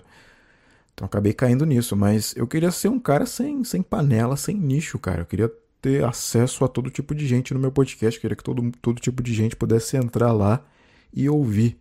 [0.94, 4.98] Então acabei caindo nisso, mas eu queria ser um cara sem, sem panela, sem nicho,
[4.98, 5.22] cara.
[5.22, 5.52] Eu queria
[5.82, 8.18] ter acesso a todo tipo de gente no meu podcast.
[8.18, 10.64] Queria que todo, todo tipo de gente pudesse entrar lá
[11.12, 11.78] e ouvir.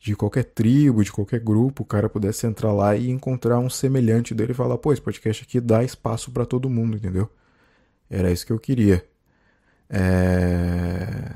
[0.00, 4.34] De qualquer tribo, de qualquer grupo, o cara pudesse entrar lá e encontrar um semelhante
[4.34, 7.30] dele e falar: pô, esse podcast aqui dá espaço para todo mundo, entendeu?
[8.10, 9.06] Era isso que eu queria.
[9.88, 11.32] É...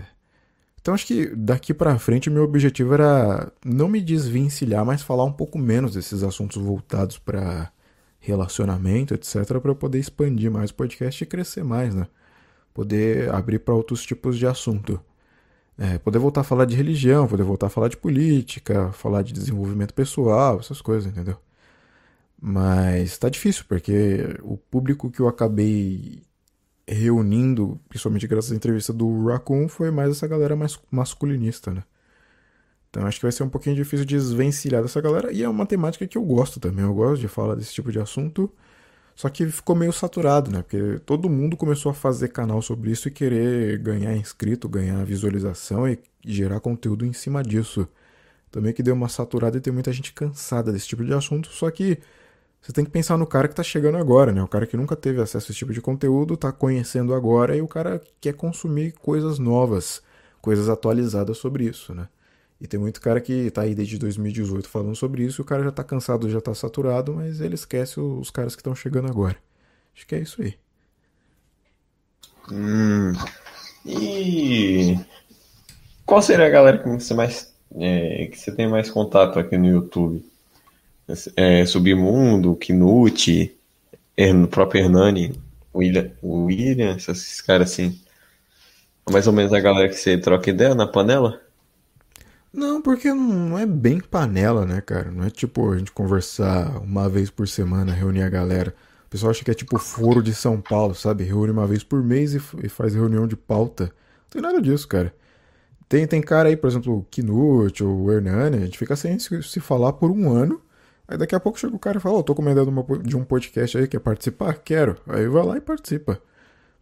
[0.81, 5.33] Então acho que daqui para frente meu objetivo era não me desvencilhar, mas falar um
[5.33, 7.71] pouco menos desses assuntos voltados para
[8.27, 12.07] relacionamento, etc, para eu poder expandir mais o podcast e crescer mais, né?
[12.75, 15.01] Poder abrir para outros tipos de assunto.
[15.79, 19.33] É, poder voltar a falar de religião, poder voltar a falar de política, falar de
[19.33, 21.37] desenvolvimento pessoal, essas coisas, entendeu?
[22.41, 26.23] Mas tá difícil, porque o público que eu acabei
[26.87, 31.85] reunindo, principalmente graças à entrevista do Raccoon, foi mais essa galera mais masculinista, né?
[32.97, 35.31] Então acho que vai ser um pouquinho difícil desvencilhar dessa galera.
[35.31, 36.83] E é uma temática que eu gosto também.
[36.83, 38.51] Eu gosto de falar desse tipo de assunto.
[39.15, 40.63] Só que ficou meio saturado, né?
[40.63, 45.87] Porque todo mundo começou a fazer canal sobre isso e querer ganhar inscrito, ganhar visualização
[45.87, 47.87] e gerar conteúdo em cima disso.
[48.51, 51.51] Também que deu uma saturada e tem muita gente cansada desse tipo de assunto.
[51.51, 51.99] Só que
[52.63, 54.43] você tem que pensar no cara que tá chegando agora, né?
[54.43, 57.61] O cara que nunca teve acesso a esse tipo de conteúdo, tá conhecendo agora e
[57.61, 60.01] o cara quer consumir coisas novas,
[60.41, 62.09] coisas atualizadas sobre isso, né?
[62.61, 65.63] E tem muito cara que tá aí desde 2018 falando sobre isso, e o cara
[65.63, 69.37] já tá cansado, já tá saturado, mas ele esquece os caras que estão chegando agora.
[69.95, 70.55] Acho que é isso aí.
[72.51, 73.13] Hum.
[73.85, 74.99] E
[76.05, 79.67] qual seria a galera que você mais é, que você tem mais contato aqui no
[79.67, 80.25] YouTube?
[81.37, 83.57] É, Submundo, Knut,
[84.19, 85.41] o próprio Hernani,
[85.75, 88.01] William, William, esses caras assim.
[89.09, 91.41] Mais ou menos a galera que você troca ideia na panela?
[92.57, 95.11] Não, porque não é bem panela, né, cara?
[95.11, 98.75] Não é tipo a gente conversar uma vez por semana, reunir a galera.
[99.07, 101.23] O pessoal acha que é tipo foro de São Paulo, sabe?
[101.23, 103.85] Reúne uma vez por mês e, e faz reunião de pauta.
[103.85, 105.15] Não tem nada disso, cara.
[105.87, 109.19] Tem, tem cara aí, por exemplo, o Knut ou o Hernani, a gente fica sem
[109.19, 110.63] se, se, falar por um ano.
[111.07, 112.67] Aí daqui a pouco chega o cara e fala, oh, tô com ideia
[113.03, 114.55] de um podcast aí, quer participar?
[114.55, 114.97] Quero.
[115.07, 116.21] Aí vai lá e participa.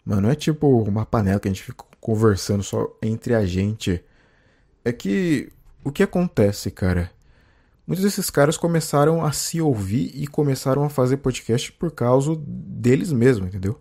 [0.04, 4.04] Mas não é tipo uma panela que a gente fica conversando só entre a gente.
[4.84, 5.52] É que
[5.84, 7.10] o que acontece, cara?
[7.86, 13.12] Muitos desses caras começaram a se ouvir e começaram a fazer podcast por causa deles
[13.12, 13.78] mesmos, entendeu?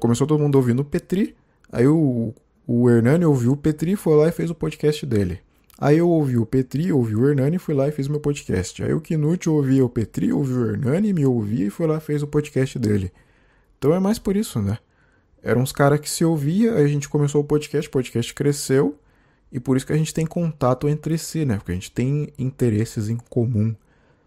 [0.00, 1.36] Começou todo mundo ouvindo o Petri,
[1.70, 2.34] aí o,
[2.66, 5.40] o Hernani ouviu o Petri, foi lá e fez o podcast dele.
[5.78, 8.82] Aí eu ouvi o Petri, ouvi o Hernani, fui lá e fiz meu podcast.
[8.82, 12.00] Aí o Knut ouvia o Petri, ouviu o Hernani, me ouvia e foi lá e
[12.00, 13.12] fez o podcast dele.
[13.78, 14.78] Então é mais por isso, né?
[15.42, 18.98] Eram uns caras que se ouvia, aí a gente começou o podcast, o podcast cresceu,
[19.52, 21.56] e por isso que a gente tem contato entre si, né?
[21.56, 23.74] Porque a gente tem interesses em comum.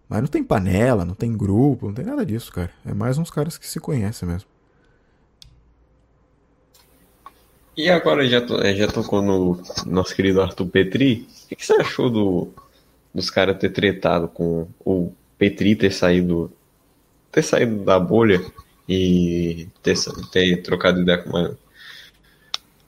[0.07, 2.71] Mas não tem panela, não tem grupo, não tem nada disso, cara.
[2.85, 4.47] É mais uns caras que se conhecem mesmo.
[7.75, 11.27] E agora já, eh, já tocou no nosso querido Arthur Petri.
[11.51, 12.47] O que você achou do,
[13.13, 16.51] dos caras ter tretado com o Petri ter saído
[17.31, 18.41] ter saído da bolha
[18.89, 19.95] e ter,
[20.31, 21.57] ter trocado ideia com uma,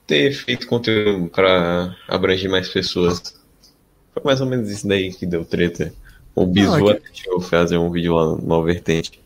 [0.09, 3.39] ter feito conteúdo para abranger mais pessoas.
[4.11, 5.93] Foi mais ou menos isso daí que deu treta.
[6.33, 7.19] O Bizu é que...
[7.21, 9.21] chegou fazer um vídeo lá no Vertente.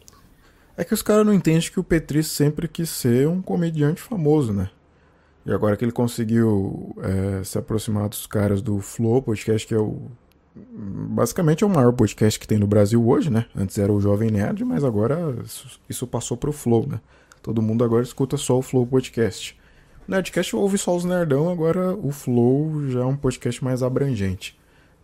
[0.76, 4.52] É que os caras não entendem que o Petri sempre quis ser um comediante famoso,
[4.52, 4.70] né?
[5.46, 9.80] E agora que ele conseguiu é, se aproximar dos caras do Flow Podcast, que é
[9.80, 10.02] o.
[10.56, 13.46] Basicamente é o maior podcast que tem no Brasil hoje, né?
[13.56, 17.00] Antes era o Jovem Nerd, mas agora isso, isso passou pro Flow, né?
[17.42, 19.58] Todo mundo agora escuta só o Flow Podcast.
[20.08, 24.58] Nerdcast ouve só os nerdão, agora o Flow já é um podcast mais abrangente.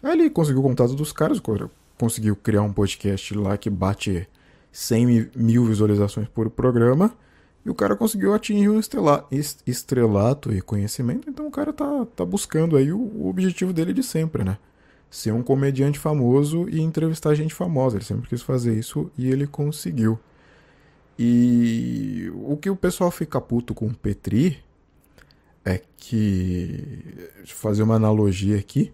[0.04, 1.42] Aí ele conseguiu o contato dos caras,
[1.98, 4.28] conseguiu criar um podcast lá que bate
[4.72, 7.12] 100 mil visualizações por programa
[7.66, 9.28] E o cara conseguiu atingir um estrela,
[9.66, 14.04] estrelato e conhecimento, então o cara tá, tá buscando aí o, o objetivo dele de
[14.04, 14.58] sempre, né?
[15.10, 17.98] Ser um comediante famoso e entrevistar gente famosa.
[17.98, 20.20] Ele sempre quis fazer isso e ele conseguiu.
[21.18, 24.60] E o que o pessoal fica puto com o Petri
[25.66, 27.04] é que.
[27.38, 28.92] Deixa eu fazer uma analogia aqui.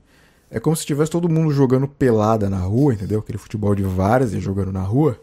[0.50, 3.20] É como se tivesse todo mundo jogando pelada na rua, entendeu?
[3.20, 5.20] Aquele futebol de várzea jogando na rua.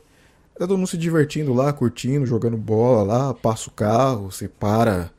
[0.55, 5.11] Tá todo mundo se divertindo lá, curtindo, jogando bola lá, passa o carro, separa.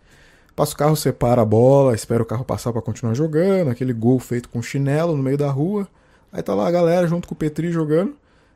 [0.56, 4.20] Passa o carro, separa a bola, espera o carro passar para continuar jogando, aquele gol
[4.20, 5.88] feito com chinelo no meio da rua.
[6.32, 8.16] Aí tá lá a galera junto com o Petri jogando.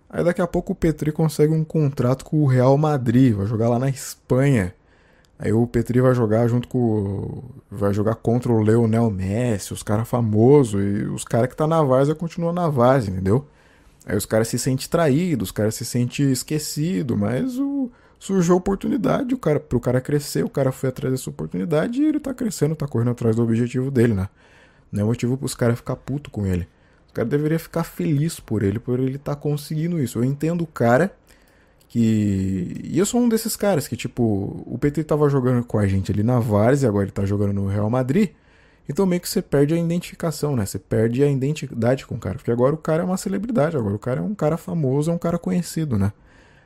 [0.10, 3.68] Aí daqui a pouco o Petri consegue um contrato com o Real Madrid, vai jogar
[3.68, 4.74] lá na Espanha.
[5.40, 7.44] Aí o Petri vai jogar junto com.
[7.70, 11.82] Vai jogar contra o Leonel Messi, os caras famosos, e os caras que tá na
[11.84, 13.46] várzea continuam na várzea, entendeu?
[14.06, 18.58] Aí os caras se sentem traídos, os caras se sentem esquecidos, mas o, surgiu a
[18.58, 22.34] oportunidade o cara, pro cara crescer, o cara foi atrás dessa oportunidade e ele tá
[22.34, 24.30] crescendo, tá correndo atrás do objetivo dele, né?
[24.92, 26.68] Não é motivo pros caras ficar puto com ele.
[27.06, 30.20] Os caras deveriam ficar feliz por ele, por ele tá conseguindo isso.
[30.20, 31.12] Eu entendo o cara
[31.88, 32.82] que.
[32.84, 36.12] E eu sou um desses caras que, tipo, o PT tava jogando com a gente
[36.12, 38.30] ali na Várzea, agora ele tá jogando no Real Madrid.
[38.90, 40.66] Então meio que você perde a identificação, né?
[40.66, 42.36] Você perde a identidade com o cara.
[42.36, 45.14] Porque agora o cara é uma celebridade, agora o cara é um cara famoso, é
[45.14, 46.14] um cara conhecido, né?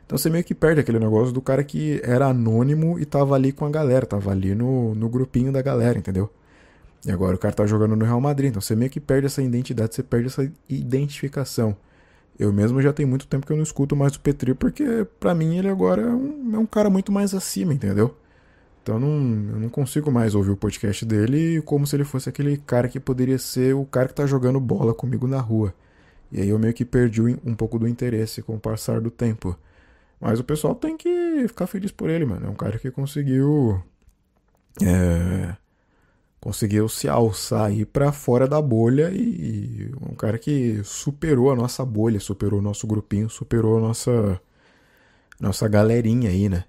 [0.06, 3.52] Então você meio que perde aquele negócio do cara que era anônimo e tava ali
[3.52, 6.30] com a galera, tava ali no, no grupinho da galera, entendeu?
[7.06, 9.42] E agora o cara tá jogando no Real Madrid, então você meio que perde essa
[9.42, 11.76] identidade, você perde essa identificação.
[12.40, 15.36] Eu mesmo já tem muito tempo que eu não escuto mais o Petri, porque para
[15.36, 18.16] mim ele agora é um, é um, cara muito mais acima, entendeu?
[18.82, 19.08] Então não,
[19.54, 23.00] eu não consigo mais ouvir o podcast dele como se ele fosse aquele cara que
[23.00, 25.74] poderia ser o cara que tá jogando bola comigo na rua.
[26.32, 29.58] E aí eu meio que perdi um pouco do interesse com o passar do tempo.
[30.20, 32.48] Mas o pessoal tem que ficar feliz por ele, mano.
[32.48, 33.82] É um cara que conseguiu.
[34.82, 35.56] É,
[36.42, 41.86] conseguiu se alçar aí para fora da bolha e um cara que superou a nossa
[41.86, 44.42] bolha, superou o nosso grupinho, superou a nossa
[45.40, 46.66] nossa galerinha aí, né?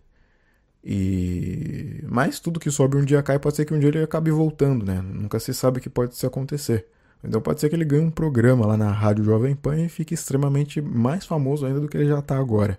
[0.84, 4.30] E mas tudo que sobe um dia cai, pode ser que um dia ele acabe
[4.30, 5.00] voltando, né?
[5.02, 6.86] Nunca se sabe o que pode se acontecer.
[7.24, 10.14] Então pode ser que ele ganhe um programa lá na Rádio Jovem Pan e fique
[10.14, 12.78] extremamente mais famoso ainda do que ele já tá agora.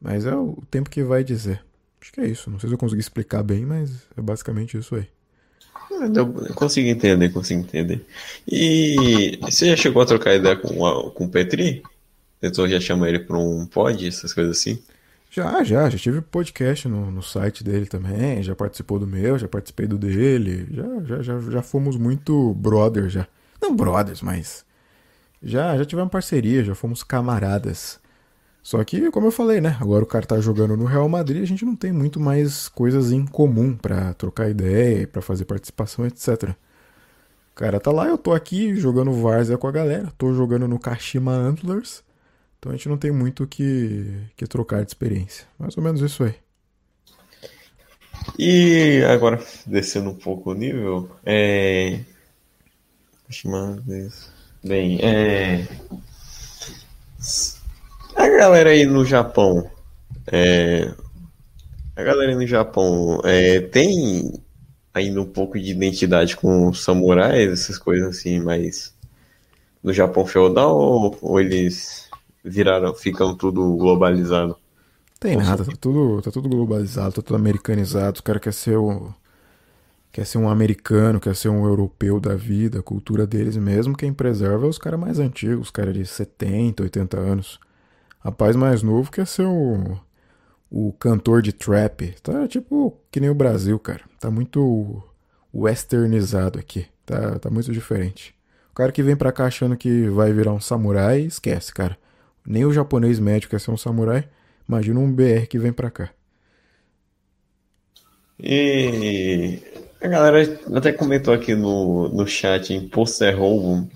[0.00, 1.64] Mas é o tempo que vai dizer.
[2.00, 2.50] Acho que é isso.
[2.50, 5.08] Não sei se eu consegui explicar bem, mas é basicamente isso aí.
[5.90, 8.04] Eu consigo entender, consigo entender.
[8.46, 10.76] E você já chegou a trocar ideia com,
[11.10, 11.82] com o Petri?
[12.40, 14.78] Tentou já chamar ele para um pod, essas coisas assim?
[15.30, 15.88] Já, já.
[15.90, 18.42] Já tive podcast no, no site dele também.
[18.42, 20.66] Já participou do meu, já participei do dele.
[20.70, 23.26] Já, já, já, já fomos muito brothers, já.
[23.60, 24.64] Não brothers, mas.
[25.42, 28.00] Já, já tivemos parceria, já fomos camaradas.
[28.68, 29.78] Só que, como eu falei, né?
[29.80, 33.12] Agora o cara tá jogando no Real Madrid, a gente não tem muito mais coisas
[33.12, 36.50] em comum para trocar ideia, para fazer participação, etc.
[37.50, 40.78] O cara tá lá, eu tô aqui jogando Várzea com a galera, tô jogando no
[40.78, 42.04] Kashima Antlers.
[42.58, 44.04] Então a gente não tem muito que,
[44.36, 45.46] que trocar de experiência.
[45.58, 46.34] Mais ou menos isso aí.
[48.38, 52.00] E agora, descendo um pouco o nível, é.
[53.26, 53.82] Kashima
[54.62, 55.66] Bem, é.
[58.18, 59.70] A galera aí no Japão,
[60.26, 60.92] é,
[61.94, 64.42] a galera aí no Japão é, tem
[64.92, 68.92] ainda um pouco de identidade com samurais, essas coisas assim, mas
[69.84, 72.10] no Japão feudal ou, ou eles
[72.44, 74.56] viraram, ficam tudo globalizado?
[75.20, 78.18] Tem nada, tá tudo, tá tudo globalizado, tá tudo americanizado.
[78.18, 79.14] O cara quer ser o,
[80.10, 83.96] quer ser um americano, quer ser um europeu da vida, a cultura deles mesmo.
[83.96, 87.60] Quem preserva é os caras mais antigos, os caras de 70, 80 anos
[88.20, 89.98] rapaz mais novo quer ser o,
[90.70, 92.14] o cantor de trap.
[92.22, 94.02] Tá tipo que nem o Brasil, cara.
[94.20, 95.02] Tá muito
[95.54, 96.86] westernizado aqui.
[97.04, 98.34] Tá, tá muito diferente.
[98.70, 101.98] O cara que vem pra cá achando que vai virar um samurai, esquece, cara.
[102.46, 104.28] Nem o japonês médio quer ser um samurai.
[104.68, 106.10] Imagina um BR que vem pra cá.
[108.40, 109.58] E
[110.00, 113.90] a galera até comentou aqui no, no chat em Poster Home.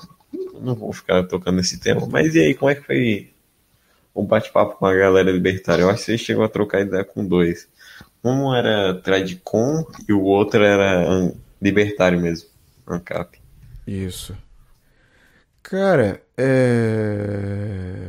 [0.60, 3.31] Não vou ficar tocando nesse tema, mas e aí, como é que foi
[4.14, 5.82] um bate-papo com a galera libertária.
[5.82, 7.68] Eu acho que você chegou a trocar ideia com dois.
[8.22, 12.48] Um era Tradicon e o outro era libertário mesmo,
[12.86, 13.40] ANCAP.
[13.86, 14.36] Isso.
[15.62, 18.08] Cara, é.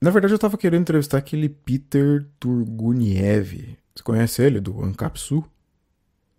[0.00, 3.76] Na verdade, eu tava querendo entrevistar aquele Peter Turguniev.
[3.94, 5.44] Você conhece ele, do ANCAP Sul?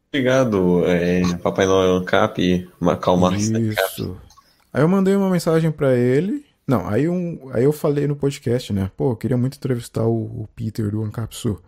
[0.10, 4.20] Obrigado, é, Papai Noel ANCAP, Macau Marx Isso.
[4.74, 8.72] Aí eu mandei uma mensagem para ele não, aí, um, aí eu falei no podcast,
[8.72, 8.90] né?
[8.96, 11.62] Pô, eu queria muito entrevistar o, o Peter do Ancapsu.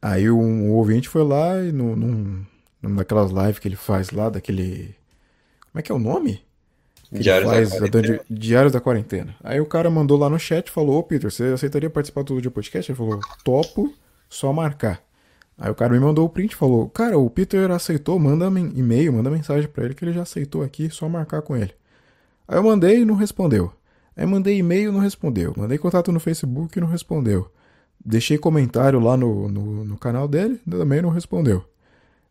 [0.00, 2.44] Aí um, um ouvinte foi lá e no, num,
[2.82, 4.94] numa daquelas lives que ele faz lá, daquele.
[5.70, 6.42] Como é que é o nome?
[7.12, 8.02] Diário da quarentena.
[8.18, 9.36] da- Diários da quarentena.
[9.42, 12.50] Aí o cara mandou lá no chat, falou, ô Peter, você aceitaria participar do dia
[12.50, 12.90] podcast?
[12.90, 13.92] Ele falou, topo,
[14.28, 15.02] só marcar.
[15.58, 19.12] Aí o cara me mandou o print e falou, cara, o Peter aceitou, manda e-mail,
[19.12, 21.72] manda mensagem pra ele que ele já aceitou aqui, só marcar com ele.
[22.48, 23.72] Aí eu mandei e não respondeu.
[24.16, 25.54] Aí mandei e-mail não respondeu.
[25.56, 27.50] Mandei contato no Facebook e não respondeu.
[28.04, 31.64] Deixei comentário lá no, no, no canal dele, também não respondeu.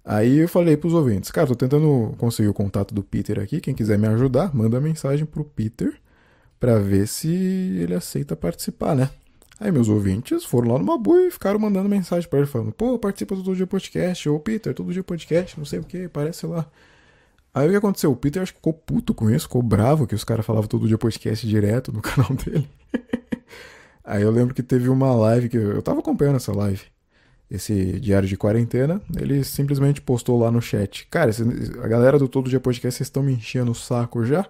[0.03, 3.73] Aí eu falei pros ouvintes, cara, tô tentando conseguir o contato do Peter aqui, quem
[3.73, 5.93] quiser me ajudar, manda mensagem pro Peter
[6.59, 9.09] pra ver se ele aceita participar, né?
[9.59, 12.97] Aí meus ouvintes foram lá no Mabu e ficaram mandando mensagem pra ele, falando, pô,
[12.97, 16.47] participa do Todo Dia Podcast, ô Peter, Todo Dia Podcast, não sei o que, parece
[16.47, 16.67] lá.
[17.53, 18.11] Aí o que aconteceu?
[18.11, 20.87] O Peter acho que ficou puto com isso, ficou bravo que os caras falavam Todo
[20.87, 22.69] Dia Podcast direto no canal dele.
[24.03, 26.81] Aí eu lembro que teve uma live que eu tava acompanhando essa live
[27.51, 31.05] esse diário de quarentena, ele simplesmente postou lá no chat.
[31.11, 31.29] Cara,
[31.83, 34.47] a galera do Todo Dia Podcast, vocês estão me enchendo o saco já?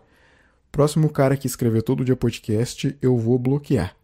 [0.71, 3.95] Próximo cara que escrever Todo Dia Podcast, eu vou bloquear.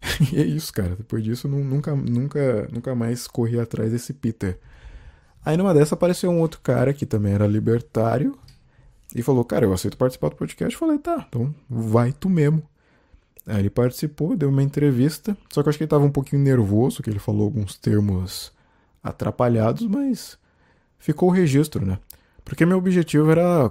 [0.32, 0.96] e é isso, cara.
[0.96, 4.58] Depois disso, nu- nunca, nunca, nunca mais corri atrás desse Peter.
[5.44, 8.38] Aí numa dessa apareceu um outro cara que também era libertário
[9.14, 10.74] e falou: Cara, eu aceito participar do podcast.
[10.74, 12.62] Eu falei: Tá, então vai tu mesmo.
[13.46, 16.42] Aí ele participou, deu uma entrevista, só que eu acho que ele tava um pouquinho
[16.42, 18.52] nervoso, que ele falou alguns termos
[19.02, 20.38] atrapalhados, mas
[20.98, 21.98] ficou o registro, né?
[22.44, 23.70] Porque meu objetivo era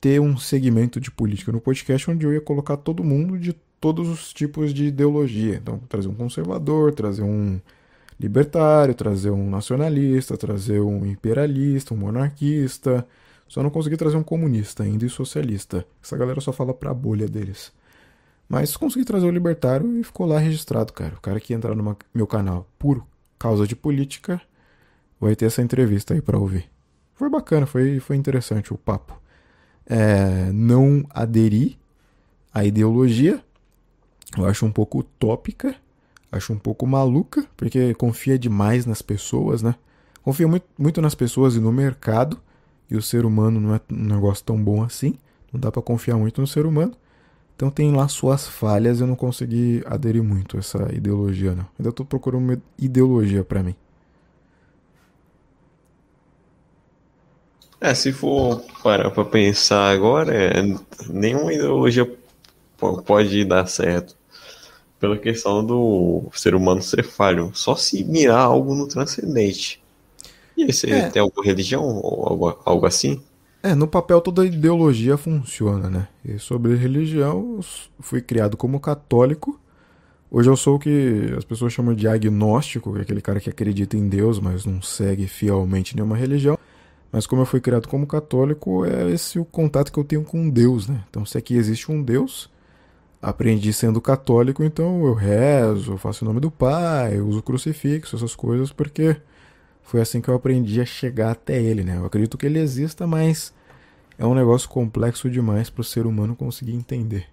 [0.00, 4.08] ter um segmento de política no podcast onde eu ia colocar todo mundo de todos
[4.08, 5.56] os tipos de ideologia.
[5.56, 7.60] Então, trazer um conservador, trazer um
[8.18, 13.06] libertário, trazer um nacionalista, trazer um imperialista, um monarquista.
[13.48, 15.84] Só não consegui trazer um comunista ainda e socialista.
[16.02, 17.72] Essa galera só fala pra bolha deles.
[18.48, 21.14] Mas consegui trazer o libertário e ficou lá registrado, cara.
[21.14, 23.06] O cara que entrar no meu canal por
[23.38, 24.40] causa de política
[25.20, 26.68] vai ter essa entrevista aí pra ouvir.
[27.14, 29.20] Foi bacana, foi, foi interessante o papo.
[29.86, 31.78] É, não aderi
[32.52, 33.42] à ideologia,
[34.36, 35.74] eu acho um pouco utópica,
[36.32, 39.76] acho um pouco maluca, porque confia demais nas pessoas, né?
[40.24, 42.40] Confia muito, muito nas pessoas e no mercado,
[42.90, 45.14] e o ser humano não é um negócio tão bom assim,
[45.52, 46.92] não dá pra confiar muito no ser humano.
[47.56, 51.66] Então tem lá suas falhas, eu não consegui aderir muito a essa ideologia, não.
[51.78, 53.76] Ainda tô procurando uma ideologia pra mim.
[57.80, 60.62] É, se for parar pra pensar agora, é,
[61.08, 62.06] nenhuma ideologia
[62.78, 64.16] po- pode dar certo.
[65.02, 67.50] Pela questão do ser humano ser falho.
[67.54, 69.82] Só se mirar algo no transcendente.
[70.56, 71.10] E aí, você É.
[71.10, 73.20] tem alguma religião ou algo, algo assim?
[73.64, 76.08] É, no papel toda ideologia funciona, né?
[76.24, 77.58] E sobre religião,
[77.98, 79.58] fui criado como católico.
[80.30, 83.50] Hoje eu sou o que as pessoas chamam de agnóstico, que é aquele cara que
[83.50, 86.56] acredita em Deus, mas não segue fielmente nenhuma religião.
[87.10, 90.48] Mas como eu fui criado como católico, é esse o contato que eu tenho com
[90.48, 91.04] Deus, né?
[91.10, 92.48] Então, se aqui existe um Deus,
[93.22, 98.16] aprendi sendo católico, então eu rezo, faço o nome do Pai, eu uso o crucifixo,
[98.16, 99.16] essas coisas, porque
[99.84, 101.98] foi assim que eu aprendi a chegar até ele, né?
[101.98, 103.54] Eu acredito que ele exista, mas
[104.18, 107.28] é um negócio complexo demais para o ser humano conseguir entender.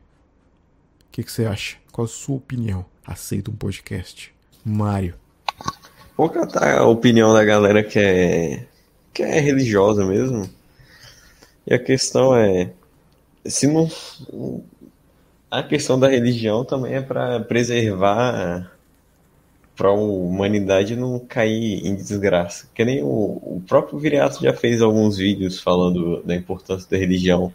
[1.08, 1.78] O que, que você acha?
[1.92, 2.86] Qual a sua opinião?
[3.04, 4.32] Aceita um podcast?
[4.64, 5.16] Mário.
[6.16, 8.68] Vou catar a opinião da galera que é,
[9.12, 10.48] que é religiosa mesmo.
[11.66, 12.72] E a questão é,
[13.46, 13.90] se não,
[15.50, 18.72] a questão da religião também é para preservar,
[19.76, 22.70] para a humanidade não cair em desgraça.
[22.74, 27.54] Que nem o, o próprio Viriato já fez alguns vídeos falando da importância da religião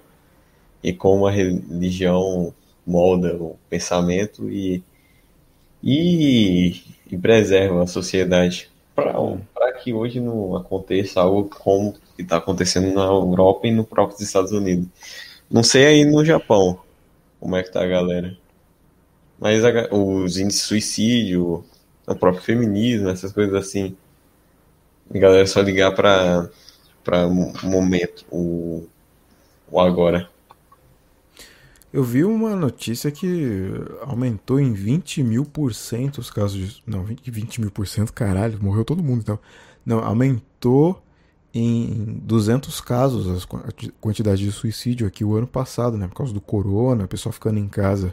[0.83, 2.53] e como a religião
[2.87, 4.83] molda o pensamento e,
[5.83, 13.05] e, e preserva a sociedade para que hoje não aconteça algo como está acontecendo na
[13.05, 14.87] Europa e no próprio Estados Unidos.
[15.51, 16.84] Não sei aí no Japão
[17.45, 18.35] como é que tá a galera.
[19.39, 21.63] Mas a, os índices de suicídio,
[22.07, 23.95] o próprio feminismo, essas coisas assim.
[25.15, 26.49] A galera só ligar para
[27.05, 28.89] para o momento, o,
[29.71, 30.27] o agora.
[31.93, 33.71] Eu vi uma notícia que
[34.01, 36.83] aumentou em 20 mil por cento os casos de.
[36.87, 39.39] Não, 20, 20 mil por cento, caralho, morreu todo mundo então.
[39.85, 41.03] Não, aumentou
[41.55, 46.09] em 200 casos a quantidade de suicídio aqui o ano passado, né?
[46.09, 48.13] Por causa do corona, o pessoal ficando em casa.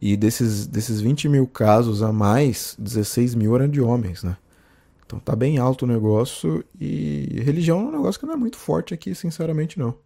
[0.00, 4.36] E desses, desses 20 mil casos a mais, 16 mil eram de homens, né?
[5.04, 6.64] Então tá bem alto o negócio.
[6.80, 9.96] E religião é um negócio que não é muito forte aqui, sinceramente, não.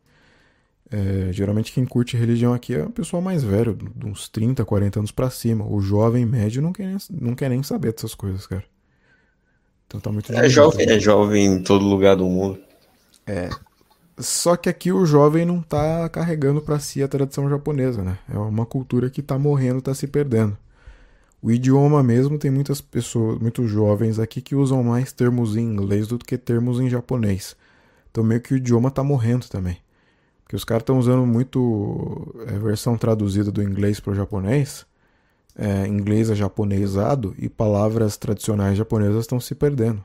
[0.90, 5.00] É, geralmente quem curte religião aqui é o pessoal mais velho, de uns 30, 40
[5.00, 5.66] anos pra cima.
[5.66, 8.64] O jovem médio não quer, nem, não quer nem saber dessas coisas, cara.
[9.88, 12.60] Então tá muito É jovem, é jovem em todo lugar do mundo.
[13.26, 13.48] É.
[14.18, 18.18] Só que aqui o jovem não tá carregando para si a tradição japonesa, né?
[18.32, 20.56] É uma cultura que tá morrendo, tá se perdendo.
[21.40, 26.08] O idioma mesmo tem muitas pessoas, muitos jovens aqui que usam mais termos em inglês
[26.08, 27.56] do que termos em japonês.
[28.10, 29.78] Então meio que o idioma tá morrendo também.
[30.42, 34.84] Porque os caras estão usando muito é, versão traduzida do inglês para o japonês,
[35.58, 40.02] é, inglês é japonesado e palavras tradicionais japonesas estão se perdendo.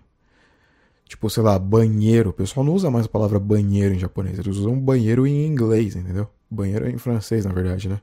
[1.06, 2.32] Tipo, sei lá, banheiro.
[2.32, 5.96] O pessoal não usa mais a palavra banheiro em japonês, eles usam banheiro em inglês,
[5.96, 6.28] entendeu?
[6.50, 8.02] Banheiro em francês, na verdade, né?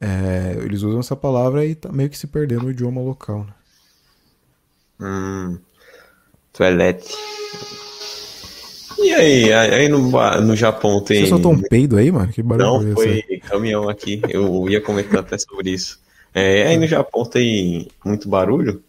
[0.00, 3.54] É, eles usam essa palavra e tá meio que se perdendo no idioma local, né?
[5.00, 5.58] Hum.
[6.52, 7.14] Toilette.
[8.98, 10.10] E aí, aí no,
[10.40, 11.20] no Japão tem.
[11.20, 12.32] Você soltou um peido aí, mano?
[12.32, 14.20] Que barulho Não, foi caminhão aqui.
[14.28, 16.00] Eu ia comentar até sobre isso.
[16.38, 18.84] É, aí no Japão tem muito barulho,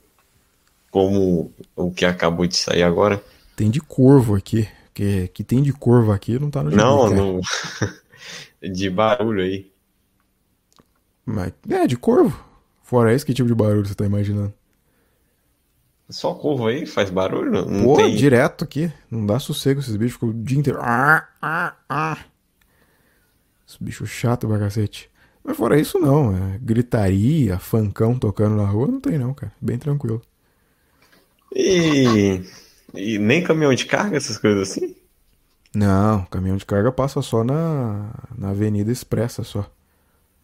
[0.92, 3.24] como o que acabou de sair agora.
[3.56, 4.68] Tem de corvo aqui.
[4.94, 7.10] Que, que tem de corvo aqui não tá no Japão.
[7.10, 7.42] Não, no...
[8.70, 9.72] de barulho aí.
[11.26, 12.38] Mas, é, de corvo.
[12.84, 14.54] Fora isso, que tipo de barulho você tá imaginando?
[16.10, 17.66] Só corvo aí faz barulho?
[17.66, 18.14] Não Pô, tem...
[18.14, 18.92] direto aqui.
[19.10, 20.80] Não dá sossego, esses bichos ficam o dia inteiro.
[20.82, 22.18] Ah, ah, ah.
[23.66, 25.10] Esse bicho chato pra cacete.
[25.48, 26.36] Mas fora isso, não.
[26.36, 29.54] É gritaria, fancão tocando na rua, não tem não, cara.
[29.62, 30.22] Bem tranquilo.
[31.56, 32.42] E...
[32.94, 34.96] e nem caminhão de carga, essas coisas assim?
[35.76, 39.70] Não, caminhão de carga passa só na, na Avenida Expressa só.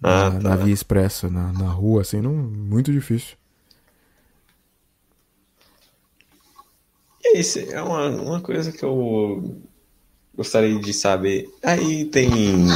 [0.02, 0.50] Na, Ah, tá.
[0.50, 3.38] na Via Expressa, na, na rua, assim, não, muito difícil.
[7.24, 9.62] E isso é uma, uma coisa que eu
[10.36, 11.50] gostaria de saber.
[11.64, 12.68] Aí tem.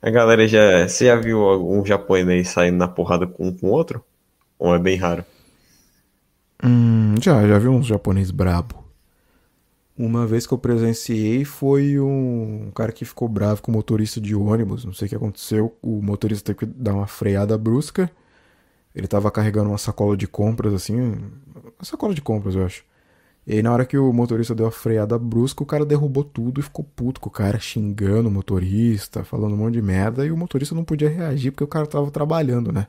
[0.00, 0.86] A galera já.
[0.88, 4.04] Você já viu algum japonês saindo na porrada com um com o outro?
[4.58, 5.24] Ou é bem raro?
[6.62, 8.84] Hum, já, já vi uns japonês brabo.
[9.96, 14.34] Uma vez que eu presenciei foi um cara que ficou bravo com o motorista de
[14.34, 14.84] ônibus.
[14.84, 15.76] Não sei o que aconteceu.
[15.82, 18.10] O motorista teve que dar uma freada brusca.
[18.94, 20.96] Ele tava carregando uma sacola de compras, assim.
[21.00, 22.84] Uma sacola de compras, eu acho.
[23.48, 26.60] E aí, na hora que o motorista deu a freada brusca, o cara derrubou tudo
[26.60, 30.26] e ficou puto com o cara, xingando o motorista, falando um monte de merda.
[30.26, 32.86] E o motorista não podia reagir porque o cara tava trabalhando, né?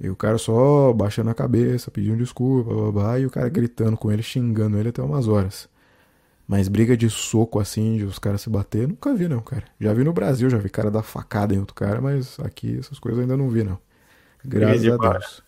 [0.00, 3.50] E o cara só baixando a cabeça, pedindo desculpa, blá, blá, blá, e o cara
[3.50, 5.68] gritando com ele, xingando ele até umas horas.
[6.48, 9.64] Mas briga de soco assim, de os caras se bater, nunca vi não, cara.
[9.78, 12.98] Já vi no Brasil, já vi cara dar facada em outro cara, mas aqui essas
[12.98, 13.78] coisas eu ainda não vi não.
[14.42, 14.96] Graças a.
[14.96, 15.45] Deus.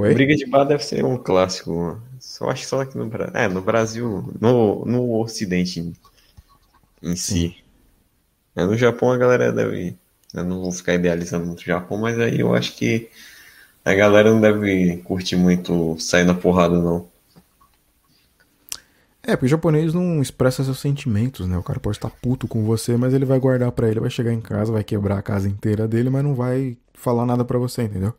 [0.00, 0.14] Oi?
[0.14, 1.74] Briga de bar deve ser um clássico.
[1.74, 2.02] mano.
[2.18, 3.36] Só acho que só aqui no Brasil.
[3.36, 5.92] É, no Brasil, no, no Ocidente em,
[7.02, 7.54] em si.
[8.56, 9.94] É, no Japão a galera deve.
[10.32, 13.10] Eu não vou ficar idealizando muito o Japão, mas aí eu acho que
[13.84, 17.06] a galera não deve curtir muito sair na porrada, não.
[19.22, 21.58] É, porque o japonês não expressa seus sentimentos, né?
[21.58, 24.32] O cara pode estar puto com você, mas ele vai guardar pra ele, vai chegar
[24.32, 27.82] em casa, vai quebrar a casa inteira dele, mas não vai falar nada pra você,
[27.82, 28.14] entendeu?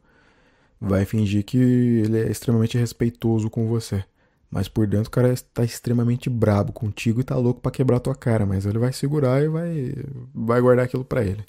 [0.81, 4.03] Vai fingir que ele é extremamente respeitoso com você.
[4.49, 8.15] Mas por dentro o cara tá extremamente brabo contigo e tá louco pra quebrar tua
[8.15, 9.95] cara, mas ele vai segurar e vai
[10.33, 11.45] vai guardar aquilo pra ele.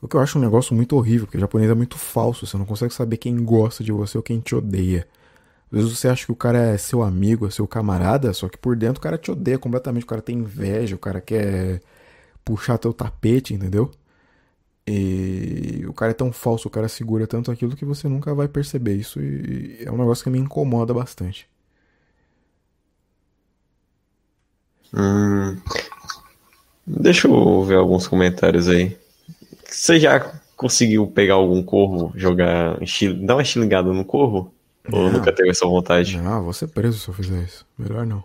[0.00, 2.56] O que eu acho um negócio muito horrível, porque o japonês é muito falso, você
[2.58, 5.06] não consegue saber quem gosta de você ou quem te odeia.
[5.70, 8.58] Às vezes você acha que o cara é seu amigo, é seu camarada, só que
[8.58, 11.80] por dentro o cara te odeia completamente, o cara tem inveja, o cara quer
[12.44, 13.90] puxar teu tapete, entendeu?
[14.86, 18.48] E o cara é tão falso, o cara segura tanto aquilo que você nunca vai
[18.48, 21.48] perceber isso e é um negócio que me incomoda bastante.
[24.92, 25.56] Hum,
[26.86, 28.98] deixa eu ver alguns comentários aí.
[29.64, 30.20] Você já
[30.56, 32.78] conseguiu pegar algum corvo, jogar,
[33.24, 34.52] dar uma estilingada no corvo?
[34.90, 35.12] Ou Não.
[35.12, 36.20] nunca teve essa vontade?
[36.20, 37.64] Não, vou ser preso se eu fizer isso.
[37.78, 38.24] Melhor não.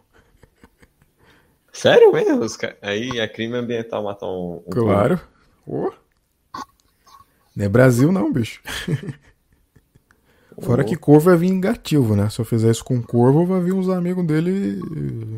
[1.72, 2.44] Sério mesmo?
[2.82, 4.88] Aí é crime ambiental matar um, um corvo.
[4.88, 5.22] Claro.
[7.58, 8.62] Não é Brasil não, bicho.
[10.62, 12.30] Fora que corvo é vingativo, né?
[12.30, 14.80] Se eu fizer isso com corvo, vai vir uns amigos dele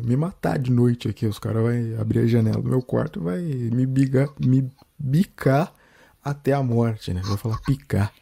[0.04, 1.26] me matar de noite aqui.
[1.26, 5.72] Os caras vão abrir a janela do meu quarto e vai me, bigar, me bicar
[6.22, 7.22] até a morte, né?
[7.24, 8.12] Vou falar picar.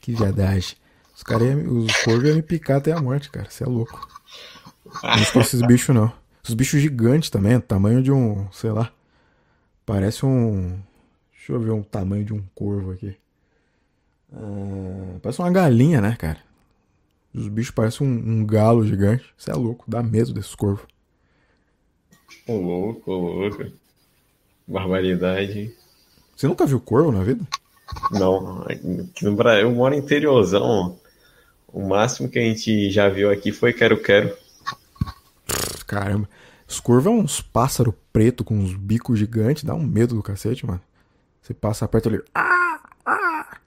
[0.00, 0.76] Que viadagem.
[1.16, 3.50] Os caras, os corvos iam me picar até a morte, cara.
[3.50, 4.08] Você é louco.
[5.02, 6.12] Não esquece esses bichos, não.
[6.44, 8.92] Esses bichos gigantes também, tamanho de um, sei lá.
[9.84, 10.78] Parece um.
[11.32, 13.16] Deixa eu ver um tamanho de um corvo aqui.
[14.32, 16.38] Ah, parece uma galinha, né, cara?
[17.34, 19.24] Os bichos parecem um, um galo gigante.
[19.36, 20.86] Você é louco, dá medo desses corvos.
[22.46, 23.64] Ô louco, ô louco.
[24.66, 25.74] Barbaridade.
[26.36, 27.46] Você nunca viu corvo na vida?
[28.10, 30.98] Não, aqui no Brasil, eu moro em interiorzão.
[31.66, 34.34] O máximo que a gente já viu aqui foi quero-quero.
[35.86, 36.28] caramba.
[36.66, 40.66] Os corvos é uns pássaros preto com uns bicos gigantes, dá um medo do cacete,
[40.66, 40.80] mano.
[41.40, 42.20] Você passa perto ali.
[42.34, 42.67] Ah,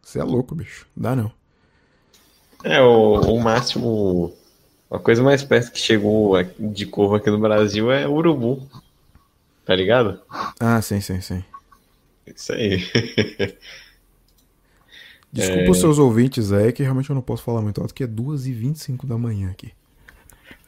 [0.01, 0.87] você é louco, bicho.
[0.95, 1.31] Dá não.
[2.63, 4.33] É, o, o máximo.
[4.89, 8.67] A coisa mais perto que chegou de corvo aqui no Brasil é urubu.
[9.65, 10.19] Tá ligado?
[10.59, 11.43] Ah, sim, sim, sim.
[12.27, 12.77] Isso aí.
[15.31, 15.69] Desculpa é...
[15.69, 19.05] os seus ouvintes aí, que realmente eu não posso falar muito alto, que é 2h25
[19.05, 19.71] da manhã aqui.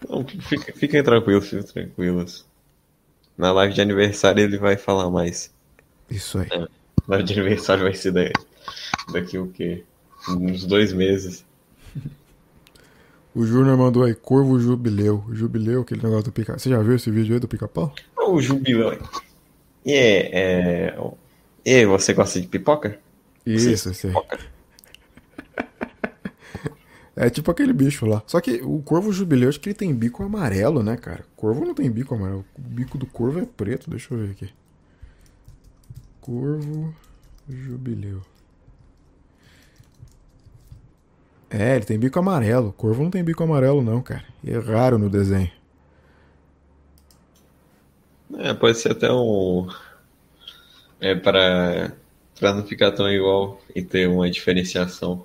[0.07, 2.45] Não, fica, fiquem tranquilos, fiquem tranquilos.
[3.37, 5.51] Na live de aniversário ele vai falar mais.
[6.09, 6.47] Isso aí.
[6.51, 6.67] É,
[7.07, 8.33] live de aniversário vai ser daqui,
[9.11, 9.83] daqui o quê?
[10.29, 11.45] Uns dois meses.
[13.35, 15.25] O Júnior mandou aí, Corvo Jubileu.
[15.31, 17.93] Jubileu, aquele negócio do pica Você já viu esse vídeo aí do pica-pau?
[18.17, 18.99] O Jubileu.
[19.85, 20.97] E é, é...
[21.65, 22.99] E você gosta de pipoca?
[23.45, 24.11] Isso, sim.
[27.15, 28.23] É tipo aquele bicho lá.
[28.25, 31.23] Só que o corvo jubileu, acho que ele tem bico amarelo, né, cara?
[31.35, 32.43] Corvo não tem bico amarelo.
[32.57, 33.89] O bico do corvo é preto.
[33.89, 34.49] Deixa eu ver aqui.
[36.19, 36.93] Corvo
[37.47, 38.21] jubileu.
[41.53, 42.73] É, ele tem bico amarelo.
[42.73, 44.25] Corvo não tem bico amarelo, não, cara.
[44.43, 45.51] E é raro no desenho.
[48.39, 49.67] É, pode ser até um.
[50.99, 51.93] É para
[52.39, 55.23] para não ficar tão igual e ter uma diferenciação.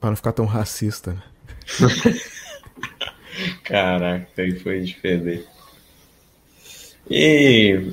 [0.00, 1.22] Para não ficar tão racista, né?
[3.62, 5.46] Caraca, aí foi de
[7.08, 7.92] E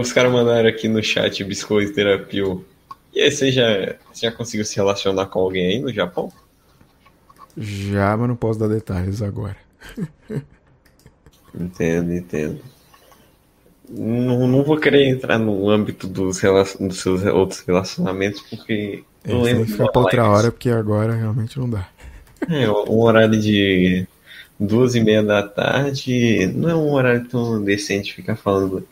[0.00, 2.44] os caras mandaram aqui no chat biscoito terapia.
[3.12, 6.32] E aí, você já, você já conseguiu se relacionar com alguém aí no Japão?
[7.56, 9.56] Já, mas não posso dar detalhes agora.
[11.54, 12.60] entendo, entendo.
[13.88, 16.86] Não, não vou querer entrar no âmbito dos, relacion...
[16.86, 19.66] dos seus outros relacionamentos, porque é, não lembro.
[19.66, 21.88] Ficar pra outra hora, porque agora realmente não dá.
[22.48, 24.06] É, um horário de
[24.58, 28.86] duas e meia da tarde não é um horário tão decente ficar falando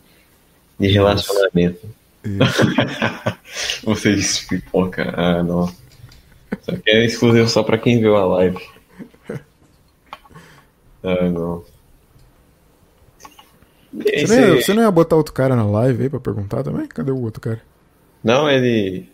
[0.77, 1.87] de relacionamento.
[2.23, 3.83] Isso.
[3.85, 5.13] Você disse pipoca.
[5.15, 5.71] Ah, não.
[6.61, 8.63] Só que é exclusivo só pra quem viu a live.
[11.03, 11.63] Ah, não.
[13.91, 16.87] Você, não ia, você não ia botar outro cara na live aí pra perguntar também?
[16.87, 17.61] Cadê o outro cara?
[18.23, 19.09] Não, ele.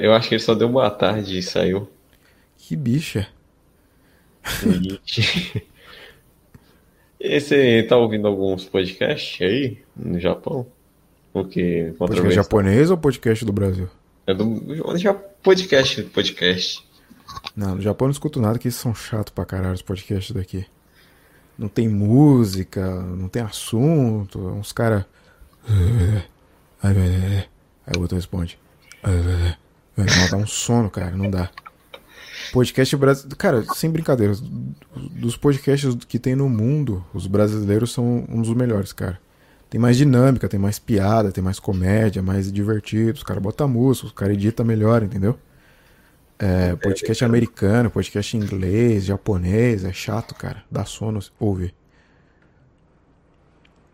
[0.00, 1.88] Eu acho que ele só deu boa tarde e saiu.
[2.56, 3.26] Que bicha.
[7.18, 10.66] e você tá ouvindo alguns podcasts aí no Japão?
[11.32, 11.92] O que?
[11.98, 13.88] Podcast japonês ou podcast do Brasil?
[14.26, 16.82] É do já podcast, podcast.
[17.54, 20.34] Não, no Japão eu não escuto nada que eles são chato pra caralho os podcasts
[20.34, 20.64] daqui.
[21.58, 25.04] Não tem música, não tem assunto, uns caras.
[26.82, 28.58] Aí o outro responde.
[29.96, 31.50] Não, dá um sono, cara, não dá.
[32.52, 33.36] Podcast brasileiro.
[33.36, 34.34] Cara, sem brincadeira,
[35.12, 39.20] dos podcasts que tem no mundo, os brasileiros são um dos melhores, cara.
[39.74, 43.14] Tem mais dinâmica, tem mais piada, tem mais comédia, mais divertido.
[43.14, 45.36] Os caras botam música, os caras editam melhor, entendeu?
[46.38, 50.62] É, podcast americano, podcast inglês, japonês, é chato, cara.
[50.70, 51.74] Dá sono ouvir.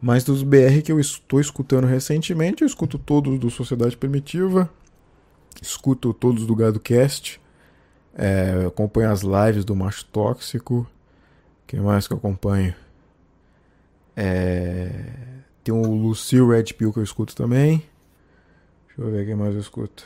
[0.03, 4.69] Mas dos BR que eu estou escutando recentemente, eu escuto todos do Sociedade Primitiva,
[5.63, 7.41] escuto todos do Gado Cast,
[8.15, 10.87] é, acompanho as lives do Macho Tóxico.
[11.67, 12.75] que mais que eu acompanho?
[14.15, 15.30] É,
[15.63, 17.83] tem o Lucille Red Pill que eu escuto também.
[18.87, 20.05] Deixa eu ver quem mais eu escuto.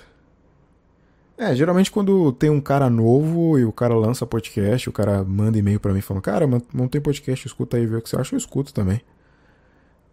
[1.36, 5.58] É, geralmente quando tem um cara novo e o cara lança podcast, o cara manda
[5.58, 8.34] e-mail para mim falando, cara, não tem podcast, escuta aí, vê o que você acha,
[8.34, 9.00] eu escuto também.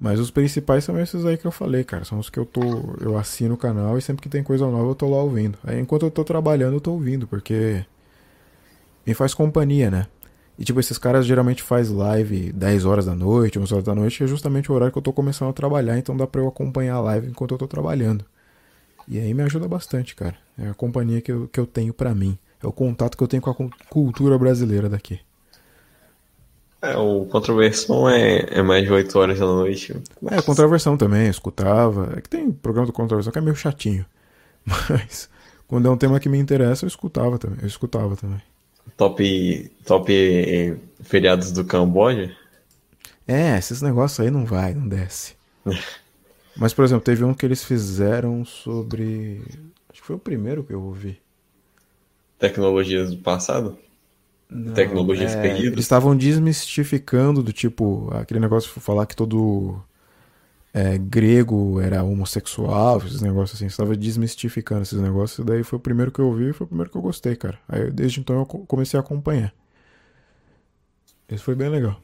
[0.01, 2.03] Mas os principais são esses aí que eu falei, cara.
[2.03, 2.59] São os que eu tô.
[2.99, 5.59] Eu assino o canal e sempre que tem coisa nova eu tô lá ouvindo.
[5.63, 7.85] Aí enquanto eu tô trabalhando, eu tô ouvindo, porque
[9.05, 10.07] me faz companhia, né?
[10.62, 14.20] E tipo, esses caras geralmente faz live 10 horas da noite, 11 horas da noite,
[14.20, 16.48] que é justamente o horário que eu tô começando a trabalhar, então dá pra eu
[16.48, 18.24] acompanhar a live enquanto eu tô trabalhando.
[19.08, 20.36] E aí me ajuda bastante, cara.
[20.56, 22.38] É a companhia que eu, que eu tenho para mim.
[22.62, 23.56] É o contato que eu tenho com a
[23.90, 25.20] cultura brasileira daqui.
[26.80, 30.00] É, o Controversão é, é mais de 8 horas da noite.
[30.22, 30.38] Mas...
[30.38, 32.14] É, Controversão também, eu escutava.
[32.16, 34.06] É que tem programa do Controversão que é meio chatinho.
[34.64, 35.28] Mas
[35.68, 37.58] quando é um tema que me interessa, eu escutava também.
[37.64, 38.40] Eu escutava também.
[38.98, 42.36] Top, top eh, feriados do Camboja?
[43.28, 45.36] É, esses negócios aí não vai, não desce.
[46.56, 49.41] Mas, por exemplo, teve um que eles fizeram sobre.
[49.90, 51.20] Acho que foi o primeiro que eu ouvi.
[52.38, 53.78] Tecnologias do passado?
[54.49, 55.72] Não, Tecnologias é, perdidas?
[55.74, 59.82] Eles estavam desmistificando do tipo, aquele negócio de falar que todo
[60.73, 63.68] é, grego era homossexual, esses negócios assim.
[63.68, 65.39] Estava desmistificando esses negócios.
[65.39, 67.60] E daí foi o primeiro que eu e foi o primeiro que eu gostei, cara.
[67.68, 69.53] Aí desde então eu comecei a acompanhar.
[71.30, 71.99] Esse foi bem legal.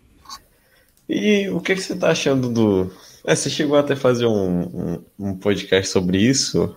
[1.08, 2.92] E o que, que você tá achando do.
[3.26, 6.76] É, você chegou até a fazer um, um, um, podcast sobre isso,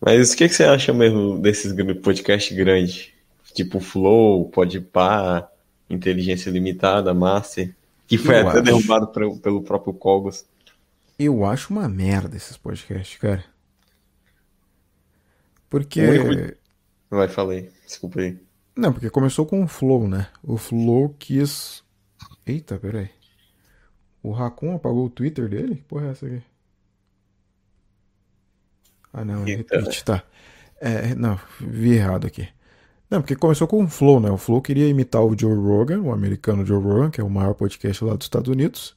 [0.00, 1.72] mas o que, que você acha mesmo desses
[2.02, 3.10] podcasts grandes?
[3.54, 5.48] Tipo Flow, Podpah,
[5.88, 7.74] Inteligência Limitada, Master,
[8.06, 8.62] que foi Eu até acho...
[8.62, 10.44] derrubado pelo próprio Cogos.
[11.24, 13.44] Eu acho uma merda esses podcasts, cara.
[15.70, 16.00] Porque.
[17.08, 17.70] Vai, falei.
[17.86, 18.38] Desculpa aí.
[18.74, 20.28] Não, porque começou com o Flow, né?
[20.42, 21.84] O Flow quis.
[22.46, 23.10] Eita, peraí.
[24.22, 25.76] O Raccoon apagou o Twitter dele?
[25.76, 26.42] Que porra é essa aqui?
[29.12, 30.22] Ah, não, é retweet, tá.
[30.80, 32.48] É, não, vi errado aqui.
[33.10, 34.30] Não, porque começou com o Flow, né?
[34.30, 37.52] O Flow queria imitar o Joe Rogan, o americano Joe Rogan, que é o maior
[37.54, 38.96] podcast lá dos Estados Unidos.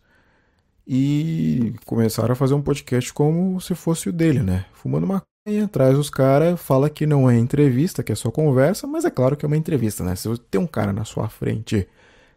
[0.87, 4.65] E começaram a fazer um podcast como se fosse o dele, né?
[4.73, 9.03] Fumando maconha, traz os caras, fala que não é entrevista, que é só conversa, mas
[9.05, 10.15] é claro que é uma entrevista, né?
[10.15, 11.87] Se você tem um cara na sua frente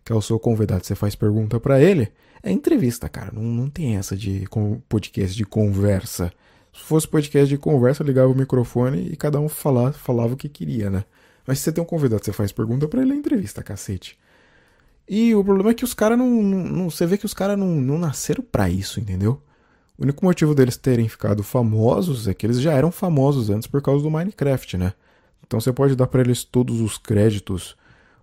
[0.05, 2.11] que é o seu convidado, você faz pergunta para ele,
[2.43, 3.31] é entrevista, cara.
[3.31, 4.47] Não, não tem essa de
[4.89, 6.33] podcast de conversa.
[6.73, 10.49] Se fosse podcast de conversa, ligava o microfone e cada um falava, falava o que
[10.49, 11.05] queria, né?
[11.47, 14.19] Mas se você tem um convidado, você faz pergunta para ele, é entrevista, cacete.
[15.09, 17.69] E o problema é que os caras não, não, Você vê que os caras não,
[17.69, 19.41] não nasceram para isso, entendeu?
[19.97, 23.83] O único motivo deles terem ficado famosos é que eles já eram famosos antes por
[23.83, 24.93] causa do Minecraft, né?
[25.47, 27.75] Então você pode dar para eles todos os créditos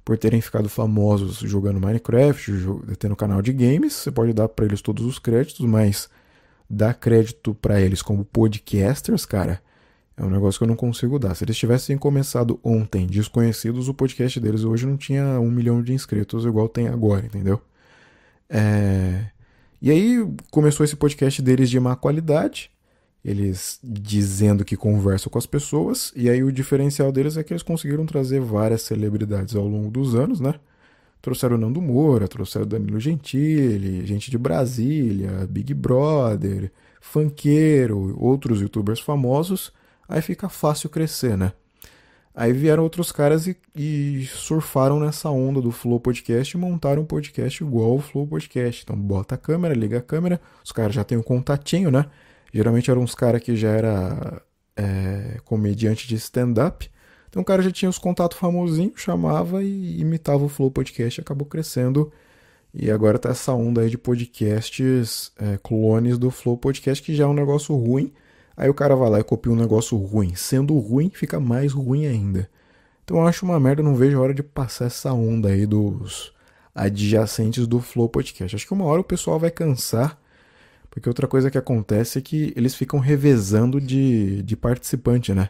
[0.06, 2.52] por terem ficado famosos jogando Minecraft,
[2.99, 6.07] tendo canal de games, você pode dar para eles todos os créditos, mas
[6.70, 9.62] dar crédito para eles como podcasters, cara,
[10.18, 11.36] é um negócio que eu não consigo dar.
[11.36, 15.94] Se eles tivessem começado ontem desconhecidos, o podcast deles hoje não tinha um milhão de
[15.94, 17.62] inscritos igual tem agora, entendeu?
[18.50, 19.28] É...
[19.82, 22.72] E aí começou esse podcast deles de má qualidade
[23.26, 27.64] eles dizendo que conversam com as pessoas, e aí o diferencial deles é que eles
[27.64, 30.54] conseguiram trazer várias celebridades ao longo dos anos, né?
[31.24, 36.72] Trouxeram o Nando Moura, trouxeram o Danilo Gentili, gente de Brasília, Big Brother,
[37.02, 39.74] Funkeiro, outros youtubers famosos,
[40.07, 41.53] aí fica fácil crescer, né?
[42.36, 47.06] Aí vieram outros caras e, e, surfaram nessa onda do Flow Podcast e montaram um
[47.06, 48.84] podcast igual o Flow Podcast.
[48.84, 52.07] Então bota a câmera, liga a câmera, os caras já têm um contatinho, né?
[52.53, 54.41] Geralmente eram uns caras que já era
[54.76, 56.90] é, comediante de stand-up.
[57.30, 61.48] Então o cara já tinha os contatos famosinhos, chamava e imitava o Flow Podcast acabou
[61.48, 62.11] crescendo.
[62.73, 67.23] E agora tá essa onda aí de podcasts é, clones do Flow Podcast, que já
[67.23, 68.11] é um negócio ruim.
[68.57, 70.36] Aí o cara vai lá e copia um negócio ruim.
[70.36, 72.49] Sendo ruim, fica mais ruim ainda.
[73.03, 76.34] Então eu acho uma merda, não vejo a hora de passar essa onda aí dos
[76.73, 78.56] adjacentes do Flow Podcast.
[78.56, 80.19] Acho que uma hora o pessoal vai cansar
[80.95, 85.49] porque outra coisa que acontece é que eles ficam revezando de, de participante, né?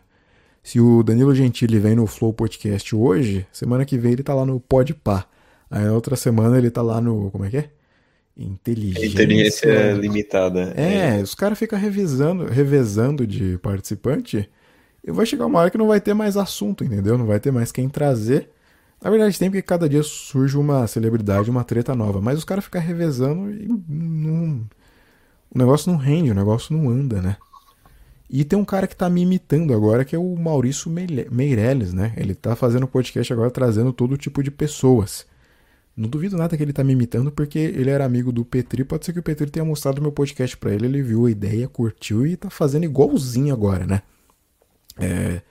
[0.63, 4.43] Se o Danilo Gentili vem no Flow Podcast hoje, semana que vem ele tá lá
[4.43, 5.23] no Podpah.
[5.69, 7.29] Aí na outra semana ele tá lá no.
[7.29, 7.69] Como é que é?
[8.37, 9.07] Inteligência.
[9.07, 10.73] Inteligência limitada.
[10.75, 11.21] É, é.
[11.21, 14.49] os caras ficam revisando, revezando de participante.
[15.03, 17.17] E vai chegar uma hora que não vai ter mais assunto, entendeu?
[17.17, 18.49] Não vai ter mais quem trazer.
[19.01, 22.19] Na verdade, tem porque cada dia surge uma celebridade, uma treta nova.
[22.19, 24.67] Mas os caras ficam revezando e não
[25.55, 27.37] o negócio não rende, o negócio não anda, né?
[28.29, 32.13] E tem um cara que tá me imitando agora, que é o Maurício Meirelles, né?
[32.17, 35.25] Ele tá fazendo podcast agora trazendo todo tipo de pessoas.
[35.95, 38.83] Não duvido nada que ele tá me imitando, porque ele era amigo do Petri.
[38.83, 41.69] Pode ser que o Petri tenha mostrado meu podcast para ele, ele viu a ideia,
[41.69, 44.01] curtiu e tá fazendo igualzinho agora, né?
[44.97, 45.41] É,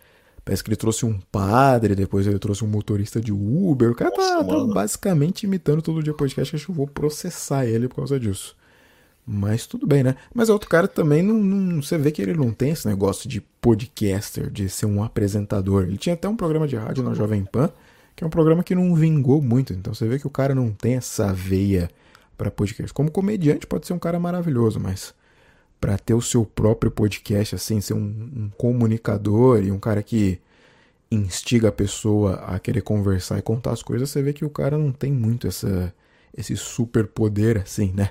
[0.45, 3.91] parece que ele trouxe um padre, depois ele trouxe um motorista de Uber.
[3.91, 6.55] O cara tá, Nossa, tá basicamente imitando todo dia podcast.
[6.55, 8.55] Acho que eu vou processar ele por causa disso.
[9.27, 10.17] Mas tudo bem, né?
[10.35, 13.41] Mas outro cara também não, não, Você vê que ele não tem esse negócio de
[13.41, 15.85] podcaster, de ser um apresentador.
[15.85, 17.71] Ele tinha até um programa de rádio na Jovem Pan,
[18.15, 19.73] que é um programa que não vingou muito.
[19.73, 21.91] Então você vê que o cara não tem essa veia
[22.37, 22.93] para podcast.
[22.93, 25.15] Como comediante pode ser um cara maravilhoso, mas
[25.81, 30.41] para ter o seu próprio podcast, assim, ser um, um comunicador e um cara que
[31.11, 34.79] instiga a pessoa a querer conversar e contar as coisas, você vê que o cara
[34.79, 35.93] não tem muito essa,
[36.37, 38.11] esse superpoder assim, né?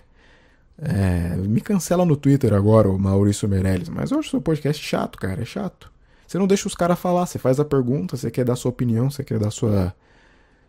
[0.77, 5.17] É, me cancela no Twitter agora, o Maurício Meirelles, mas eu acho seu podcast chato,
[5.17, 5.92] cara, é chato.
[6.33, 9.07] Você não deixa os caras falar, você faz a pergunta, você quer dar sua opinião,
[9.07, 9.93] você quer dar sua,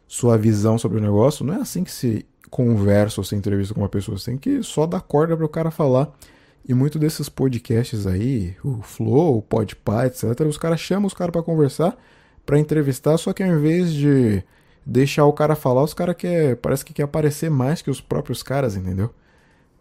[0.06, 1.42] sua visão sobre o negócio.
[1.42, 4.62] Não é assim que se conversa ou se entrevista com uma pessoa, você tem que
[4.62, 6.12] só dar corda para o cara falar.
[6.68, 11.32] E muito desses podcasts aí, o Flow, o Podpah, etc., os caras chamam os caras
[11.32, 11.96] para conversar,
[12.44, 14.42] para entrevistar, só que ao invés de
[14.84, 18.42] deixar o cara falar, os caras quer, parece que quer aparecer mais que os próprios
[18.42, 19.14] caras, entendeu?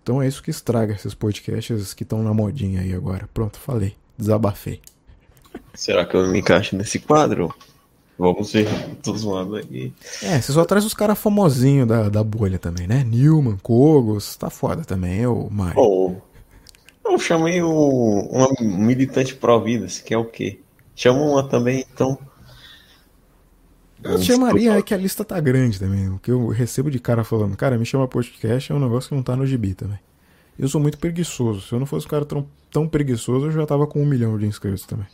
[0.02, 3.28] Então é isso que estraga esses podcasts que estão na modinha aí agora.
[3.34, 3.98] Pronto, falei.
[4.18, 4.80] Desabafei.
[5.74, 7.54] Será que eu me encaixo nesse quadro?
[8.18, 8.68] Vamos ver,
[9.02, 9.92] tô zoando aí.
[10.22, 13.04] É, você só traz os caras famosinhos da, da bolha também, né?
[13.04, 15.80] Newman, Kogos, tá foda também, eu, Mário.
[15.80, 16.16] Oh,
[17.04, 17.70] eu chamei o,
[18.32, 20.60] uma militante pró-vida, que é o quê?
[20.96, 22.18] Chama uma também, então.
[24.04, 26.10] Eu chamaria, é que a lista tá grande também.
[26.10, 29.16] O que eu recebo de cara falando, cara, me chama podcast é um negócio que
[29.16, 30.00] não tá no gibi também.
[30.60, 31.62] Eu sou muito preguiçoso.
[31.62, 34.38] Se eu não fosse um cara tão, tão preguiçoso, eu já tava com um milhão
[34.38, 35.08] de inscritos também.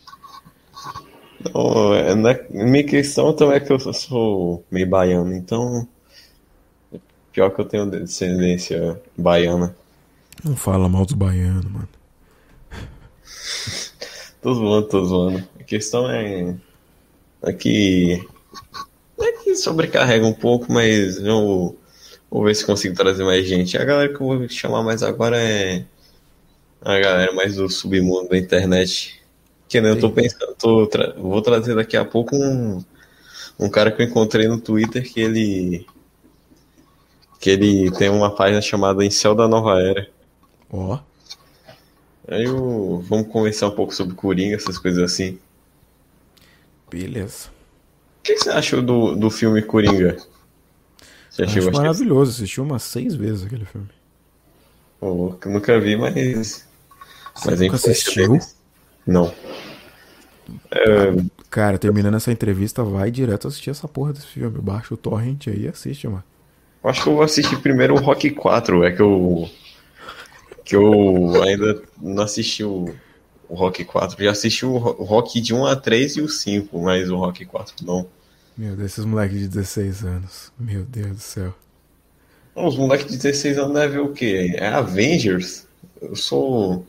[1.39, 5.87] Não, é, é, minha questão também é que eu sou meio baiano, então.
[7.31, 9.75] Pior que eu tenho descendência baiana.
[10.43, 11.87] Não fala mal dos baianos, mano.
[14.41, 15.47] tô zoando, tô zoando.
[15.59, 16.55] A questão é.
[17.41, 18.27] É que.
[19.21, 21.77] É que sobrecarrega um pouco, mas eu
[22.29, 23.77] vou ver se consigo trazer mais gente.
[23.77, 25.85] A galera que eu vou chamar mais agora é.
[26.81, 29.18] A galera mais do submundo da internet
[29.69, 32.83] que nem eu tô pensando, tô tra vou trazer daqui a pouco um,
[33.59, 35.85] um cara que eu encontrei no Twitter que ele
[37.39, 40.09] que ele tem uma página chamada Em Céu da Nova Era.
[40.71, 40.95] Ó.
[40.95, 40.99] Oh.
[42.27, 45.39] Aí eu, vamos conversar um pouco sobre Coringa, essas coisas assim.
[46.89, 47.47] Beleza.
[48.19, 50.17] O que, você achou do, do filme Coringa?
[51.29, 53.89] Você achou maravilhoso, assisti umas seis vezes aquele filme.
[54.99, 56.67] Oh, nunca vi, mas.
[57.35, 58.33] Você mas nunca assistiu?
[58.33, 58.58] Deles.
[59.09, 59.33] Não.
[60.71, 61.15] É...
[61.49, 64.59] Cara, terminando essa entrevista, vai direto assistir essa porra desse filme.
[64.61, 66.23] Baixa o torrent aí e assiste, mano.
[66.83, 69.49] Eu acho que eu vou assistir primeiro o Rock 4, é que eu.
[70.63, 72.93] Que eu ainda não assisti o,
[73.49, 74.23] o Rock 4.
[74.23, 77.83] Já assisti o Rock de 1 a 3 e o 5, mas o Rock 4
[77.83, 78.07] não.
[78.55, 80.51] Meu Deus, esses moleques de 16 anos.
[80.59, 81.55] Meu Deus do céu.
[82.53, 84.53] Os moleques de 16 anos devem ver o quê?
[84.55, 85.65] É Avengers?
[85.99, 86.85] Eu sou.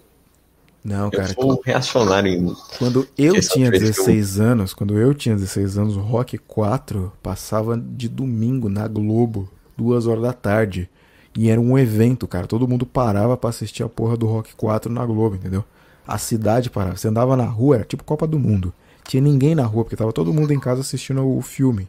[0.83, 1.31] Não, cara.
[1.31, 2.57] Eu sou reacionário.
[2.79, 4.45] Quando eu tinha 16 eu...
[4.45, 10.07] anos, quando eu tinha 16 anos, o Rock 4 passava de domingo na Globo, duas
[10.07, 10.89] horas da tarde.
[11.37, 12.47] E era um evento, cara.
[12.47, 15.65] Todo mundo parava para assistir a porra do Rock 4 na Globo, entendeu?
[16.07, 16.97] A cidade parava.
[16.97, 18.73] Você andava na rua, era tipo Copa do Mundo.
[19.05, 21.89] Tinha ninguém na rua, porque tava todo mundo em casa assistindo o filme.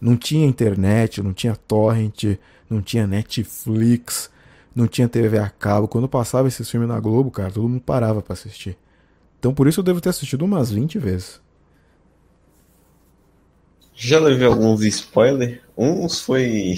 [0.00, 2.36] Não tinha internet, não tinha torrent,
[2.68, 4.30] não tinha Netflix
[4.74, 5.86] não tinha TV a cabo.
[5.88, 8.76] Quando passava esse filme na Globo, cara, todo mundo parava para assistir.
[9.38, 11.40] Então por isso eu devo ter assistido umas 20 vezes.
[13.94, 15.60] Já levei alguns spoilers.
[15.76, 16.74] Uns foi.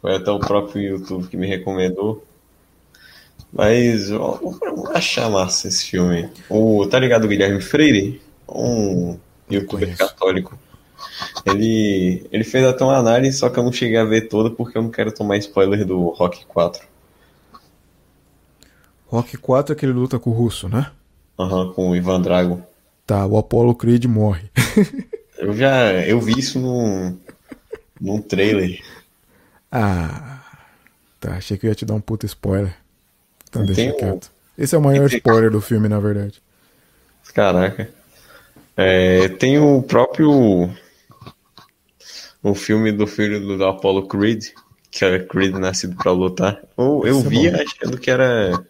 [0.00, 2.24] Foi até o próprio YouTube que me recomendou.
[3.50, 6.28] Mas eu, eu achar massa esse filme.
[6.50, 8.20] O, tá ligado, Guilherme Freire?
[8.48, 10.58] Um youtuber católico.
[11.46, 14.78] Ele, ele fez até uma análise, só que eu não cheguei a ver toda porque
[14.78, 16.86] eu não quero tomar spoiler do Rock 4.
[19.06, 20.90] Rock 4 é aquele luta com o russo, né?
[21.38, 22.62] Aham, uhum, com o Ivan Drago.
[23.06, 24.50] Tá, o Apollo Creed morre.
[25.38, 25.92] eu já.
[26.06, 27.16] Eu vi isso num.
[28.00, 28.80] num trailer.
[29.70, 30.40] Ah.
[31.20, 32.74] Tá, achei que eu ia te dar um puta spoiler.
[33.48, 34.30] Então deixa quieto.
[34.58, 36.42] Esse é o maior spoiler do filme, na verdade.
[37.32, 37.88] Caraca.
[38.76, 40.70] É, tem o próprio
[42.44, 44.48] o filme do filho do Apollo Creed,
[44.90, 46.62] que é Creed nascido para lutar.
[46.76, 48.62] Ou eu vi é achando que era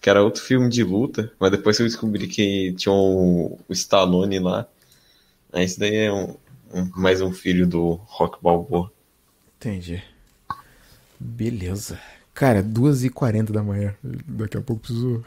[0.00, 4.38] que era outro filme de luta, mas depois eu descobri que tinha o, o Stallone
[4.38, 4.66] lá.
[5.52, 6.36] Aí esse daí é um,
[6.72, 8.90] um, mais um filho do Rock Balboa.
[9.58, 10.02] Entendi.
[11.18, 12.00] Beleza.
[12.32, 13.94] Cara, 2h40 da manhã.
[14.02, 15.24] Daqui a pouco preciso.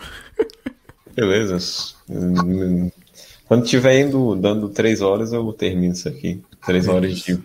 [1.15, 1.57] Beleza.
[3.45, 6.41] Quando tiver indo dando 3 horas, eu termino isso aqui.
[6.65, 7.43] 3 horas de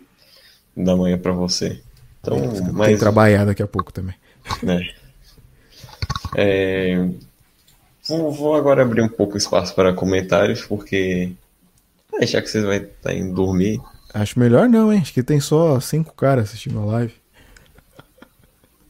[0.77, 1.81] da manhã para você.
[2.21, 2.39] Então,
[2.73, 2.89] mas...
[2.89, 4.15] Tem trabalhar daqui a pouco também.
[4.63, 4.81] Né?
[6.37, 7.09] É...
[8.07, 11.33] Vou, vou, agora abrir um pouco espaço para comentários, porque
[12.21, 13.81] é, já que vocês vão estar indo dormir.
[14.13, 15.01] Acho melhor não, hein?
[15.01, 17.15] Acho que tem só cinco caras assistindo a live.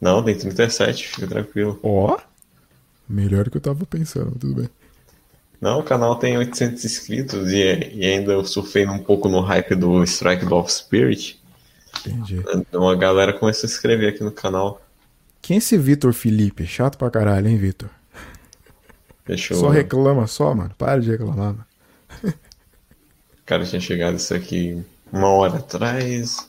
[0.01, 1.79] Não, tem 37, fica tranquilo.
[1.83, 2.21] Ó, oh,
[3.09, 4.69] melhor do que eu tava pensando, tudo bem.
[5.61, 7.63] Não, o canal tem 800 inscritos e,
[7.95, 11.41] e ainda eu surfei um pouco no hype do Strike of Spirit.
[12.07, 12.43] Entendi.
[12.73, 14.81] Uma galera começou a se inscrever aqui no canal.
[15.41, 16.67] Quem é esse Vitor Felipe?
[16.67, 17.91] Chato pra caralho, hein, Vitor?
[19.25, 19.59] Fechou.
[19.59, 20.75] Só reclama só, mano.
[20.77, 21.67] Para de reclamar, mano.
[22.25, 24.83] O cara tinha chegado isso aqui
[25.13, 26.49] uma hora atrás.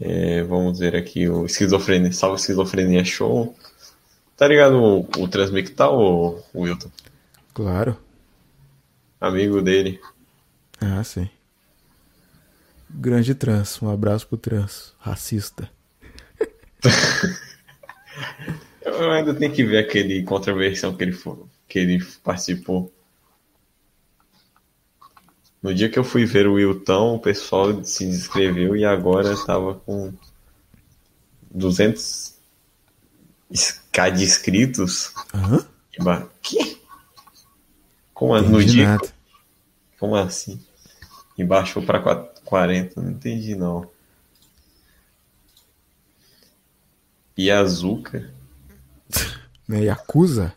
[0.00, 3.54] É, vamos ver aqui o Esquizofrenia, Salve Esquizofrenia Show.
[4.36, 6.90] Tá ligado o, o Transmictal, o Wilton?
[7.52, 7.96] Claro.
[9.20, 10.00] Amigo dele.
[10.80, 11.28] Ah, sim.
[12.94, 15.70] Grande trans, um abraço pro trans, racista.
[18.82, 21.18] Eu ainda tenho que ver aquele controversão que ele,
[21.68, 22.92] que ele participou.
[25.62, 29.74] No dia que eu fui ver o Wilton, o pessoal se inscreveu e agora tava
[29.74, 30.12] com
[31.50, 32.34] 200
[33.92, 35.12] k de inscritos.
[35.34, 35.66] Hã?
[36.00, 36.80] Ba- Que?
[38.14, 38.86] Como Entendi no dia?
[38.88, 39.12] nada.
[39.98, 40.58] Como assim?
[41.36, 42.00] E baixou pra
[42.50, 43.88] 40, não entendi não.
[47.38, 48.28] A Azuka?
[49.66, 50.52] Né, Yakuza?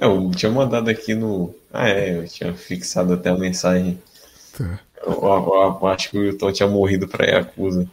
[0.00, 1.54] É, Eu tinha mandado aqui no.
[1.72, 4.00] Ah, é, eu tinha fixado até a mensagem.
[4.56, 4.80] Tá.
[5.04, 7.86] Eu, eu- eu acho que o Wilton tinha morrido pra Yakuza.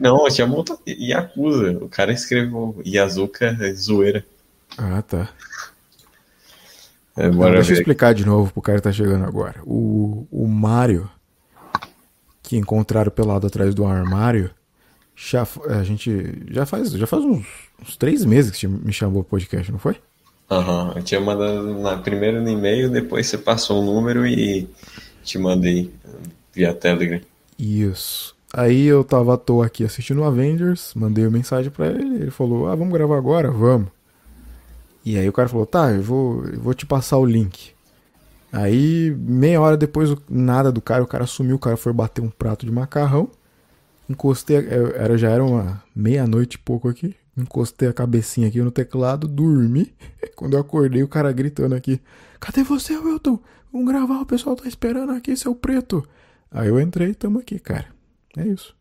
[0.00, 1.72] Não, eu tinha montado Yakuza.
[1.84, 4.24] O cara escreveu Yazuka zoeira.
[4.78, 5.28] Ah, tá.
[7.16, 9.60] É, Não, deixa eu explicar de novo pro cara que tá chegando agora.
[9.64, 11.08] O, o Mario,
[12.54, 14.48] que encontraram pelado atrás do armário,
[15.16, 17.44] já, a gente já faz, já faz uns,
[17.82, 19.96] uns três meses que me chamou pro podcast, não foi?
[20.48, 24.68] Aham, eu tinha mandado na, primeiro no e-mail, depois você passou o número e
[25.24, 25.92] te mandei
[26.52, 27.20] via Telegram.
[27.58, 28.36] Isso.
[28.52, 32.68] Aí eu tava à toa aqui assistindo Avengers, mandei uma mensagem pra ele, ele falou,
[32.68, 33.50] ah, vamos gravar agora?
[33.50, 33.88] Vamos.
[35.04, 37.73] E aí o cara falou, tá, eu vou, eu vou te passar o link.
[38.56, 42.30] Aí, meia hora depois, nada do cara, o cara sumiu, o cara foi bater um
[42.30, 43.28] prato de macarrão.
[44.08, 47.16] Encostei, eu- era, já era uma meia-noite e pouco aqui.
[47.36, 49.92] Encostei a cabecinha aqui no teclado, dormi.
[50.36, 52.00] Quando eu acordei, o cara gritando aqui:
[52.38, 53.40] Cadê você, Wilton?
[53.72, 56.06] Vamos gravar, o pessoal tá esperando aqui, seu preto.
[56.48, 57.86] Aí eu entrei e tamo aqui, cara.
[58.36, 58.72] É isso.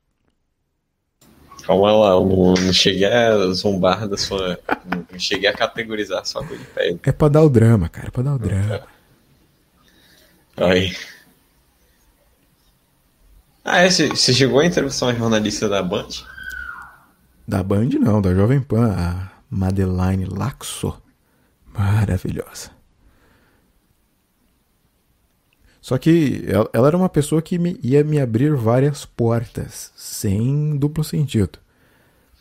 [1.66, 4.60] Calma lá, eu não, não cheguei a zombar da sua.
[4.86, 7.00] Não, cheguei a categorizar a sua cor de pele.
[7.04, 8.82] É pra dar o drama, cara, é pra dar o drama.
[10.58, 10.94] Aí.
[13.66, 13.90] Ah, é?
[13.90, 16.08] Você chegou a entrevistar uma jornalista da Band?
[17.48, 20.94] Da Band não, da Jovem Pan, a Madeline Laxo.
[21.74, 22.72] Maravilhosa.
[25.82, 30.78] Só que ela, ela era uma pessoa que me- ia me abrir várias portas, sem
[30.78, 31.60] duplo sentido.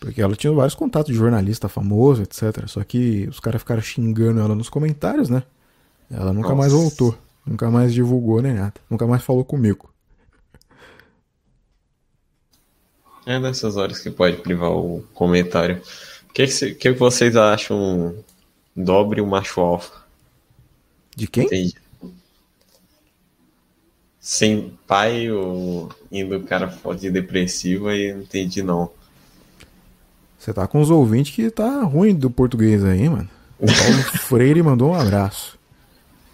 [0.00, 2.66] Porque ela tinha vários contatos de jornalista famoso, etc.
[2.68, 5.42] Só que os caras ficaram xingando ela nos comentários, né?
[6.10, 6.84] Ela nunca mais Nossa.
[6.84, 7.18] voltou.
[7.44, 8.74] Nunca mais divulgou nem nada.
[8.88, 9.92] Nunca mais falou comigo.
[13.24, 15.80] É nessas horas que pode privar o comentário.
[16.28, 18.14] O que, que, que vocês acham
[18.74, 20.02] dobre o macho alfa?
[21.14, 21.44] De quem?
[21.44, 21.74] Entendi.
[24.18, 28.90] Sem pai ou indo o cara foda de depressiva e não entendi não.
[30.38, 33.28] Você tá com os ouvintes que tá ruim do português aí, mano.
[33.58, 35.58] O Paulo Freire mandou um abraço.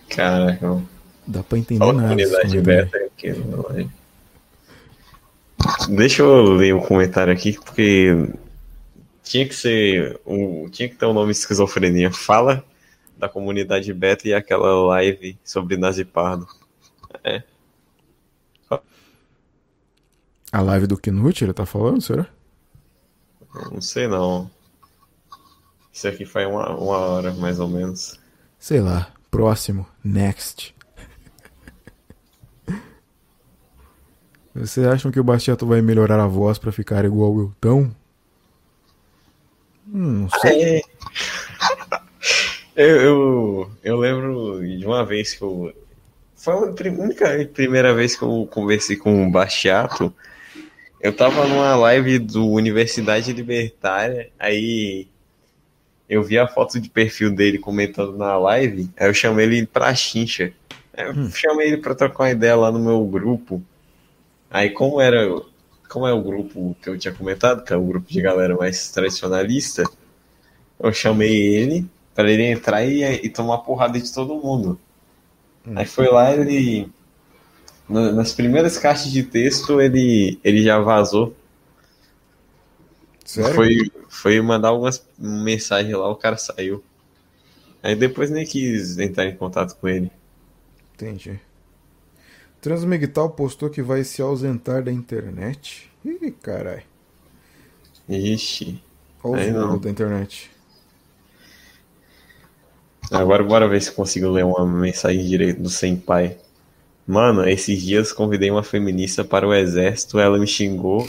[0.09, 0.83] Caraca.
[1.29, 2.01] Dá pra entender nada.
[2.01, 3.35] comunidade beta aqui.
[5.91, 8.33] Deixa eu ler um comentário aqui, porque
[9.23, 10.19] tinha que ser.
[10.27, 12.11] Um, tinha que ter o um nome esquizofrenia.
[12.11, 12.65] Fala
[13.19, 16.49] da comunidade beta e aquela live sobre Nazi Pardo.
[17.23, 17.43] É.
[20.51, 22.27] A live do Knut, ele tá falando, será?
[23.71, 24.51] Não sei não.
[25.93, 28.19] Isso aqui foi uma, uma hora, mais ou menos.
[28.59, 29.13] Sei lá.
[29.31, 29.87] Próximo.
[30.03, 30.75] Next.
[34.59, 37.91] Vocês acham que o Bastiato vai melhorar a voz pra ficar igual o Wilton?
[39.93, 40.63] Hum, não sei.
[40.63, 40.81] É.
[42.79, 45.75] Eu, eu, eu lembro de uma vez que eu.
[46.37, 50.15] Foi a única primeira vez que eu conversei com o Bastiato.
[51.01, 55.09] Eu tava numa live do Universidade Libertária, aí
[56.09, 59.93] eu vi a foto de perfil dele comentando na live, aí eu chamei ele pra
[59.93, 60.53] chincha.
[60.97, 63.61] Eu chamei ele pra trocar uma ideia lá no meu grupo.
[64.51, 65.27] Aí como era.
[65.89, 68.91] Como é o grupo que eu tinha comentado, que é o grupo de galera mais
[68.91, 69.85] tradicionalista,
[70.81, 74.79] eu chamei ele para ele entrar e, e tomar porrada de todo mundo.
[75.75, 76.91] Aí foi lá, ele.
[77.89, 81.35] na- Nas primeiras caixas de texto, ele, ele já vazou.
[83.25, 83.65] Sério?
[83.65, 86.85] Foi, foi mandar algumas mensagens lá, o cara saiu.
[87.83, 90.13] Aí depois nem quis entrar em contato com ele.
[90.95, 91.41] Entendi.
[92.61, 95.91] Transmigtal postou que vai se ausentar da internet.
[96.05, 96.83] Ih, carai.
[98.09, 98.83] Ixi.
[99.23, 99.79] Olha o não.
[99.79, 100.51] da internet.
[103.11, 106.37] Agora bora ver se consigo ler uma mensagem direito do Senpai.
[107.07, 111.09] Mano, esses dias convidei uma feminista para o exército, ela me xingou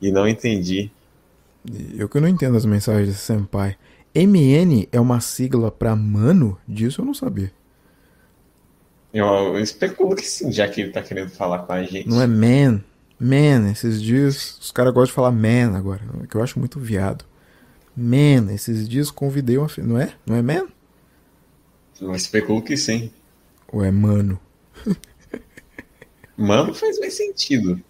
[0.00, 0.92] e não entendi.
[1.96, 3.76] Eu que não entendo as mensagens desse senpai.
[4.14, 6.56] MN é uma sigla pra mano?
[6.68, 7.50] Disso eu não sabia.
[9.14, 12.08] Eu, eu especulo que sim, já que ele tá querendo falar com a gente.
[12.08, 12.82] Não é man.
[13.18, 14.58] Man, esses dias.
[14.60, 16.02] Os caras gostam de falar man agora.
[16.28, 17.24] Que eu acho muito viado.
[17.96, 19.68] Man, esses dias convidei uma.
[19.78, 20.12] Não é?
[20.26, 20.66] Não é man?
[22.00, 23.12] Eu especulo que sim.
[23.68, 24.38] Ou é mano?
[26.36, 27.80] Mano faz mais sentido.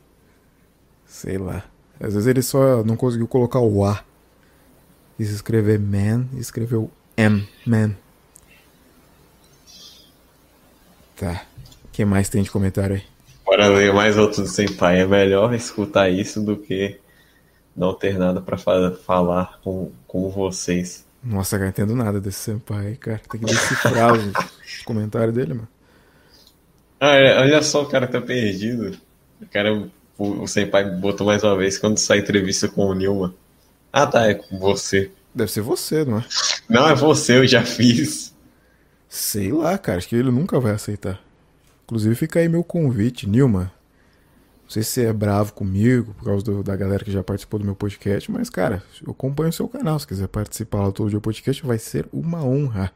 [1.06, 1.64] Sei lá.
[1.98, 4.05] Às vezes ele só não conseguiu colocar o A.
[5.16, 7.96] Quis escrever man e escreveu M, man.
[11.16, 11.45] Tá.
[11.85, 13.03] O que mais tem de comentário aí?
[13.45, 15.01] Bora ler mais outros sem pai.
[15.01, 16.99] É melhor escutar isso do que
[17.77, 21.05] não ter nada pra fa falar com, com vocês.
[21.23, 23.20] Nossa, cara, não entendo nada desse senpai aí, cara.
[23.31, 25.69] Tem que decifrar os, os comentários dele, mano.
[27.01, 28.97] Ah, é, olha só, o cara tá perdido.
[29.41, 33.32] O cara, o, o senpai botou mais uma vez quando sai entrevista com o Nilman.
[33.93, 35.11] Ah, tá, é com você.
[35.35, 36.24] Deve ser você, não é?
[36.69, 38.34] Não, é você, eu já fiz.
[39.15, 39.99] Sei lá, cara.
[39.99, 41.20] Acho que ele nunca vai aceitar.
[41.85, 43.73] Inclusive, fica aí meu convite, Nilma.
[44.65, 47.61] Não sei se você é bravo comigo por causa do, da galera que já participou
[47.61, 49.97] do meu podcast, mas, cara, eu acompanho o seu canal.
[50.01, 52.91] Se quiser participar lá todo dia do podcast, vai ser uma honra.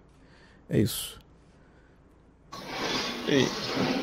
[0.69, 1.21] É isso.
[3.29, 3.47] E,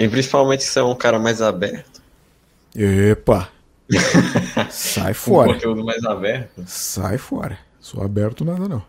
[0.04, 2.02] e principalmente se é um cara mais aberto.
[2.74, 3.50] Epa!
[4.72, 5.54] Sai Um fora.
[5.54, 6.64] conteúdo mais aberto.
[6.66, 7.58] Sai fora.
[7.80, 8.84] Sou aberto nada não.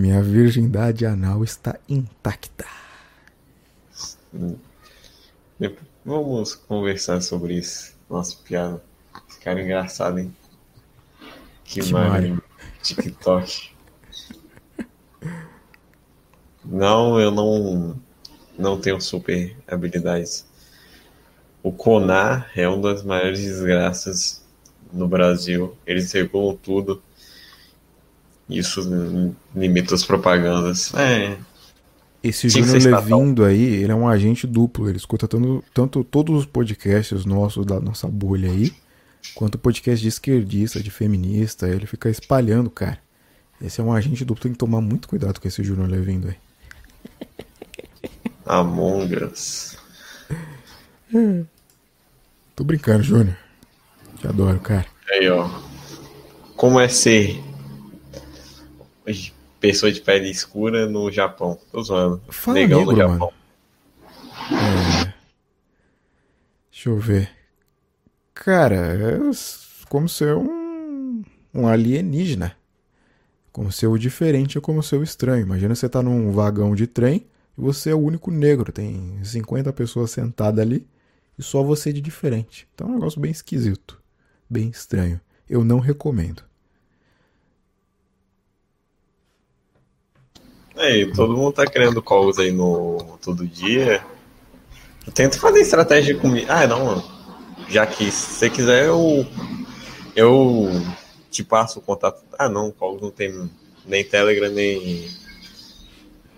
[0.00, 2.64] Minha virgindade anal está intacta.
[6.02, 7.94] Vamos conversar sobre isso.
[8.08, 8.82] Nossa, piada.
[9.44, 10.34] Cara engraçado, hein?
[11.64, 12.42] Que, Que.
[12.82, 13.72] TikTok.
[16.64, 18.00] Não, eu não,
[18.58, 20.46] não tenho super habilidades.
[21.62, 24.42] O Conar é uma das maiores desgraças
[24.90, 25.76] no Brasil.
[25.86, 27.02] Eles regulam tudo.
[28.50, 28.80] Isso
[29.54, 30.92] limita as propagandas.
[30.94, 31.36] É,
[32.22, 33.00] Esse Tinha Júnior.
[33.00, 34.88] Levindo aí, ele é um agente duplo.
[34.88, 38.72] Ele escuta tanto, tanto todos os podcasts nossos da nossa bolha aí,
[39.34, 41.68] quanto podcast de esquerdista, de feminista.
[41.68, 42.98] Ele fica espalhando, cara.
[43.62, 44.42] Esse é um agente duplo.
[44.42, 46.36] Tem que tomar muito cuidado com esse Júnior Levindo aí.
[48.46, 49.76] Among Us.
[52.56, 53.36] Tô brincando, Júnior.
[54.18, 54.86] Te adoro, cara.
[55.10, 55.48] Aí, ó.
[56.56, 57.42] Como é ser
[59.60, 61.58] pessoa de pele escura no Japão?
[61.70, 62.22] Tô zoando.
[62.28, 63.32] Fala Negão negro, no Japão.
[64.50, 65.12] É.
[66.70, 67.30] Deixa eu ver.
[68.34, 69.18] Cara, é
[69.88, 71.22] como ser um,
[71.52, 72.56] um alienígena.
[73.52, 75.42] Como ser o diferente é como ser o estranho.
[75.42, 77.26] Imagina você tá num vagão de trem
[77.58, 78.72] e você é o único negro.
[78.72, 80.86] Tem 50 pessoas sentadas ali
[81.38, 82.66] e só você de diferente.
[82.74, 84.00] Então é um negócio bem esquisito.
[84.48, 85.20] Bem estranho.
[85.48, 86.42] Eu não recomendo.
[90.80, 94.02] É, todo mundo tá criando calls aí no todo dia.
[95.06, 96.46] Eu tento fazer estratégia comigo.
[96.48, 97.04] Ah, não, mano.
[97.68, 99.26] Já que se você quiser, eu.
[100.16, 100.70] Eu
[101.30, 102.22] te passo o contato.
[102.38, 103.50] Ah, não, calls não tem
[103.86, 105.08] nem Telegram, nem.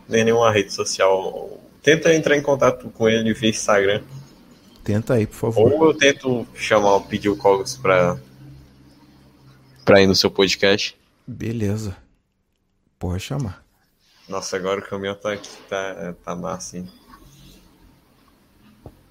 [0.09, 1.61] Nem nenhuma rede social.
[1.81, 4.03] Tenta entrar em contato com ele via Instagram.
[4.83, 5.73] Tenta aí, por favor.
[5.73, 8.19] Ou eu tento chamar, pedir o Cogos pra.
[9.85, 10.97] pra ir no seu podcast.
[11.27, 11.97] Beleza.
[12.99, 13.63] Pode chamar.
[14.33, 16.89] Nossa, agora o caminhão tá aqui, tá, tá massa, hein?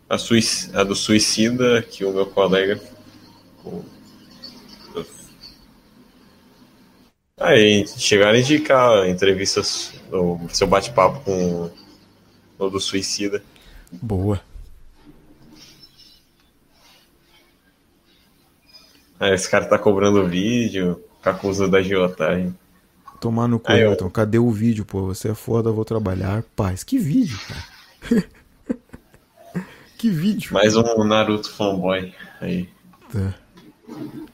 [0.10, 2.82] A, suic- a do suicida, que o meu colega.
[3.64, 3.84] o-
[7.38, 11.70] Aí, chegaram a indicar entrevistas, o seu bate-papo com
[12.60, 13.44] o do suicida.
[14.02, 14.42] Boa.
[19.20, 22.54] Aí, esse cara tá cobrando vídeo, acusa da agiotagem.
[23.22, 24.10] Tomar no cu, Everton.
[24.10, 25.06] Cadê o vídeo, pô?
[25.06, 26.44] Você é foda, eu vou trabalhar.
[26.56, 28.26] Paz, que vídeo, cara?
[29.96, 30.52] que vídeo?
[30.52, 32.68] Mais um Naruto fanboy aí.
[33.12, 33.36] Tá.
[33.88, 34.28] O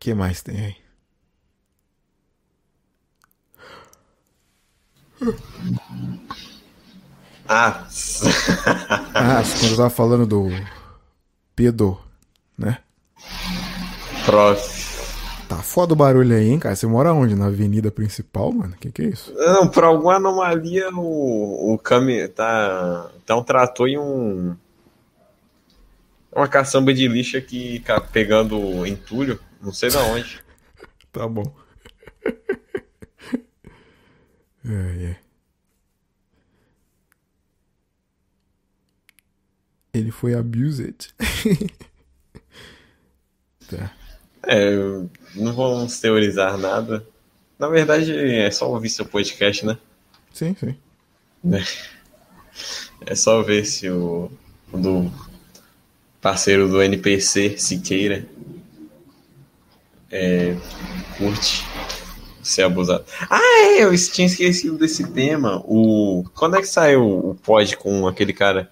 [0.00, 0.76] que mais tem aí?
[7.48, 7.86] Ah,
[9.14, 10.48] Ah, quando eu tava falando do
[11.54, 12.00] Pedro,
[12.58, 12.78] né?
[14.24, 14.75] prof.
[15.48, 16.74] Tá foda o barulho aí, hein, cara?
[16.74, 17.36] Você mora onde?
[17.36, 18.74] Na avenida principal, mano?
[18.80, 19.32] Que que é isso?
[19.34, 24.56] Não, por alguma anomalia o, o caminhão tá, tá um trator e um.
[26.34, 27.82] Uma caçamba de lixo aqui
[28.12, 30.44] pegando entulho, não sei da onde.
[31.12, 31.50] Tá bom.
[34.62, 34.66] Ai,
[35.08, 35.16] ai.
[39.94, 41.14] Ele foi abused.
[43.70, 43.90] tá.
[44.46, 44.70] É,
[45.34, 47.06] não vamos teorizar nada.
[47.58, 49.76] Na verdade, é só ouvir seu podcast, né?
[50.32, 50.76] Sim, sim.
[53.04, 54.30] É só ver se o,
[54.72, 55.12] o do
[56.20, 58.26] parceiro do NPC, Siqueira,
[60.10, 60.56] é,
[61.16, 61.64] curte
[62.42, 63.04] ser abusado.
[63.28, 65.62] Ah, é, eu tinha esquecido desse tema.
[65.64, 66.24] O...
[66.34, 68.70] Quando é que saiu o pod com aquele cara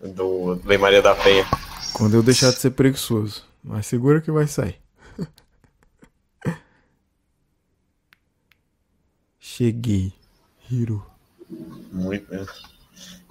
[0.00, 1.46] do Lei Maria da Penha?
[1.92, 3.44] Quando eu deixar de ser preguiçoso.
[3.62, 4.80] Mas segura que vai sair.
[9.38, 10.12] Cheguei.
[10.70, 11.04] Hiro.
[11.90, 12.32] Muito?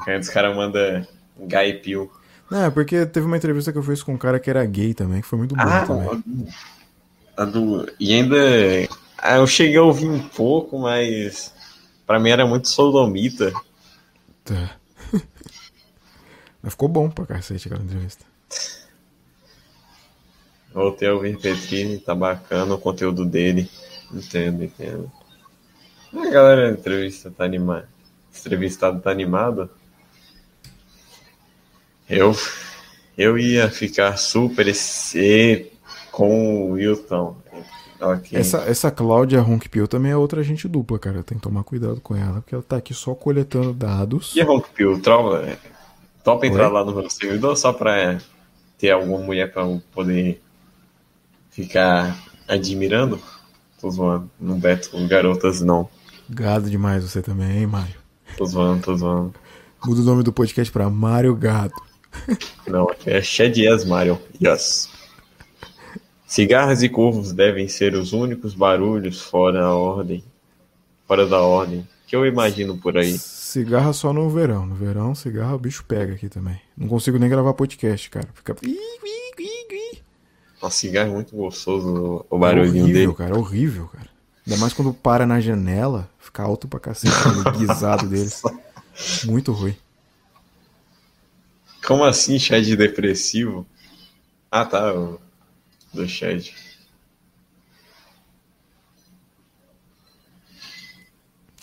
[0.07, 1.05] Antes os caras mandam
[1.37, 2.11] Guy Pio.
[2.49, 4.93] Não, é porque teve uma entrevista que eu fiz com um cara que era gay
[4.93, 6.47] também, que foi muito bom Ah, também.
[7.37, 7.89] a do...
[7.99, 8.35] E ainda.
[9.17, 11.53] ah, Eu cheguei a ouvir um pouco, mas.
[12.05, 13.53] Pra mim era muito sodomita.
[14.43, 14.75] Tá.
[16.61, 18.23] Mas ficou bom pra cacete aquela entrevista.
[20.73, 23.69] Voltei a ouvir Petrini, tá bacana o conteúdo dele.
[24.13, 25.11] Entendo, entendo.
[26.13, 27.87] A galera da entrevista tá animada.
[28.37, 29.69] Entrevistado tá animado.
[32.09, 32.35] Eu,
[33.17, 35.71] eu ia ficar super esse
[36.11, 37.37] com o Wilton.
[38.01, 38.37] Ok.
[38.37, 41.23] Essa, essa Cláudia Ronquipio também é outra gente dupla, cara.
[41.23, 44.35] Tem que tomar cuidado com ela, porque ela tá aqui só coletando dados.
[44.35, 45.57] E a Rockpill, trova,
[46.23, 46.73] topa entrar Oi?
[46.73, 48.17] lá no meu servidor só pra
[48.77, 50.41] ter alguma mulher pra poder
[51.51, 52.17] ficar
[52.47, 53.21] admirando?
[53.79, 54.29] Tô zoando.
[54.39, 55.89] Não beto garotas, não.
[56.29, 57.95] Gado demais você também, hein, Mário?
[58.37, 59.35] Tô zoando, tô zoando.
[59.85, 61.73] Muda o nome do podcast pra Mário Gado.
[62.67, 64.19] Não, é Shed Yes Mario.
[64.41, 64.89] Yes.
[66.25, 70.23] Cigarras e curvos devem ser os únicos barulhos fora a ordem.
[71.07, 71.87] Fora da ordem.
[72.07, 73.17] Que eu imagino por aí.
[73.17, 74.65] Cigarra só no verão.
[74.65, 76.59] No verão, cigarro o bicho pega aqui também.
[76.77, 78.29] Não consigo nem gravar podcast, cara.
[78.33, 78.55] Fica.
[80.61, 83.13] Nossa, cigarro é muito gostoso o barulhinho horrível, dele.
[83.17, 83.37] cara.
[83.37, 84.09] Horrível, cara.
[84.45, 88.41] Ainda mais quando para na janela, fica alto pra cacete aquele guisado deles.
[89.25, 89.75] Muito ruim.
[91.85, 93.65] Como assim, Shed depressivo?
[94.51, 94.93] Ah, tá.
[94.93, 95.19] O...
[95.93, 96.53] Do Shed.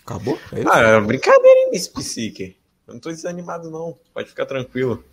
[0.04, 0.38] Acabou?
[0.52, 0.68] É isso?
[0.70, 2.56] Ah, é brincadeira, hein, Miss Psique.
[2.86, 3.96] Eu não tô desanimado, não.
[4.14, 5.04] Pode ficar tranquilo.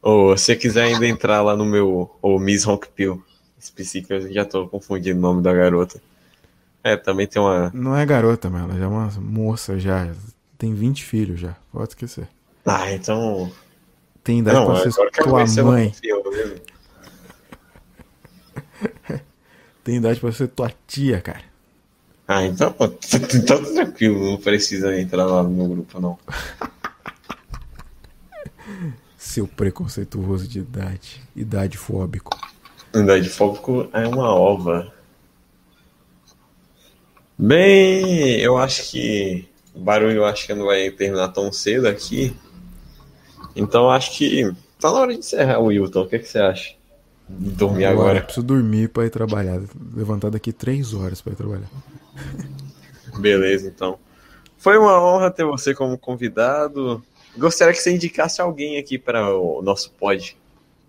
[0.00, 2.16] Ou se você quiser ainda entrar lá no meu.
[2.22, 3.24] Ou Miss Rockpill.
[3.74, 6.00] Psique, eu já tô confundindo o nome da garota.
[6.82, 7.70] É, também tem uma.
[7.74, 10.12] Não é garota, mas ela já é uma moça já.
[10.56, 11.56] Tem 20 filhos já.
[11.72, 12.28] Pode esquecer.
[12.64, 13.50] Ah, então.
[14.22, 15.92] Tem idade Não, pra ser tua mãe.
[19.84, 21.44] Tem idade pra ser tua tia, cara.
[22.26, 26.18] Ah, então, pô, então tá tranquilo, não precisa entrar lá no meu grupo, não.
[29.16, 31.22] Seu preconceituoso de idade.
[31.36, 32.36] Idade fóbico.
[32.96, 34.92] Unidade fóbico é uma ova.
[37.38, 42.34] Bem, eu acho que o barulho eu acho que não vai terminar tão cedo aqui.
[43.54, 44.50] Então eu acho que
[44.80, 46.02] tá na hora de encerrar o Wilton.
[46.02, 46.74] O que, que você acha?
[47.28, 48.22] De dormir Eu agora.
[48.22, 49.60] preciso dormir pra ir trabalhar.
[49.94, 51.68] Levantar daqui 3 horas pra ir trabalhar.
[53.18, 53.98] Beleza, então.
[54.56, 57.02] Foi uma honra ter você como convidado.
[57.36, 60.36] Gostaria que você indicasse alguém aqui para o nosso pod.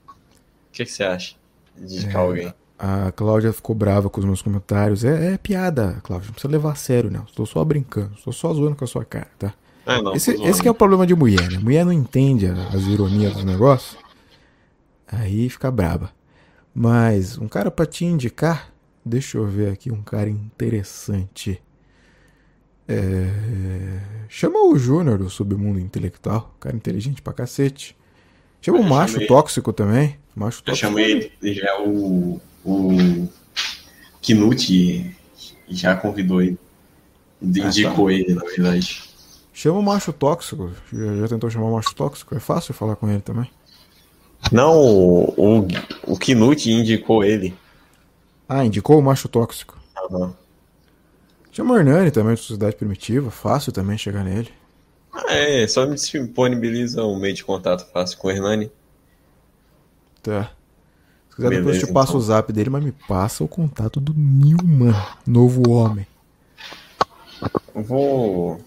[0.08, 1.36] O que, que você acha?
[1.82, 2.26] Indicar É.
[2.26, 2.54] alguém.
[2.80, 5.04] A Cláudia ficou brava com os meus comentários.
[5.04, 6.28] É, é piada, Cláudia.
[6.28, 7.24] Não precisa levar a sério, não.
[7.24, 8.14] Estou só brincando.
[8.16, 9.54] Estou só zoando com a sua cara, tá?
[9.86, 11.58] Ah, não, esse, esse que é o problema de mulher, né?
[11.60, 13.98] Mulher não entende as ironias dos negócios.
[15.08, 16.12] Aí fica braba.
[16.76, 18.72] Mas um cara pra te indicar,
[19.04, 21.60] deixa eu ver aqui um cara interessante.
[22.88, 24.00] É,
[24.30, 27.96] Chama o Júnior do Submundo Intelectual, cara inteligente pra cacete.
[28.62, 29.28] Chama o Eu Macho chamei.
[29.28, 30.18] Tóxico também.
[30.36, 30.88] Macho Eu Tóxico.
[30.88, 33.28] chamei ele, já o, o
[34.22, 35.16] Knut
[35.70, 36.58] já convidou ele.
[37.42, 39.04] Indicou ele, na verdade.
[39.54, 40.72] Chama o Macho Tóxico.
[40.92, 42.36] Já, já tentou chamar o Macho Tóxico?
[42.36, 43.50] É fácil falar com ele também.
[44.52, 45.68] Não, o, o,
[46.06, 47.54] o Knut indicou ele.
[48.48, 49.78] Ah, indicou o Macho Tóxico.
[49.98, 50.34] Aham.
[51.52, 53.32] Chama o Hernani também, de Sociedade Primitiva.
[53.32, 54.50] Fácil também chegar nele.
[55.28, 58.72] Ah, é, só me disponibiliza um meio de contato fácil com o Hernani.
[60.22, 60.52] Tá.
[61.30, 62.20] Se quiser, depois eu Beleza, te passo então.
[62.20, 64.94] o zap dele, mas me passa o contato do Newman,
[65.26, 66.06] novo homem.
[67.74, 68.60] Vou,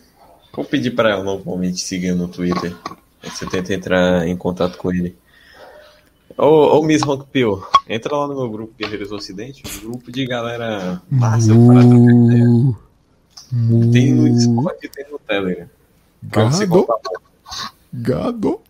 [0.54, 2.74] vou pedir para ela novamente seguir no Twitter.
[3.22, 5.16] Aí você tenta entrar em contato com ele.
[6.38, 11.02] Ô, ô Miss Rockpill, entra lá no meu grupo Guerreiros Ocidente, um grupo de galera
[11.10, 12.44] massa trocar ideia.
[12.46, 12.76] Mu-
[13.52, 15.68] mu- Tem no Discord e tem no Telegram.
[16.22, 16.86] Gado,
[17.92, 18.60] gado.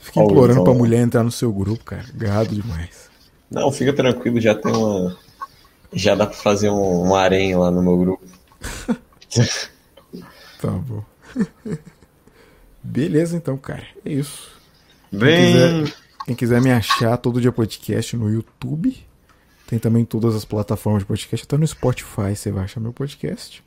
[0.00, 0.64] Fica implorando então.
[0.64, 2.04] pra mulher entrar no seu grupo, cara.
[2.14, 3.08] Gado demais.
[3.50, 5.16] Não, fica tranquilo, já tem uma.
[5.92, 8.24] Já dá pra fazer um, uma aranha lá no meu grupo.
[10.60, 11.04] Tá bom.
[12.82, 13.86] Beleza, então, cara.
[14.04, 14.50] É isso.
[15.12, 15.52] Bem.
[15.84, 15.94] quiser-
[16.26, 18.96] Quem quiser me achar todo dia podcast no YouTube,
[19.68, 23.62] Tem também todas as plataformas de podcast, até no Spotify você vai achar meu podcast.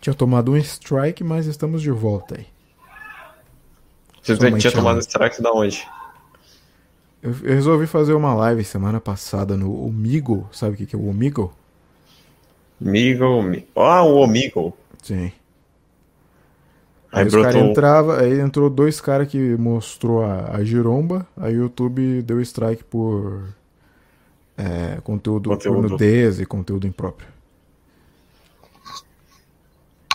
[0.00, 2.46] Tinha tomado um strike, mas estamos de volta aí.
[4.22, 5.86] Você Somente tinha tomado strike da onde?
[7.22, 10.48] Eu, eu resolvi fazer uma live semana passada no Omigo.
[10.52, 11.52] Sabe o que, que é o Omigo?
[12.80, 13.42] Migo.
[13.42, 14.74] Mi- Ah, o Omigo.
[15.02, 15.32] Sim.
[17.12, 17.60] Aí Aí os brotou.
[17.60, 22.84] entrava, aí entrou dois caras que mostrou a, a giromba, aí o YouTube deu strike
[22.84, 23.48] por
[24.56, 25.88] é, conteúdo, por Conteúdo.
[25.90, 27.26] nudez e conteúdo impróprio.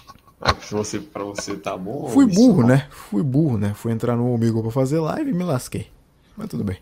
[0.07, 0.31] Ah, pra
[0.71, 2.09] você, pra você tá bom?
[2.09, 2.67] Fui burro, não?
[2.69, 2.87] né?
[2.89, 3.73] Fui burro, né?
[3.75, 5.87] Fui entrar no Omigo pra fazer live e me lasquei.
[6.35, 6.77] Mas tudo bem.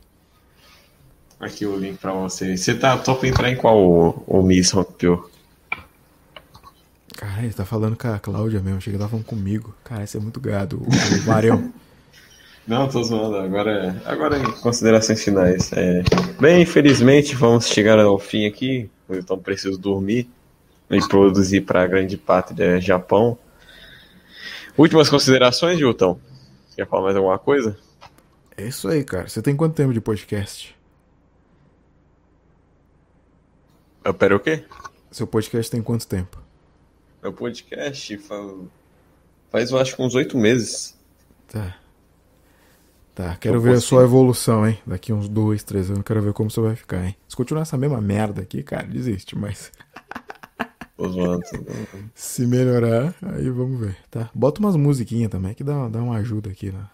[1.39, 2.55] Aqui o link pra você.
[2.55, 5.29] Você tá top entrar em qual o, o Miss rompeu?
[7.15, 8.81] Caralho, ele tá falando com a Cláudia mesmo.
[8.81, 9.73] Chega, tá falando comigo.
[9.83, 10.77] Cara, isso é muito gado.
[10.77, 11.71] O, o Marião.
[12.65, 13.37] Não, tô zoando.
[13.37, 15.71] Agora, agora em considerações finais.
[15.73, 16.01] É,
[16.39, 18.89] bem, infelizmente, vamos chegar ao fim aqui.
[19.09, 20.29] Então preciso dormir
[20.89, 23.37] e produzir para a grande pátria Japão.
[24.77, 26.19] Últimas considerações, Gilton?
[26.75, 27.77] Quer falar mais alguma coisa?
[28.57, 29.27] É isso aí, cara.
[29.27, 30.75] Você tem quanto tempo de podcast?
[34.03, 34.63] Eu pera o quê?
[35.11, 36.41] Seu podcast tem quanto tempo?
[37.21, 38.55] Meu podcast fa-
[39.49, 40.97] faz, eu acho, que uns oito meses.
[41.47, 41.75] Tá.
[43.15, 43.89] Tá, quero Eu ver a postei.
[43.89, 44.79] sua evolução, hein?
[44.87, 47.15] Daqui uns dois, três anos, quero ver como você vai ficar, hein?
[47.29, 49.71] Se continuar essa mesma merda aqui, cara, desiste, mas.
[52.13, 54.29] se melhorar, aí vamos ver, tá?
[54.33, 56.85] Bota umas musiquinhas também, que dá, dá uma ajuda aqui, né?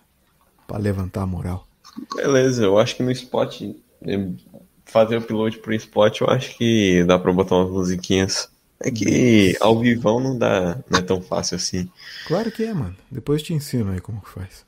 [0.67, 1.67] Pra levantar a moral.
[2.15, 4.29] Beleza, eu acho que no Spot, eh,
[4.85, 8.49] fazer o upload pro Spot, eu acho que dá pra botar umas musiquinhas.
[8.81, 11.89] É que ao vivão não dá, não é tão fácil assim.
[12.25, 12.95] Claro que é, mano.
[13.11, 14.65] Depois te ensino aí como que faz.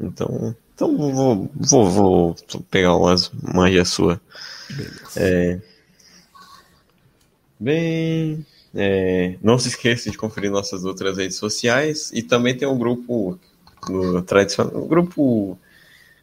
[0.00, 2.36] Então, então vou, vou, vou
[2.70, 4.20] pegar umas manjas sua.
[4.68, 4.98] Beleza.
[5.16, 5.60] É,
[7.60, 8.44] bem,
[8.76, 13.38] é, não se esqueça de conferir nossas outras redes sociais e também tem um grupo
[13.88, 15.58] no tradicional, um grupo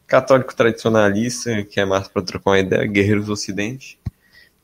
[0.07, 3.97] católico tradicionalista que é mais para trocar uma ideia, Guerreiros do Ocidente.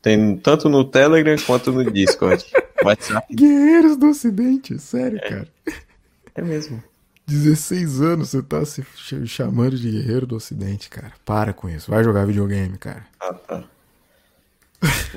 [0.02, 2.45] Tem tanto no Telegram quanto no Discord.
[2.84, 5.48] WhatsApp Guerreiros do Ocidente, sério, cara.
[6.36, 6.82] é mesmo.
[7.28, 11.11] 16 anos você tá se ch- chamando de guerreiro do Ocidente, cara.
[11.26, 11.91] Para com isso.
[11.91, 13.06] Vai jogar videogame, cara.
[13.20, 13.64] Ah, tá.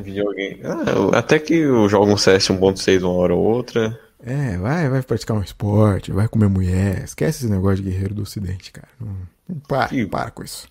[0.02, 0.60] Videogame.
[0.64, 3.98] Ah, até que eu jogo um CS 1.6 uma hora ou outra.
[4.24, 7.02] É, vai, vai praticar um esporte, vai comer mulher.
[7.04, 8.88] Esquece esse negócio de guerreiro do Ocidente, cara.
[9.00, 9.16] Não,
[9.48, 10.68] não para, Que- para com isso.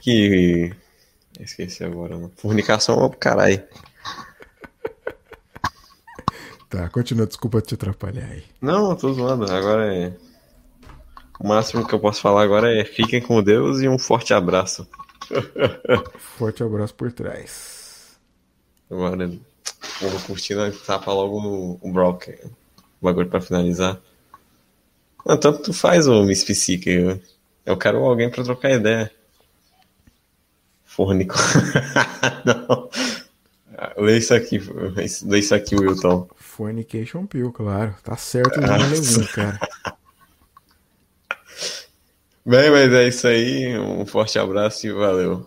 [0.00, 0.72] Que.
[1.40, 2.32] Esqueci agora, mano.
[2.36, 3.62] Fornicação é pro caralho.
[6.68, 8.44] Tá, continua, desculpa te atrapalhar aí.
[8.60, 9.50] Não, eu tô zoando.
[9.50, 10.12] Agora é.
[11.40, 14.86] O máximo que eu posso falar agora é fiquem com Deus e um forte abraço.
[16.36, 17.77] Forte abraço por trás.
[18.90, 19.28] Agora
[20.00, 22.28] vou curtindo tapa logo no o Brock.
[23.00, 24.00] O bagulho pra finalizar.
[25.24, 26.90] Não, tanto tu faz o Miss Psique.
[26.90, 27.20] Eu,
[27.66, 29.12] eu quero alguém pra trocar ideia.
[30.84, 31.34] Fornico.
[32.44, 32.88] Não.
[33.76, 34.58] Ah, Lê isso aqui.
[35.26, 36.28] Lê isso aqui, Wilton.
[36.36, 37.94] Fornication Pill, claro.
[38.02, 39.60] Tá certo o Ah, Levinho, cara.
[42.44, 43.78] Bem, mas é isso aí.
[43.78, 45.46] Um forte abraço e valeu.